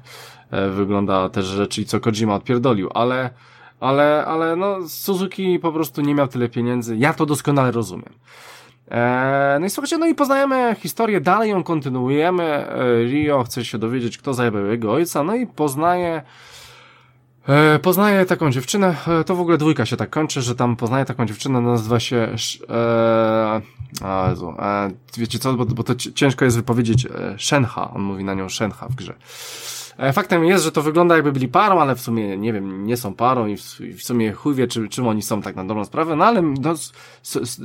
[0.50, 3.30] e, wygląda też rzeczy, co Kojima odpierdolił, ale,
[3.80, 6.96] ale, ale no Suzuki po prostu nie miał tyle pieniędzy.
[6.96, 8.12] Ja to doskonale rozumiem.
[8.92, 12.44] Eee, no i słuchajcie, no i poznajemy historię, dalej ją kontynuujemy.
[12.44, 16.22] Eee, Rio chce się dowiedzieć, kto zajebał jego ojca, no i poznaje
[17.48, 21.04] E, poznaję taką dziewczynę, e, to w ogóle dwójka się tak kończy, że tam poznaję
[21.04, 22.16] taką dziewczynę, nazywa się
[22.68, 23.60] e,
[24.30, 28.34] Jezu, e, wiecie co, bo, bo to ciężko jest wypowiedzieć e, Shenha, on mówi na
[28.34, 29.14] nią Shenha w grze.
[29.98, 32.96] E, faktem jest, że to wygląda jakby byli parą, ale w sumie, nie wiem, nie
[32.96, 36.16] są parą i w, sumie chuj wie, czy, czym oni są tak na dobrą sprawę,
[36.16, 36.74] no ale no,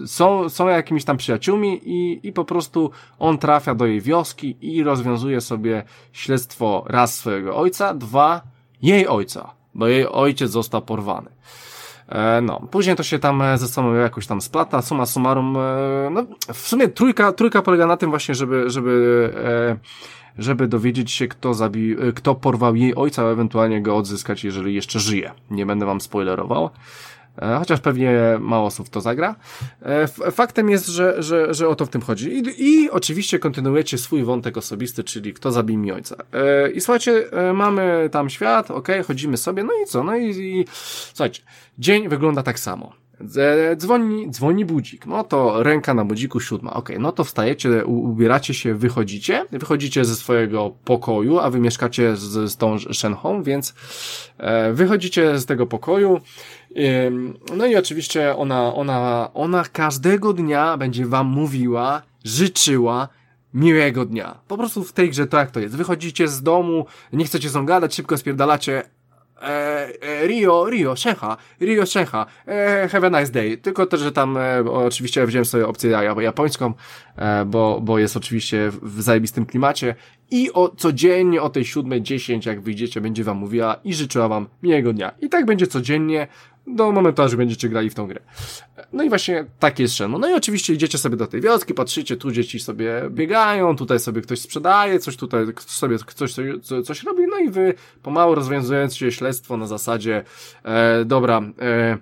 [0.08, 4.84] są, są jakimiś tam przyjaciółmi i, i po prostu on trafia do jej wioski i
[4.84, 5.84] rozwiązuje sobie
[6.14, 8.42] śledztwo raz swojego ojca, dwa
[8.82, 11.30] jej ojca bo jej ojciec został porwany.
[12.10, 16.26] E, no, później to się tam ze sobą jakoś tam splata, suma summarum, e, no,
[16.54, 19.78] w sumie trójka, trójka polega na tym właśnie, żeby, żeby, e,
[20.38, 25.00] żeby dowiedzieć się, kto zabił, kto porwał jej ojca, a ewentualnie go odzyskać, jeżeli jeszcze
[25.00, 25.32] żyje.
[25.50, 26.70] Nie będę wam spoilerował.
[27.42, 29.36] E, chociaż pewnie mało osób to zagra.
[29.82, 32.34] E, faktem jest, że, że, że o to w tym chodzi.
[32.34, 36.16] I, I oczywiście kontynuujecie swój wątek osobisty, czyli kto zabił mi ojca.
[36.34, 40.04] E, I słuchajcie, mamy tam świat, ok, chodzimy sobie, no i co?
[40.04, 40.66] No i, i
[41.14, 41.42] słuchajcie,
[41.80, 42.94] dzień wygląda tak samo.
[43.76, 45.06] Dzwoni, dzwoni budzik.
[45.06, 46.74] No to ręka na budziku siódma.
[46.74, 49.46] Ok, no to wstajecie, ubieracie się, wychodzicie.
[49.52, 53.74] Wychodzicie ze swojego pokoju, a wy mieszkacie z, z tą Shenhong, więc
[54.38, 56.22] e, wychodzicie z tego pokoju.
[56.76, 57.12] E,
[57.56, 63.08] no i oczywiście ona, ona, ona każdego dnia będzie wam mówiła, życzyła,
[63.54, 64.40] miłego dnia.
[64.48, 65.76] Po prostu w tej grze jak to jest.
[65.76, 68.84] Wychodzicie z domu, nie chcecie z gadać, szybko spierdalacie,
[69.42, 73.58] E, e, Rio, Rio, Szecha, Rio, Szecha, e, have a nice day.
[73.58, 76.74] Tylko też, że tam e, oczywiście wziąłem sobie opcję japońską,
[77.16, 79.96] e, bo, bo jest oczywiście w zajebistym klimacie
[80.32, 84.48] i o, codziennie o tej siódmej dziesięć, jak wyjdziecie, będzie wam mówiła i życzyła wam
[84.64, 85.12] miłego dnia.
[85.22, 86.28] I tak będzie codziennie,
[86.68, 88.20] do momentu, aż będziecie grali w tą grę.
[88.94, 90.20] No i właśnie takie jest Shenmue.
[90.20, 94.22] No i oczywiście idziecie sobie do tej wioski, patrzycie, tu dzieci sobie biegają, tutaj sobie
[94.22, 97.74] ktoś sprzedaje, coś tutaj sobie ktoś coś, coś robi, no i wy
[98.04, 100.24] pomału rozwiązując się śledztwo na zasadzie,
[100.64, 101.98] e, dobra, e,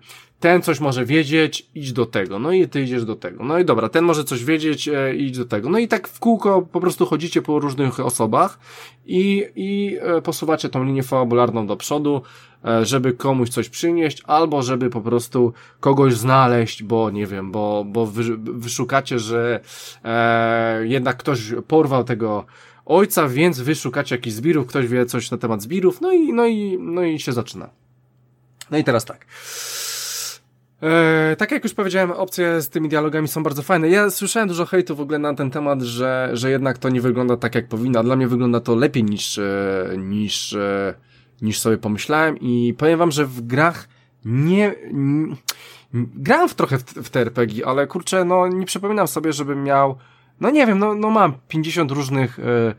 [0.46, 3.66] ten coś może wiedzieć, idź do tego, no i ty idziesz do tego, no i
[3.66, 6.82] dobra, ten może coś wiedzieć, e, idź do tego, no i tak w kółko po
[6.82, 8.60] prostu chodzicie po różnych osobach
[9.06, 12.22] i, i e, posuwacie tą linię fabularną do przodu,
[12.66, 17.86] e, żeby komuś coś przynieść, albo żeby po prostu kogoś znaleźć, bo nie wiem, bo,
[17.88, 19.60] bo wy, wyszukacie, że
[20.04, 22.46] e, jednak ktoś porwał tego
[22.86, 26.78] ojca, więc wyszukacie jakichś zbirów, ktoś wie coś na temat zbirów, no i, no i,
[26.80, 27.70] no i się zaczyna.
[28.72, 29.26] No i teraz tak.
[30.82, 33.90] E, tak jak już powiedziałem, opcje z tymi dialogami są bardzo fajne.
[33.90, 37.38] Ja słyszałem dużo hejtu w ogóle na ten temat, że, że jednak to nie wygląda
[37.38, 38.04] tak jak powinno.
[38.04, 40.94] Dla mnie wygląda to lepiej niż, e, niż, e,
[41.42, 43.88] niż sobie pomyślałem i powiem wam, że w grach
[44.26, 45.36] nie, nie
[45.94, 49.98] grałem w trochę w, w te RPG, ale kurczę, no nie przypominam sobie, żebym miał,
[50.40, 52.76] no nie wiem, no, no mam 50 różnych e,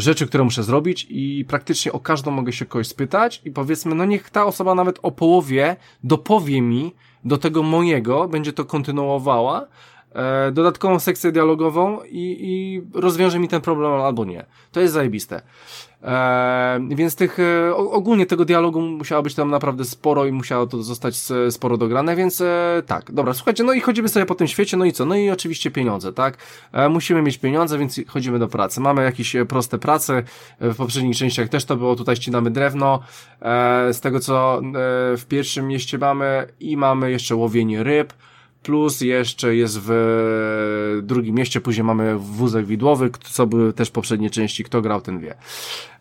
[0.00, 4.04] rzeczy, które muszę zrobić i praktycznie o każdą mogę się kogoś spytać i powiedzmy, no
[4.04, 6.94] niech ta osoba nawet o połowie dopowie mi,
[7.24, 9.66] do tego mojego będzie to kontynuowała,
[10.12, 14.44] e, dodatkową sekcję dialogową i, i rozwiąże mi ten problem albo nie.
[14.72, 15.42] To jest zajebiste.
[16.04, 20.82] E, więc tych, e, ogólnie tego dialogu musiało być tam naprawdę sporo i musiało to
[20.82, 21.16] zostać
[21.50, 24.84] sporo dograne, więc e, tak, dobra, słuchajcie, no i chodzimy sobie po tym świecie, no
[24.84, 25.04] i co?
[25.04, 26.38] No i oczywiście pieniądze, tak?
[26.72, 28.80] E, musimy mieć pieniądze, więc chodzimy do pracy.
[28.80, 30.22] Mamy jakieś e, proste prace,
[30.60, 33.00] w poprzednich częściach też to było, tutaj ścinamy drewno,
[33.92, 34.60] z tego co
[35.16, 38.12] w pierwszym mieście mamy i mamy jeszcze łowienie ryb,
[38.64, 44.64] plus jeszcze jest w drugim mieście, później mamy wózek widłowy, co były też poprzednie części,
[44.64, 45.34] kto grał, ten wie.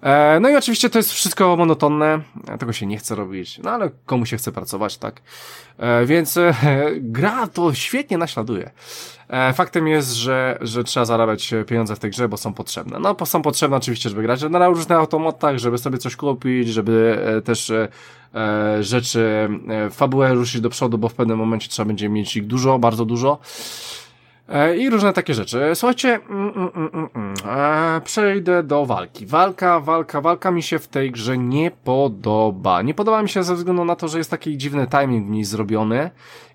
[0.02, 2.22] E, no i oczywiście to jest wszystko monotonne,
[2.60, 5.22] tego się nie chce robić, no ale komu się chce pracować, tak?
[5.78, 6.54] E, więc e,
[7.18, 8.72] gra to świetnie naśladuje.
[9.54, 13.00] Faktem jest, że, że trzeba zarabiać pieniądze w tej grze, bo są potrzebne.
[13.00, 17.72] No, są potrzebne oczywiście, żeby grać na różnych automatach, żeby sobie coś kupić, żeby też
[18.82, 19.50] rzeczy,
[19.92, 23.40] fabułę ruszyć do przodu, bo w pewnym momencie trzeba będzie mieć ich dużo, bardzo dużo.
[24.50, 25.72] E, I różne takie rzeczy.
[25.74, 27.34] Słuchajcie, mm, mm, mm, mm, mm.
[27.50, 29.26] E, przejdę do walki.
[29.26, 32.82] Walka, walka, walka mi się w tej grze nie podoba.
[32.82, 35.44] Nie podoba mi się ze względu na to, że jest taki dziwny timing w niej
[35.44, 36.10] zrobiony.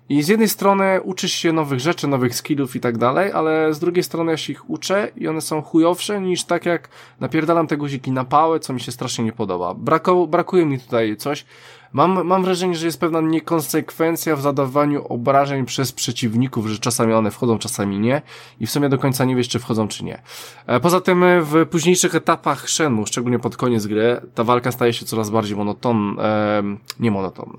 [0.09, 3.79] I z jednej strony uczysz się nowych rzeczy, nowych skillów i tak dalej, ale z
[3.79, 7.77] drugiej strony ja się ich uczę i one są chujowsze niż tak jak napierdalam te
[7.77, 9.73] guziki na pałę, co mi się strasznie nie podoba.
[9.73, 11.45] Brako, brakuje mi tutaj coś.
[11.93, 17.31] Mam, mam wrażenie, że jest pewna niekonsekwencja w zadawaniu obrażeń przez przeciwników, że czasami one
[17.31, 18.21] wchodzą, czasami nie
[18.59, 20.21] i w sumie do końca nie wiesz, czy wchodzą, czy nie.
[20.67, 24.93] E, poza tym e, w późniejszych etapach Shenmue, szczególnie pod koniec gry, ta walka staje
[24.93, 26.63] się coraz bardziej monoton, e,
[26.99, 27.57] nie monoton.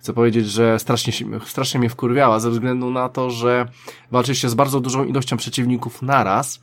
[0.00, 1.12] Chcę powiedzieć, że strasznie,
[1.46, 3.68] strasznie mnie wkurwiała ze względu na to, że
[4.10, 6.60] walczy się z bardzo dużą ilością przeciwników naraz,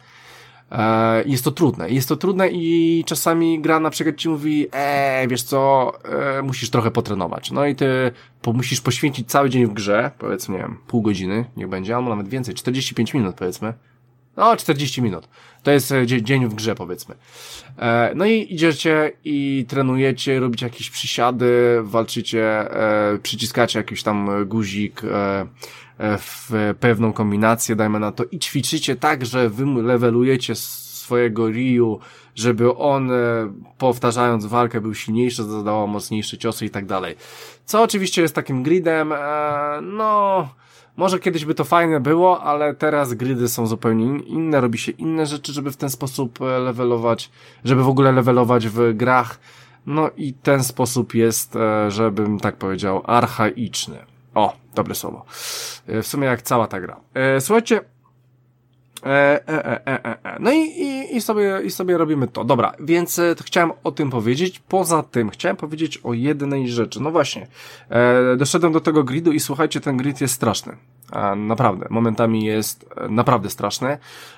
[0.72, 1.90] E, jest to trudne.
[1.90, 5.92] Jest to trudne i czasami gra na przykład ci mówi, eee, wiesz co,
[6.38, 7.52] e, musisz trochę potrenować.
[7.52, 8.12] No i ty
[8.42, 12.10] po, musisz poświęcić cały dzień w grze, powiedzmy, nie wiem, pół godziny, niech będzie, albo
[12.10, 13.74] nawet więcej, 45 minut powiedzmy.
[14.38, 15.28] No, 40 minut.
[15.64, 17.16] To jest e, dzień w grze, powiedzmy.
[17.80, 25.02] E, no i idziecie i trenujecie, robicie jakieś przysiady, walczycie, e, przyciskacie jakiś tam guzik,
[26.00, 32.00] w pewną kombinację, dajmy na to, i ćwiczycie tak, że wy levelujecie swojego Ryu,
[32.36, 33.12] żeby on,
[33.78, 37.16] powtarzając walkę, był silniejszy, zadawał mocniejsze ciosy i tak dalej.
[37.66, 39.14] Co oczywiście jest takim gridem,
[39.82, 40.50] no,
[40.98, 45.26] może kiedyś by to fajne było, ale teraz gridy są zupełnie inne, robi się inne
[45.26, 47.32] rzeczy, żeby w ten sposób e, levelować,
[47.64, 49.40] żeby w ogóle levelować w grach.
[49.86, 53.98] No i ten sposób jest, e, żebym tak powiedział, archaiczny.
[54.36, 55.26] O, dobre słowo.
[55.88, 57.00] E, w sumie jak cała ta gra.
[57.40, 57.82] Słuchajcie,
[59.06, 59.10] E,
[59.48, 60.38] e, e, e, e.
[60.40, 62.44] No i, i, i, sobie, i sobie robimy to.
[62.44, 64.60] Dobra, więc e, chciałem o tym powiedzieć.
[64.60, 67.02] Poza tym chciałem powiedzieć o jednej rzeczy.
[67.02, 67.48] No właśnie,
[67.90, 70.78] e, doszedłem do tego gridu i słuchajcie, ten grid jest straszny.
[71.14, 73.98] E, naprawdę, momentami jest e, naprawdę straszny,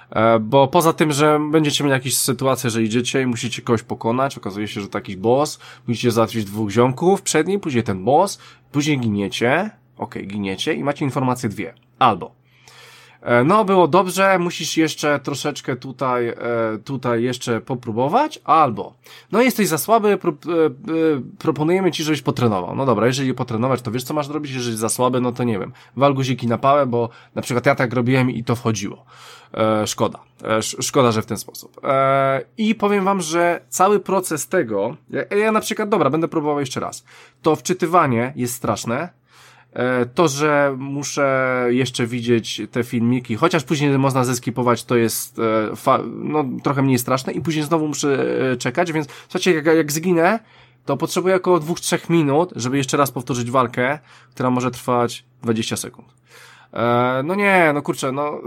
[0.09, 4.37] e, bo poza tym, że będziecie mieli jakieś sytuacje, że idziecie i musicie kogoś pokonać,
[4.37, 8.39] okazuje się, że taki boss, musicie załatwić dwóch ziomków przed nim, później ten boss,
[8.71, 11.73] później giniecie, ok, giniecie i macie informacje dwie.
[11.99, 12.38] Albo e,
[13.45, 16.35] no, było dobrze, musisz jeszcze troszeczkę tutaj, e,
[16.83, 18.93] tutaj jeszcze popróbować, albo,
[19.31, 20.35] no jesteś za słaby, pro, e,
[21.39, 22.75] proponujemy ci, żebyś potrenował.
[22.75, 25.59] No dobra, jeżeli potrenować, to wiesz co masz zrobić, jeżeli za słaby, no to nie
[25.59, 29.05] wiem, wal guziki na pałę, bo na przykład ja tak robiłem i to wchodziło.
[29.53, 30.19] E, szkoda.
[30.43, 31.79] E, szkoda, że w ten sposób.
[31.83, 34.95] E, I powiem wam, że cały proces tego,
[35.37, 37.05] ja, na przykład, dobra, będę próbował jeszcze raz.
[37.41, 39.18] To wczytywanie jest straszne, E,
[40.13, 46.45] to, że muszę jeszcze widzieć te filmiki, chociaż później można zeskipować, to jest e, no,
[46.63, 50.39] trochę mniej straszne i później znowu muszę e, czekać, więc słuchajcie, jak, jak zginę,
[50.85, 53.99] to potrzebuję około 2-3 minut, żeby jeszcze raz powtórzyć walkę,
[54.29, 56.07] która może trwać 20 sekund.
[57.23, 58.41] No nie, no kurczę, no...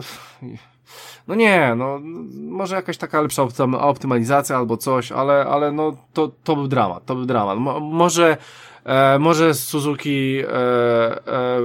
[1.32, 2.00] No nie, no
[2.34, 3.46] może jakaś taka lepsza
[3.80, 7.59] optymalizacja albo coś, ale, ale no to, to był dramat, to był dramat.
[7.59, 8.36] Mo może
[8.84, 11.60] E, może Suzuki e, e,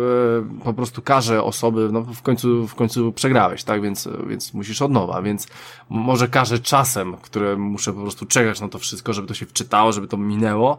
[0.63, 4.91] po prostu każe osoby, no w końcu, w końcu przegrałeś, tak, więc, więc musisz od
[4.91, 5.47] nowa, więc
[5.89, 9.91] może każe czasem, które muszę po prostu czekać na to wszystko, żeby to się wczytało,
[9.91, 10.77] żeby to minęło.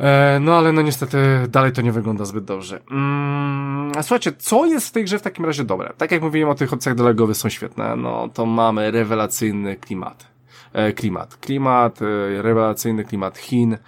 [0.00, 1.18] E, no ale no niestety
[1.48, 2.80] dalej to nie wygląda zbyt dobrze.
[2.90, 5.92] Mm, a słuchajcie, co jest w tej grze w takim razie dobre?
[5.98, 10.26] Tak jak mówiłem o tych opcjach dolegowych są świetne, no to mamy rewelacyjny klimat.
[10.72, 11.36] E, klimat.
[11.36, 13.78] Klimat, e, rewelacyjny klimat Chin,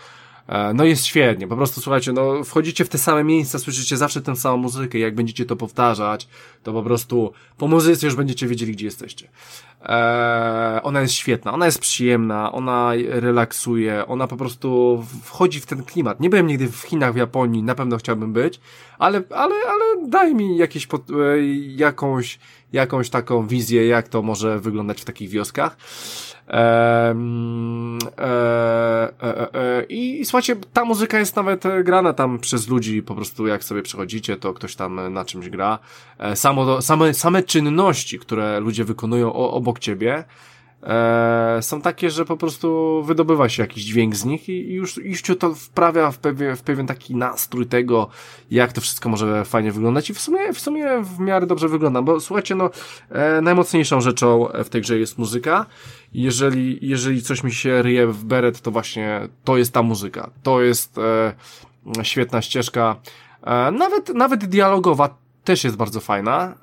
[0.74, 4.36] no jest świetnie, po prostu słuchajcie, no wchodzicie w te same miejsca, słyszycie zawsze tę
[4.36, 6.28] samą muzykę, jak będziecie to powtarzać,
[6.62, 9.28] to po prostu po muzyce już będziecie wiedzieli, gdzie jesteście.
[9.82, 15.82] Eee, ona jest świetna, ona jest przyjemna, ona relaksuje, ona po prostu wchodzi w ten
[15.82, 16.20] klimat.
[16.20, 18.60] Nie byłem nigdy w Chinach, w Japonii, na pewno chciałbym być,
[18.98, 21.14] ale, ale, ale daj mi jakieś, pod, e,
[21.66, 22.38] jakąś,
[22.76, 25.76] jakąś taką wizję, jak to może wyglądać w takich wioskach.
[26.48, 27.14] E,
[28.18, 33.64] e, e, I słuchajcie, ta muzyka jest nawet grana tam przez ludzi, po prostu jak
[33.64, 35.78] sobie przechodzicie, to ktoś tam na czymś gra.
[36.34, 40.24] Samo, same, same czynności, które ludzie wykonują obok ciebie,
[40.86, 45.22] e, są takie, że po prostu wydobywa się jakiś dźwięk z nich i, już, już
[45.22, 48.08] cię to wprawia w pewien, w pewien taki nastrój tego,
[48.50, 52.02] jak to wszystko może fajnie wyglądać i w sumie, w sumie w miarę dobrze wygląda,
[52.02, 52.70] bo słuchajcie, no,
[53.10, 55.66] e, najmocniejszą rzeczą w tej grze jest muzyka.
[56.14, 60.30] Jeżeli, jeżeli coś mi się ryje w beret, to właśnie to jest ta muzyka.
[60.42, 61.34] To jest e,
[62.02, 62.96] świetna ścieżka,
[63.42, 66.54] e, nawet, nawet dialogowa też jest bardzo fajna,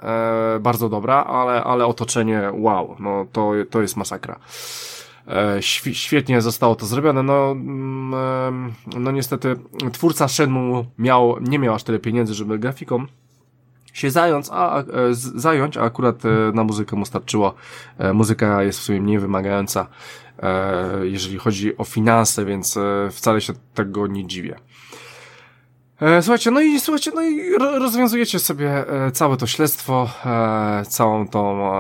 [0.56, 4.40] e, bardzo dobra, ale, ale otoczenie, wow, no to, to jest masakra.
[5.28, 5.62] E,
[5.94, 9.56] świetnie zostało to zrobione, no, mm, no niestety
[9.92, 13.06] twórca Shenmue miał, nie miał aż tyle pieniędzy, żeby grafiką
[13.94, 14.84] się zająć, a, e,
[15.36, 17.54] zająć, a akurat e, na muzykę mu starczyło.
[17.98, 19.88] E, muzyka jest w sumie mniej wymagająca,
[21.04, 22.80] jeżeli chodzi o finanse, więc
[23.12, 24.56] wcale się tego nie dziwię.
[26.02, 31.28] E, słuchajcie, no i słuchajcie, no i rozwiązujecie sobie e, całe to śledztwo, e, całą
[31.28, 31.72] tą,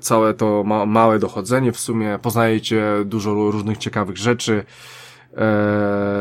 [0.00, 4.64] całe to ma małe dochodzenie w sumie, poznajecie dużo różnych ciekawych rzeczy,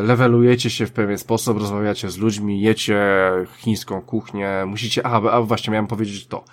[0.03, 3.01] levelujecie się w pewien sposób, rozmawiacie z ludźmi, jecie
[3.57, 6.43] chińską kuchnię, musicie, aha, a właśnie miałem powiedzieć to.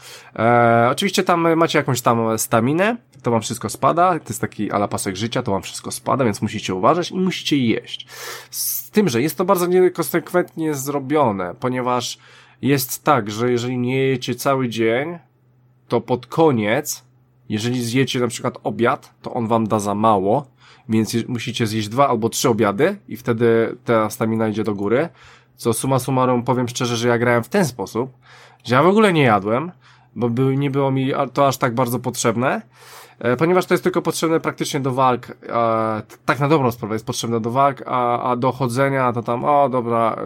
[0.91, 5.17] Oczywiście tam macie jakąś tam staminę, to wam wszystko spada, to jest taki ala pasek
[5.17, 8.07] życia, to wam wszystko spada, więc musicie uważać i musicie jeść.
[8.93, 12.19] Tym, że jest to bardzo niekonsekwentnie zrobione, ponieważ
[12.63, 15.19] jest tak, że jeżeli nie jecie cały dzień,
[15.89, 17.05] to pod koniec,
[17.49, 20.47] jeżeli zjecie na przykład obiad, to on wam da za mało,
[20.89, 25.09] więc musicie zjeść dwa albo trzy obiady i wtedy ta stamina idzie do góry.
[25.57, 28.13] Co suma summarum powiem szczerze, że ja grałem w ten sposób,
[28.65, 29.73] że ja w ogóle nie jadłem,
[30.17, 32.63] bo nie było mi to aż tak bardzo potrzebne.
[33.21, 37.07] E, ponieważ to jest tylko potrzebne praktycznie do walk, e, tak na dobrą sprawę jest
[37.07, 40.17] potrzebne do walk, a, a do chodzenia to tam, o dobra,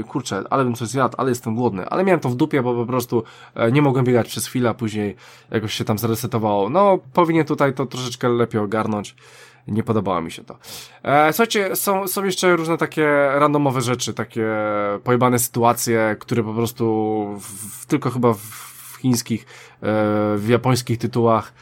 [0.00, 2.74] e, kurczę, ale bym coś zjadł, ale jestem głodny, ale miałem to w dupie, bo
[2.74, 3.22] po prostu
[3.54, 5.16] e, nie mogłem biegać przez chwilę, a później
[5.50, 6.70] jakoś się tam zresetowało.
[6.70, 9.16] No, powinien tutaj to troszeczkę lepiej ogarnąć.
[9.68, 10.58] Nie podobało mi się to.
[11.02, 14.46] E, słuchajcie, są, są jeszcze różne takie randomowe rzeczy, takie
[15.04, 19.46] pojebane sytuacje, które po prostu w, tylko chyba w, w chińskich, e,
[20.36, 21.52] w japońskich tytułach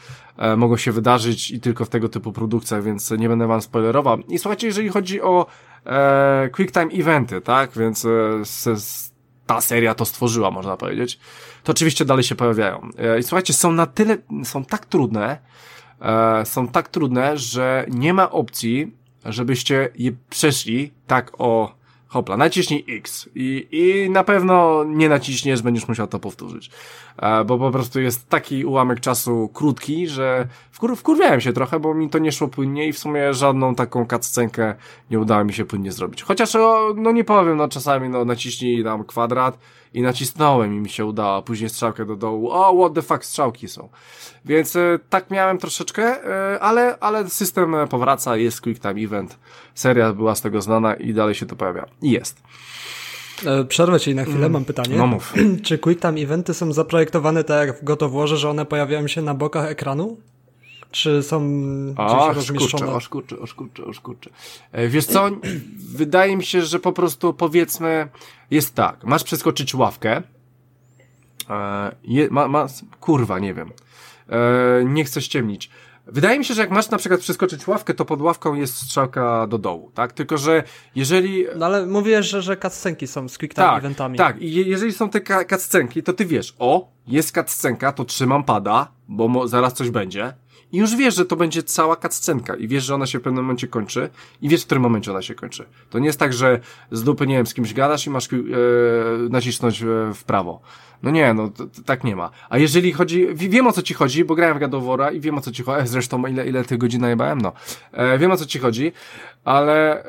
[0.57, 4.19] mogą się wydarzyć i tylko w tego typu produkcjach, więc nie będę wam spoilerował.
[4.19, 5.45] I słuchajcie, jeżeli chodzi o
[5.85, 8.43] e, quick time eventy, tak, więc e,
[9.45, 11.19] ta seria to stworzyła, można powiedzieć,
[11.63, 12.89] to oczywiście dalej się pojawiają.
[12.97, 15.37] E, I słuchajcie, są na tyle, są tak trudne,
[16.01, 18.95] e, są tak trudne, że nie ma opcji,
[19.25, 21.75] żebyście je przeszli tak o
[22.07, 26.71] hopla, naciśnij X i, i na pewno nie naciśniesz, będziesz musiał to powtórzyć.
[27.17, 31.93] E, bo po prostu jest taki ułamek czasu krótki, że wkur wkurwiałem się trochę, bo
[31.93, 34.75] mi to nie szło płynnie i w sumie żadną taką cutscenkę
[35.11, 36.23] nie udało mi się płynnie zrobić.
[36.23, 36.53] Chociaż,
[36.95, 39.57] no nie powiem, no czasami no naciśnij tam kwadrat
[39.93, 43.67] i nacisnąłem i mi się udało, później strzałkę do dołu, o what the fuck, strzałki
[43.67, 43.89] są.
[44.45, 49.37] Więc e, tak miałem troszeczkę, e, ale, ale system powraca, jest quick time event,
[49.75, 51.85] seria była z tego znana i dalej się to pojawia.
[52.01, 52.41] I jest.
[53.45, 54.51] E, przerwę ci na chwilę, mm.
[54.51, 54.97] mam pytanie.
[54.97, 55.33] No mów.
[55.65, 59.33] Czy quick time eventy są zaprojektowane tak jak w Warze, że one pojawiają się na
[59.33, 60.17] bokach ekranu?
[60.91, 61.39] Czy są
[61.93, 62.99] gdzieś rozmieszczone?
[63.09, 64.29] Kurczę, oż kurczę.
[64.71, 65.29] E, wiesz co,
[65.97, 68.07] wydaje mi się, że po prostu powiedzmy
[68.51, 70.21] jest tak, masz przeskoczyć ławkę,
[71.49, 72.67] e, je, ma, ma,
[72.99, 73.71] kurwa, nie wiem,
[74.85, 75.69] nie chcę ściemnić.
[76.07, 79.47] Wydaje mi się, że jak masz na przykład przeskoczyć ławkę, to pod ławką jest strzałka
[79.47, 80.13] do dołu, tak?
[80.13, 80.63] Tylko, że
[80.95, 81.45] jeżeli...
[81.55, 84.17] No ale mówię, że, że cutscenki są z quick time tak, eventami.
[84.17, 88.43] Tak, i je, jeżeli są te cutscenki, to ty wiesz, o, jest cutscenka, to trzymam
[88.43, 90.33] pada, bo zaraz coś będzie.
[90.71, 93.43] I już wiesz, że to będzie cała cutscenka i wiesz, że ona się w pewnym
[93.43, 94.09] momencie kończy
[94.41, 95.65] i wiesz, w którym momencie ona się kończy.
[95.89, 96.59] To nie jest tak, że
[96.91, 98.37] z dupy, nie wiem, z kimś gadasz i masz e,
[99.29, 100.61] nacisnąć e, w prawo.
[101.03, 101.51] No nie, no
[101.85, 102.29] tak nie ma.
[102.49, 105.41] A jeżeli chodzi, wiem o co ci chodzi, bo grałem w Gadowora i wiem o
[105.41, 107.53] co ci chodzi, zresztą ile, ile tych godzin najebałem, no.
[107.91, 108.91] E, wiem o co ci chodzi,
[109.47, 110.03] ale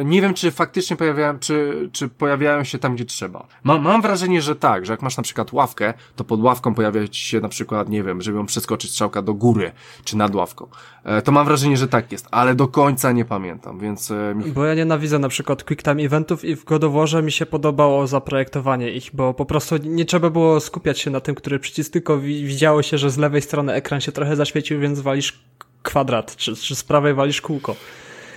[0.00, 3.46] e, nie wiem, czy faktycznie pojawiają, czy, czy pojawiają się tam, gdzie trzeba.
[3.64, 7.08] Mam, mam wrażenie, że tak, że jak masz na przykład ławkę, to pod ławką pojawia
[7.08, 9.72] ci się na przykład, nie wiem, żeby ją przeskoczyć strzałka do góry,
[10.04, 10.66] czy nad ławką.
[11.04, 14.10] E, to mam wrażenie, że tak jest, ale do końca nie pamiętam, więc...
[14.10, 14.34] E.
[14.46, 18.90] Bo ja nienawidzę na przykład quick time eventów i w Godoworze mi się podobało zaprojektowanie
[18.90, 22.82] ich, bo po prostu nie trzeba było skupiać się na tym, który przycisk, tylko widziało
[22.82, 25.40] się, że z lewej strony ekran się trochę zaświecił, więc walisz
[25.82, 27.76] kwadrat, czy, czy z prawej walisz kółko.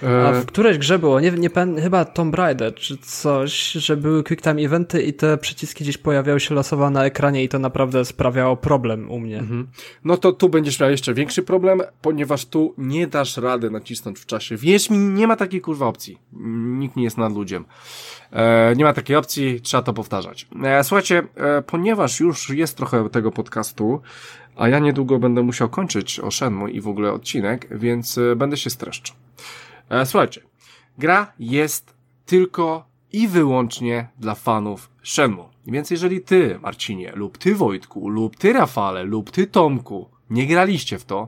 [0.04, 1.50] A w którejś grze było, nie, nie
[1.82, 6.40] chyba Tomb Raider czy coś, że były quick time eventy i te przyciski gdzieś pojawiały
[6.40, 9.40] się losowo na ekranie i to naprawdę sprawiało problem u mnie.
[9.40, 9.68] Mhm.
[10.04, 14.26] No to tu będziesz miał jeszcze większy problem, ponieważ tu nie dasz rady nacisnąć w
[14.26, 14.58] czasie.
[14.58, 16.18] Wierz mi, nie ma takiej kurwa opcji.
[16.80, 17.66] Nikt nie jest nad ludziem.
[18.32, 20.48] E, nie ma takiej opcji, trzeba to powtarzać.
[20.64, 24.02] E, słuchajcie, e, ponieważ już jest trochę tego podcastu,
[24.56, 28.58] a ja niedługo będę musiał kończyć o Shenmue i w ogóle odcinek, więc e, będę
[28.58, 29.16] się streszczał.
[29.90, 30.42] E, słuchajcie,
[30.98, 31.94] gra jest
[32.26, 35.50] tylko i wyłącznie dla fanów Shenmue.
[35.68, 41.00] Więc jeżeli ty, Marcinie, lub ty, Wojtku, lub ty, Rafale, lub ty, Tomku, nie graliście
[41.00, 41.28] w to,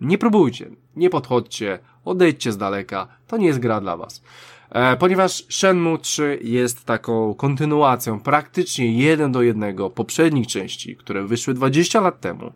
[0.00, 4.22] nie próbujcie, nie podchodźcie, odejdźcie z daleka, to nie jest gra dla was.
[4.70, 11.54] E, ponieważ Shenmue 3 jest taką kontynuacją praktycznie jeden do jednego poprzednich części, które wyszły
[11.54, 12.52] 20 lat temu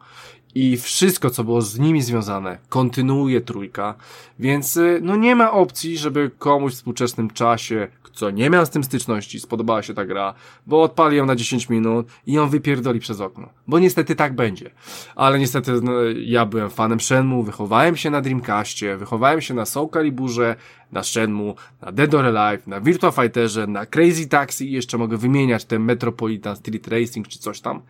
[0.54, 3.94] i wszystko, co było z nimi związane, kontynuuje trójka,
[4.38, 8.70] więc y, no nie ma opcji, żeby komuś w współczesnym czasie, co nie miał z
[8.70, 10.34] tym styczności, spodobała się ta gra,
[10.66, 13.48] bo odpali ją na 10 minut i ją wypierdoli przez okno.
[13.66, 14.70] Bo niestety tak będzie.
[15.16, 15.92] Ale niestety no,
[16.24, 20.56] ja byłem fanem Shenmue, wychowałem się na Dreamcastie, wychowałem się na Soul Caliburze,
[20.92, 25.16] na Shenmue, na Dead or Alive, na Virtua Fighterze, na Crazy Taxi i jeszcze mogę
[25.16, 27.82] wymieniać ten Metropolitan Street Racing czy coś tam.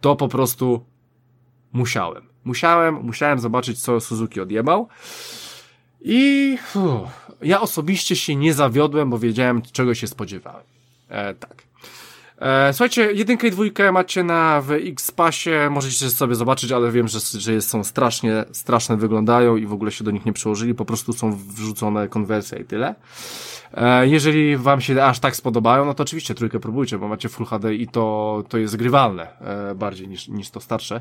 [0.00, 0.84] To po prostu
[1.72, 2.22] musiałem.
[2.44, 4.88] Musiałem, musiałem zobaczyć, co Suzuki odjebał.
[6.00, 7.10] I uff,
[7.42, 10.64] ja osobiście się nie zawiodłem, bo wiedziałem, czego się spodziewałem.
[11.08, 11.62] E, tak.
[12.38, 17.18] E, słuchajcie, jedynkę i dwójkę macie na w X-Passie, możecie sobie zobaczyć, ale wiem, że,
[17.40, 21.12] że są strasznie, straszne wyglądają i w ogóle się do nich nie przełożyli, po prostu
[21.12, 22.94] są wrzucone konwersje i tyle.
[23.74, 27.46] E, jeżeli wam się aż tak spodobają, no to oczywiście trójkę próbujcie, bo macie Full
[27.46, 31.00] HD i to, to jest grywalne e, bardziej niż, niż to starsze.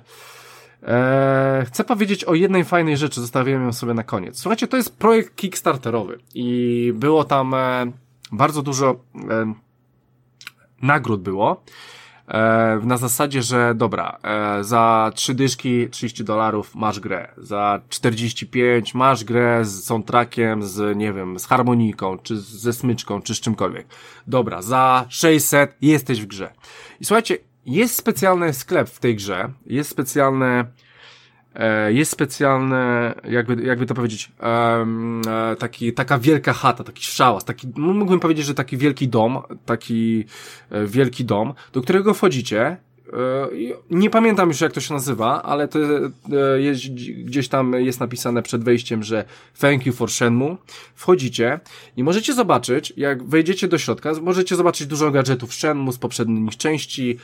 [0.84, 4.40] Eee, chcę powiedzieć o jednej fajnej rzeczy, zostawiłem ją sobie na koniec.
[4.40, 7.92] Słuchajcie, to jest projekt Kickstarterowy i było tam e,
[8.32, 8.96] bardzo dużo
[9.30, 9.54] e,
[10.82, 11.64] nagród było.
[12.28, 18.94] E, na zasadzie, że dobra, e, za trzy dyszki 30 dolarów masz grę, za 45
[18.94, 23.88] masz grę z soundtrackiem, z nie wiem, z harmoniką, czy ze smyczką, czy z czymkolwiek.
[24.28, 26.54] Dobra, za 600 jesteś w grze.
[27.00, 27.38] I słuchajcie,
[27.68, 30.66] jest specjalny sklep w tej grze, jest specjalne,
[31.56, 37.68] e, jest specjalne, jakby, jakby to powiedzieć, e, taki, taka wielka chata, taki szałas, taki,
[37.76, 40.26] mógłbym powiedzieć, że taki wielki dom, taki
[40.72, 42.78] e, wielki dom, do którego wchodzicie,
[43.90, 45.80] nie pamiętam już jak to się nazywa, ale to
[46.58, 46.82] jest,
[47.24, 49.26] gdzieś tam jest napisane przed wejściem, że
[49.60, 50.58] thank you for Shenmue.
[50.96, 51.60] Wchodzicie
[51.98, 57.18] i możecie zobaczyć, jak wejdziecie do środka, możecie zobaczyć dużo gadżetów Shenmue z poprzednich części,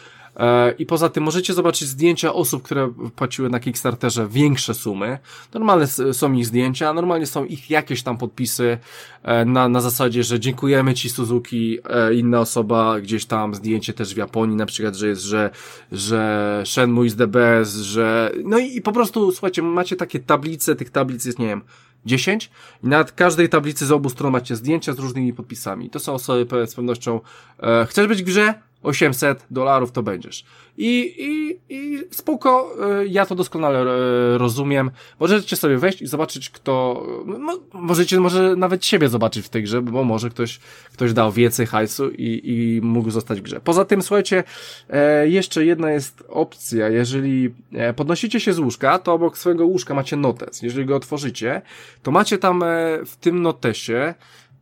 [0.78, 5.20] I poza tym możecie zobaczyć zdjęcia osób, które płaciły na Kickstarterze większe sumy.
[5.54, 8.78] Normalne są ich zdjęcia, normalnie są ich jakieś tam podpisy
[9.24, 14.14] e, na, na zasadzie, że dziękujemy Ci Suzuki, e, inna osoba gdzieś tam, zdjęcie też
[14.14, 15.50] w Japonii na przykład, że jest, że,
[15.92, 20.76] że Shenmue is the best, że no i, i po prostu, słuchajcie, macie takie tablice,
[20.76, 21.62] tych tablic jest, nie wiem,
[22.06, 22.50] 10
[22.84, 25.90] i na każdej tablicy z obu stron macie zdjęcia z różnymi podpisami.
[25.90, 27.20] To są osoby z pewnością,
[27.60, 28.54] e, chcesz być w grze?
[28.84, 30.46] 800 dolarów to będziesz.
[30.78, 34.92] I, i, i spoko, e, ja to doskonale e, rozumiem.
[35.20, 39.82] Możecie sobie wejść i zobaczyć, kto, no, możecie może nawet siebie zobaczyć w tej grze,
[39.82, 40.60] bo może ktoś,
[40.94, 43.60] ktoś dał więcej hajsu i, i mógł zostać w grze.
[43.64, 44.44] Poza tym, słuchajcie,
[44.90, 46.90] e, jeszcze jedna jest opcja.
[46.90, 47.54] Jeżeli
[47.96, 50.62] podnosicie się z łóżka, to obok swojego łóżka macie notes.
[50.62, 51.62] Jeżeli go otworzycie,
[52.04, 52.64] to macie tam
[53.06, 54.14] w tym notesie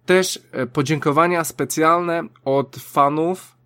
[0.06, 0.40] też
[0.74, 3.61] podziękowania specjalne od fanów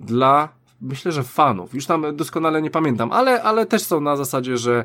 [0.00, 0.48] dla,
[0.80, 1.74] myślę, że fanów.
[1.74, 4.84] Już tam doskonale nie pamiętam, ale, ale też są na zasadzie, że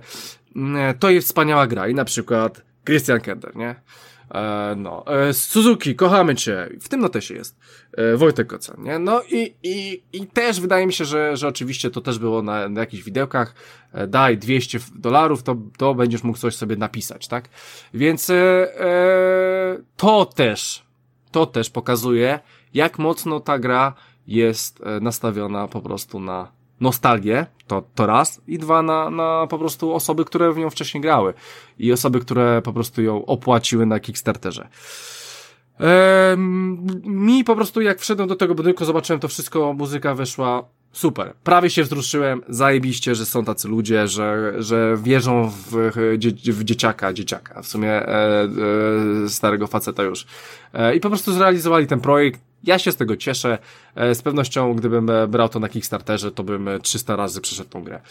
[0.56, 3.76] mm, to jest wspaniała gra i na przykład Christian Kender, nie?
[4.34, 6.70] E, no, e, Suzuki, kochamy cię.
[6.82, 7.58] W tym notesie jest.
[7.94, 9.00] E, Wojtek Kocan, nie?
[9.00, 12.70] No i, i, i też wydaje mi się, że, że oczywiście to też było na,
[12.70, 13.56] na jakichś widełkach.
[13.94, 17.50] E, daj 200 dolarów, to, to będziesz mógł coś sobie napisać, tak?
[17.94, 18.36] Więc e,
[18.80, 20.84] e, to też,
[21.32, 22.40] to też pokazuje,
[22.74, 23.94] jak mocno ta gra
[24.28, 29.58] jest e, nastawiona po prostu na nostalgię, to, to raz, i dwa na, na po
[29.58, 31.34] prostu osoby, które w nią wcześniej grały
[31.80, 34.68] i osoby, które po prostu ją opłaciły na Kickstarterze.
[35.80, 36.38] Eee,
[37.06, 40.64] mi po prostu jak wszedłem do tego budynku, zobaczyłem to wszystko, muzyka weszła
[40.96, 41.34] super.
[41.44, 45.92] Prawie się wzruszyłem, zajebiście, że są tacy ludzie, że, że wierzą w,
[46.48, 48.08] w dzieciaka, dzieciaka, w sumie e,
[49.26, 50.26] e, starego faceta już.
[50.74, 53.58] E, I po prostu zrealizowali ten projekt, ja się z tego cieszę.
[53.96, 57.70] E, z pewnością, gdybym e, brał to na Kickstarterze, to bym 300 e, razy przeszedł
[57.70, 58.02] tą grę.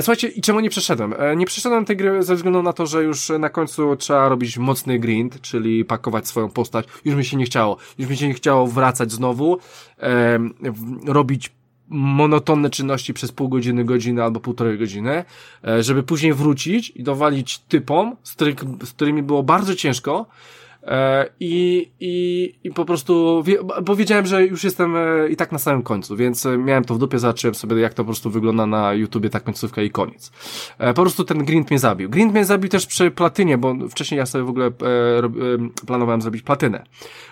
[0.00, 1.14] Słuchajcie, i czemu nie przeszedłem?
[1.36, 4.98] Nie przeszedłem tej gry ze względu na to, że już na końcu trzeba robić mocny
[4.98, 6.86] grind, czyli pakować swoją postać.
[7.04, 7.76] Już mi się nie chciało.
[7.98, 9.58] Już mi się nie chciało wracać znowu,
[11.06, 11.52] robić
[11.88, 15.24] monotonne czynności przez pół godziny, godzinę albo półtorej godziny,
[15.80, 18.36] żeby później wrócić i dowalić typom, z,
[18.84, 20.26] z którymi było bardzo ciężko,
[20.86, 23.44] E, I, i, I po prostu,
[23.82, 26.94] bo wiedziałem, że już jestem e, i tak na samym końcu, więc e, miałem to
[26.94, 30.32] w dupie, zobaczyłem sobie, jak to po prostu wygląda na YouTubie, ta końcówka i koniec.
[30.78, 32.10] Po prostu ten grind mnie zabił.
[32.10, 34.70] Grind mnie zabił też przy platynie, bo wcześniej ja sobie w ogóle
[35.86, 36.84] planowałem zrobić platynę.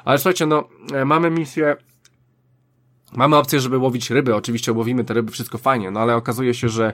[0.05, 0.68] Ale słuchajcie, no,
[1.05, 1.76] mamy misję,
[3.16, 6.69] mamy opcję, żeby łowić ryby, oczywiście łowimy te ryby, wszystko fajnie, no ale okazuje się,
[6.69, 6.93] że,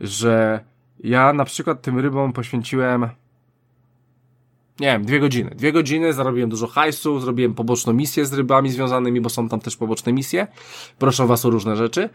[0.00, 0.64] że
[1.00, 3.08] ja na przykład tym rybom poświęciłem
[4.80, 5.50] nie wiem, dwie godziny.
[5.50, 9.76] Dwie godziny, zarobiłem dużo hajsu, zrobiłem poboczną misję z rybami związanymi, bo są tam też
[9.76, 10.46] poboczne misje.
[10.98, 12.10] Proszę was o różne rzeczy.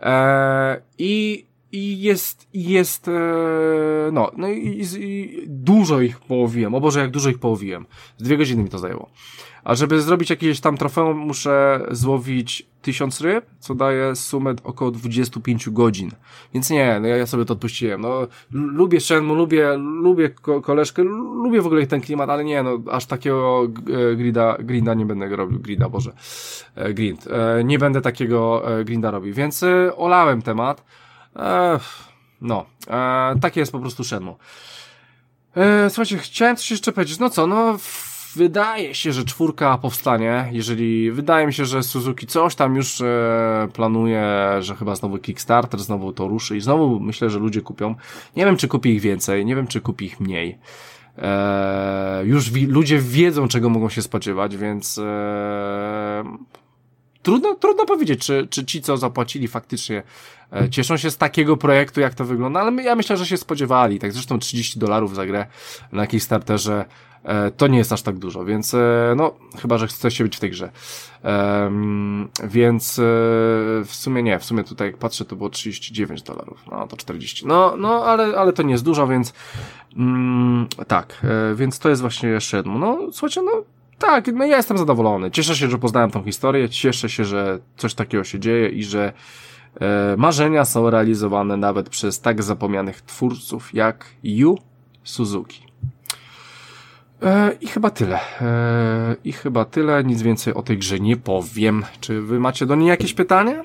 [0.00, 3.12] Eee, I i jest, jest, e,
[4.12, 6.74] no, no i, i, dużo ich połowiłem.
[6.74, 7.86] O Boże, jak dużo ich połowiłem.
[8.18, 9.10] Z dwie godziny mi to zajęło.
[9.64, 15.70] A żeby zrobić jakieś tam trofeum, muszę złowić tysiąc ryb, co daje sumę około 25
[15.70, 16.10] godzin.
[16.54, 18.00] Więc nie, no ja sobie to odpuściłem.
[18.00, 21.02] No, lubię Shenmue, lubię, lubię ko koleżkę,
[21.42, 23.68] lubię w ogóle ten klimat, ale nie, no, aż takiego
[24.12, 26.12] e, grida, grinda nie będę robił, grida, Boże,
[26.74, 27.26] e, grind.
[27.26, 29.64] E, nie będę takiego grinda robił, więc
[29.96, 30.84] olałem temat.
[32.40, 32.66] No,
[33.40, 34.36] takie jest po prostu Shenmue.
[35.88, 37.18] Słuchajcie, chciałem coś jeszcze powiedzieć.
[37.18, 37.78] No co, no
[38.36, 43.68] wydaje się, że czwórka powstanie, jeżeli wydaje mi się, że Suzuki coś tam już e,
[43.72, 44.22] planuje,
[44.60, 47.94] że chyba znowu Kickstarter, znowu to ruszy i znowu myślę, że ludzie kupią.
[48.36, 50.58] Nie wiem, czy kupi ich więcej, nie wiem, czy kupi ich mniej.
[51.18, 56.24] E, już wi ludzie wiedzą, czego mogą się spodziewać, więc e,
[57.22, 60.02] trudno, trudno powiedzieć, czy, czy ci, co zapłacili faktycznie e,
[60.70, 63.98] cieszą się z takiego projektu, jak to wygląda, ale ja myślę, że się spodziewali.
[63.98, 65.46] Tak zresztą 30 dolarów za grę
[65.92, 66.84] na Kickstarterze
[67.24, 70.40] E, to nie jest aż tak dużo, więc e, no, chyba, że chcecie być w
[70.40, 70.70] tej grze.
[72.44, 73.02] Więc e,
[73.84, 77.46] w sumie nie, w sumie tutaj jak patrzę, to było 39 dolarów, no to 40.
[77.46, 79.32] No, no, ale, ale to nie jest dużo, więc
[79.96, 81.20] mm, tak,
[81.54, 82.78] więc to jest właśnie jeszcze jedno.
[82.78, 83.52] No, słuchajcie, no,
[83.98, 85.30] tak, no ja jestem zadowolony.
[85.30, 89.06] Cieszę się, że poznałem tą historię, cieszę się, że coś takiego się dzieje i że
[89.06, 89.12] e,
[90.16, 94.58] marzenia są realizowane nawet przez tak zapomnianych twórców jak Yu
[95.04, 95.70] Suzuki.
[97.22, 98.20] E, I chyba tyle.
[98.40, 100.04] E, I chyba tyle.
[100.04, 101.84] Nic więcej o tej grze nie powiem.
[102.00, 103.64] Czy wy macie do niej jakieś pytania?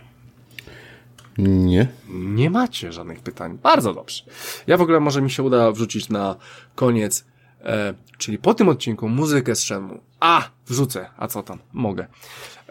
[1.38, 1.88] Nie.
[2.10, 3.58] Nie macie żadnych pytań.
[3.64, 4.24] Bardzo dobrze.
[4.68, 6.36] Ja w ogóle może mi się uda wrzucić na
[6.76, 7.26] koniec,
[7.64, 10.00] e, czyli po tym odcinku muzykę z Shenmue.
[10.20, 11.10] A, wrzucę.
[11.18, 11.60] A co tam?
[11.74, 12.08] Mogę.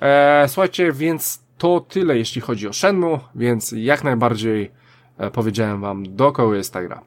[0.01, 4.71] E, słuchajcie, więc to tyle, jeśli chodzi o Shenmue, więc jak najbardziej
[5.19, 7.03] e, powiedziałem wam, do kogo jest ta gra.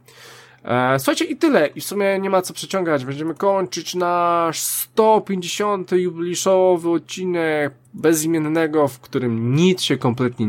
[0.63, 1.67] E, słuchajcie, i tyle.
[1.67, 3.05] I w sumie nie ma co przeciągać.
[3.05, 5.91] Będziemy kończyć nasz 150.
[5.91, 10.47] jubiliszowy odcinek bezimiennego, w którym nic się kompletnie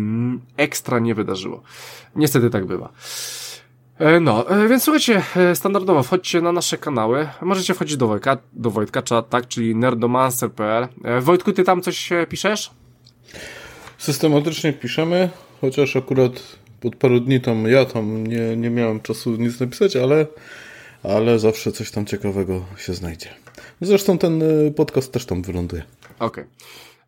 [0.57, 1.63] ekstra nie wydarzyło.
[2.17, 2.93] Niestety tak bywa.
[3.99, 5.23] E, no, więc słuchajcie,
[5.55, 7.29] standardowo wchodźcie na nasze kanały.
[7.43, 10.89] Możecie wchodzić do Wojtka, do Wojtka, tak, czyli nerdomancer.pl.
[11.21, 12.71] Wojtku, ty tam coś piszesz?
[13.99, 15.29] Systematycznie piszemy,
[15.61, 16.33] chociaż akurat
[16.81, 20.27] pod paru dni tam ja tam nie, nie miałem czasu nic napisać, ale,
[21.03, 23.29] ale zawsze coś tam ciekawego się znajdzie.
[23.81, 25.83] Zresztą ten y, podcast też tam wyląduje.
[26.19, 26.45] Okej.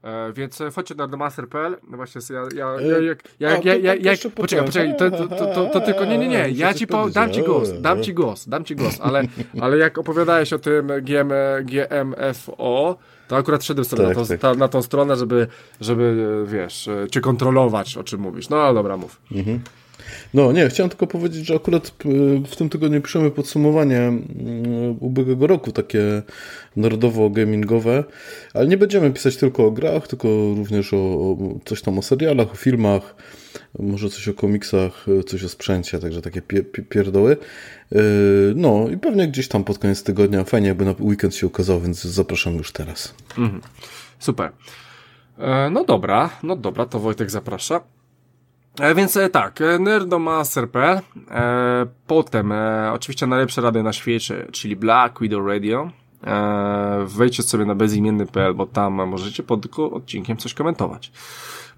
[0.02, 0.10] Okay.
[0.12, 1.76] E, więc wchodźcie na themaster.pl.
[1.90, 5.54] No właśnie, ja, ja, ja, jak, ja, ja, ja, ja, poczekaj, poczekaj, to, to, to,
[5.54, 8.48] to, to tylko, nie, nie, nie, ja ci po, dam ci głos, dam ci głos,
[8.48, 9.22] dam ci głos, ale,
[9.60, 11.32] ale jak opowiadałeś o tym GM,
[11.64, 12.98] GMFO,
[13.30, 14.40] to akurat szedłem sobie tak, na, tą, tak.
[14.40, 15.46] ta, na tą stronę, żeby,
[15.80, 18.48] żeby, wiesz, cię kontrolować, o czym mówisz.
[18.48, 19.20] No ale dobra, mów.
[19.32, 19.60] Mhm.
[20.34, 25.46] No nie, chciałem tylko powiedzieć, że akurat y, w tym tygodniu piszemy podsumowanie y, ubiegłego
[25.46, 26.22] roku, takie
[26.76, 28.04] narodowo-gamingowe,
[28.54, 32.52] ale nie będziemy pisać tylko o grach, tylko również o, o coś tam o serialach,
[32.52, 33.14] o filmach,
[33.78, 37.36] może coś o komiksach, y, coś o sprzęcie, także takie pie, pie, pierdoły.
[38.54, 42.04] No i pewnie gdzieś tam pod koniec tygodnia, fajnie jakby na weekend się ukazało, więc
[42.04, 43.14] zapraszam już teraz.
[43.38, 43.60] Mhm.
[44.18, 44.52] Super.
[45.40, 47.80] E, no dobra, no dobra, to Wojtek zaprasza.
[48.80, 51.00] E, więc e, tak, e, nerdomaster.pl,
[52.06, 52.52] potem
[52.92, 55.90] oczywiście najlepsze rady na świecie, czyli Black Widow Radio,
[57.06, 61.12] wejdźcie sobie na bezimienny.pl, bo tam możecie pod odcinkiem coś komentować.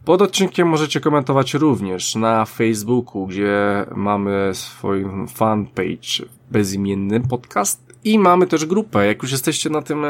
[0.04, 5.04] Pod odcinkiem możecie komentować również na Facebooku, gdzie mamy swój
[5.34, 9.06] fanpage bezimienny podcast i mamy też grupę.
[9.06, 10.04] Jak już jesteście na tym,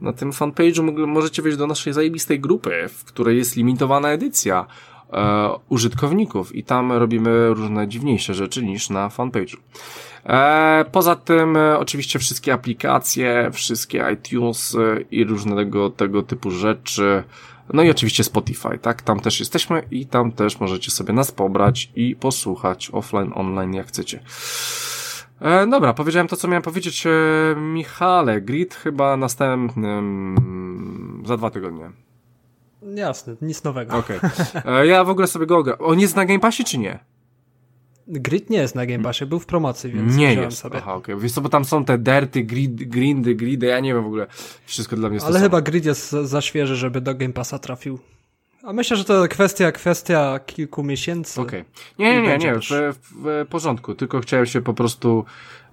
[0.00, 4.66] na tym fanpage'u, możecie wejść do naszej zajebistej grupy, w której jest limitowana edycja
[5.12, 9.56] e, użytkowników i tam robimy różne dziwniejsze rzeczy niż na fanpage'u.
[10.24, 17.22] E, poza tym e, oczywiście wszystkie aplikacje, wszystkie iTunes e, i różnego tego typu rzeczy,
[17.72, 19.02] no i oczywiście Spotify, tak?
[19.02, 23.86] Tam też jesteśmy i tam też możecie sobie nas pobrać i posłuchać offline, online jak
[23.86, 24.20] chcecie.
[25.40, 27.06] E, dobra, powiedziałem to, co miałem powiedzieć.
[27.06, 27.10] E,
[27.56, 30.36] Michale, grid chyba następnym
[31.26, 31.90] za dwa tygodnie.
[32.82, 33.96] Jasne, nic nowego.
[33.96, 34.16] Okej.
[34.16, 34.80] Okay.
[34.80, 35.76] E, ja w ogóle sobie go gram.
[35.80, 36.98] On jest na Game Passie czy nie?
[38.08, 40.58] Grid nie jest na Game Passie, był w promocji, więc nie jest.
[40.58, 40.76] sobie.
[40.78, 41.14] Aha, okej.
[41.14, 41.22] Okay.
[41.22, 44.26] Wiesz co, bo tam są te derty, grid, grindy, gridy, ja nie wiem w ogóle.
[44.66, 47.98] Wszystko dla mnie jest Ale chyba grid jest za świeży, żeby do Game Passa trafił.
[48.62, 51.40] A myślę, że to kwestia, kwestia kilku miesięcy.
[51.40, 51.60] Okej.
[51.60, 51.72] Okay.
[51.98, 52.62] Nie, nie, nie, nie, w,
[53.12, 53.94] w, porządku.
[53.94, 55.24] Tylko chciałem się po prostu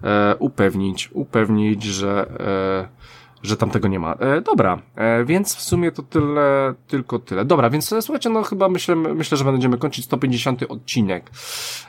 [0.03, 4.13] e, upewnić, upewnić, że e, że tam tego nie ma.
[4.13, 7.45] E, dobra, e, więc w sumie to tyle, tylko tyle.
[7.45, 11.31] Dobra, więc e, słuchajcie, no chyba myślę, myślę, że będziemy kończyć 150 odcinek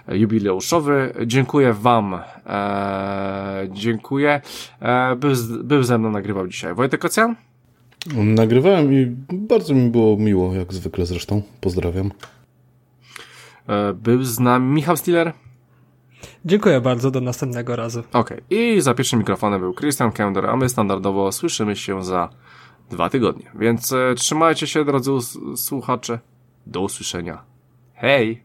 [0.08, 1.14] e, jubileuszowy.
[1.26, 4.40] Dziękuję wam, e, dziękuję.
[4.80, 5.30] E, był,
[5.64, 7.36] był ze mną, nagrywał dzisiaj Wojtek Ocjan.
[8.14, 11.42] Nagrywałem i bardzo mi było miło, jak zwykle zresztą.
[11.60, 12.10] Pozdrawiam.
[13.68, 15.32] E, był z nami Michał Stiller.
[16.46, 18.00] Dziękuję bardzo, do następnego razu.
[18.12, 18.58] Okej, okay.
[18.58, 22.28] i za pierwszym mikrofonem był Christian Kender, a my standardowo słyszymy się za
[22.90, 23.50] dwa tygodnie.
[23.54, 25.10] Więc e, trzymajcie się, drodzy
[25.56, 26.18] słuchacze.
[26.66, 27.42] Do usłyszenia.
[27.94, 28.42] Hej!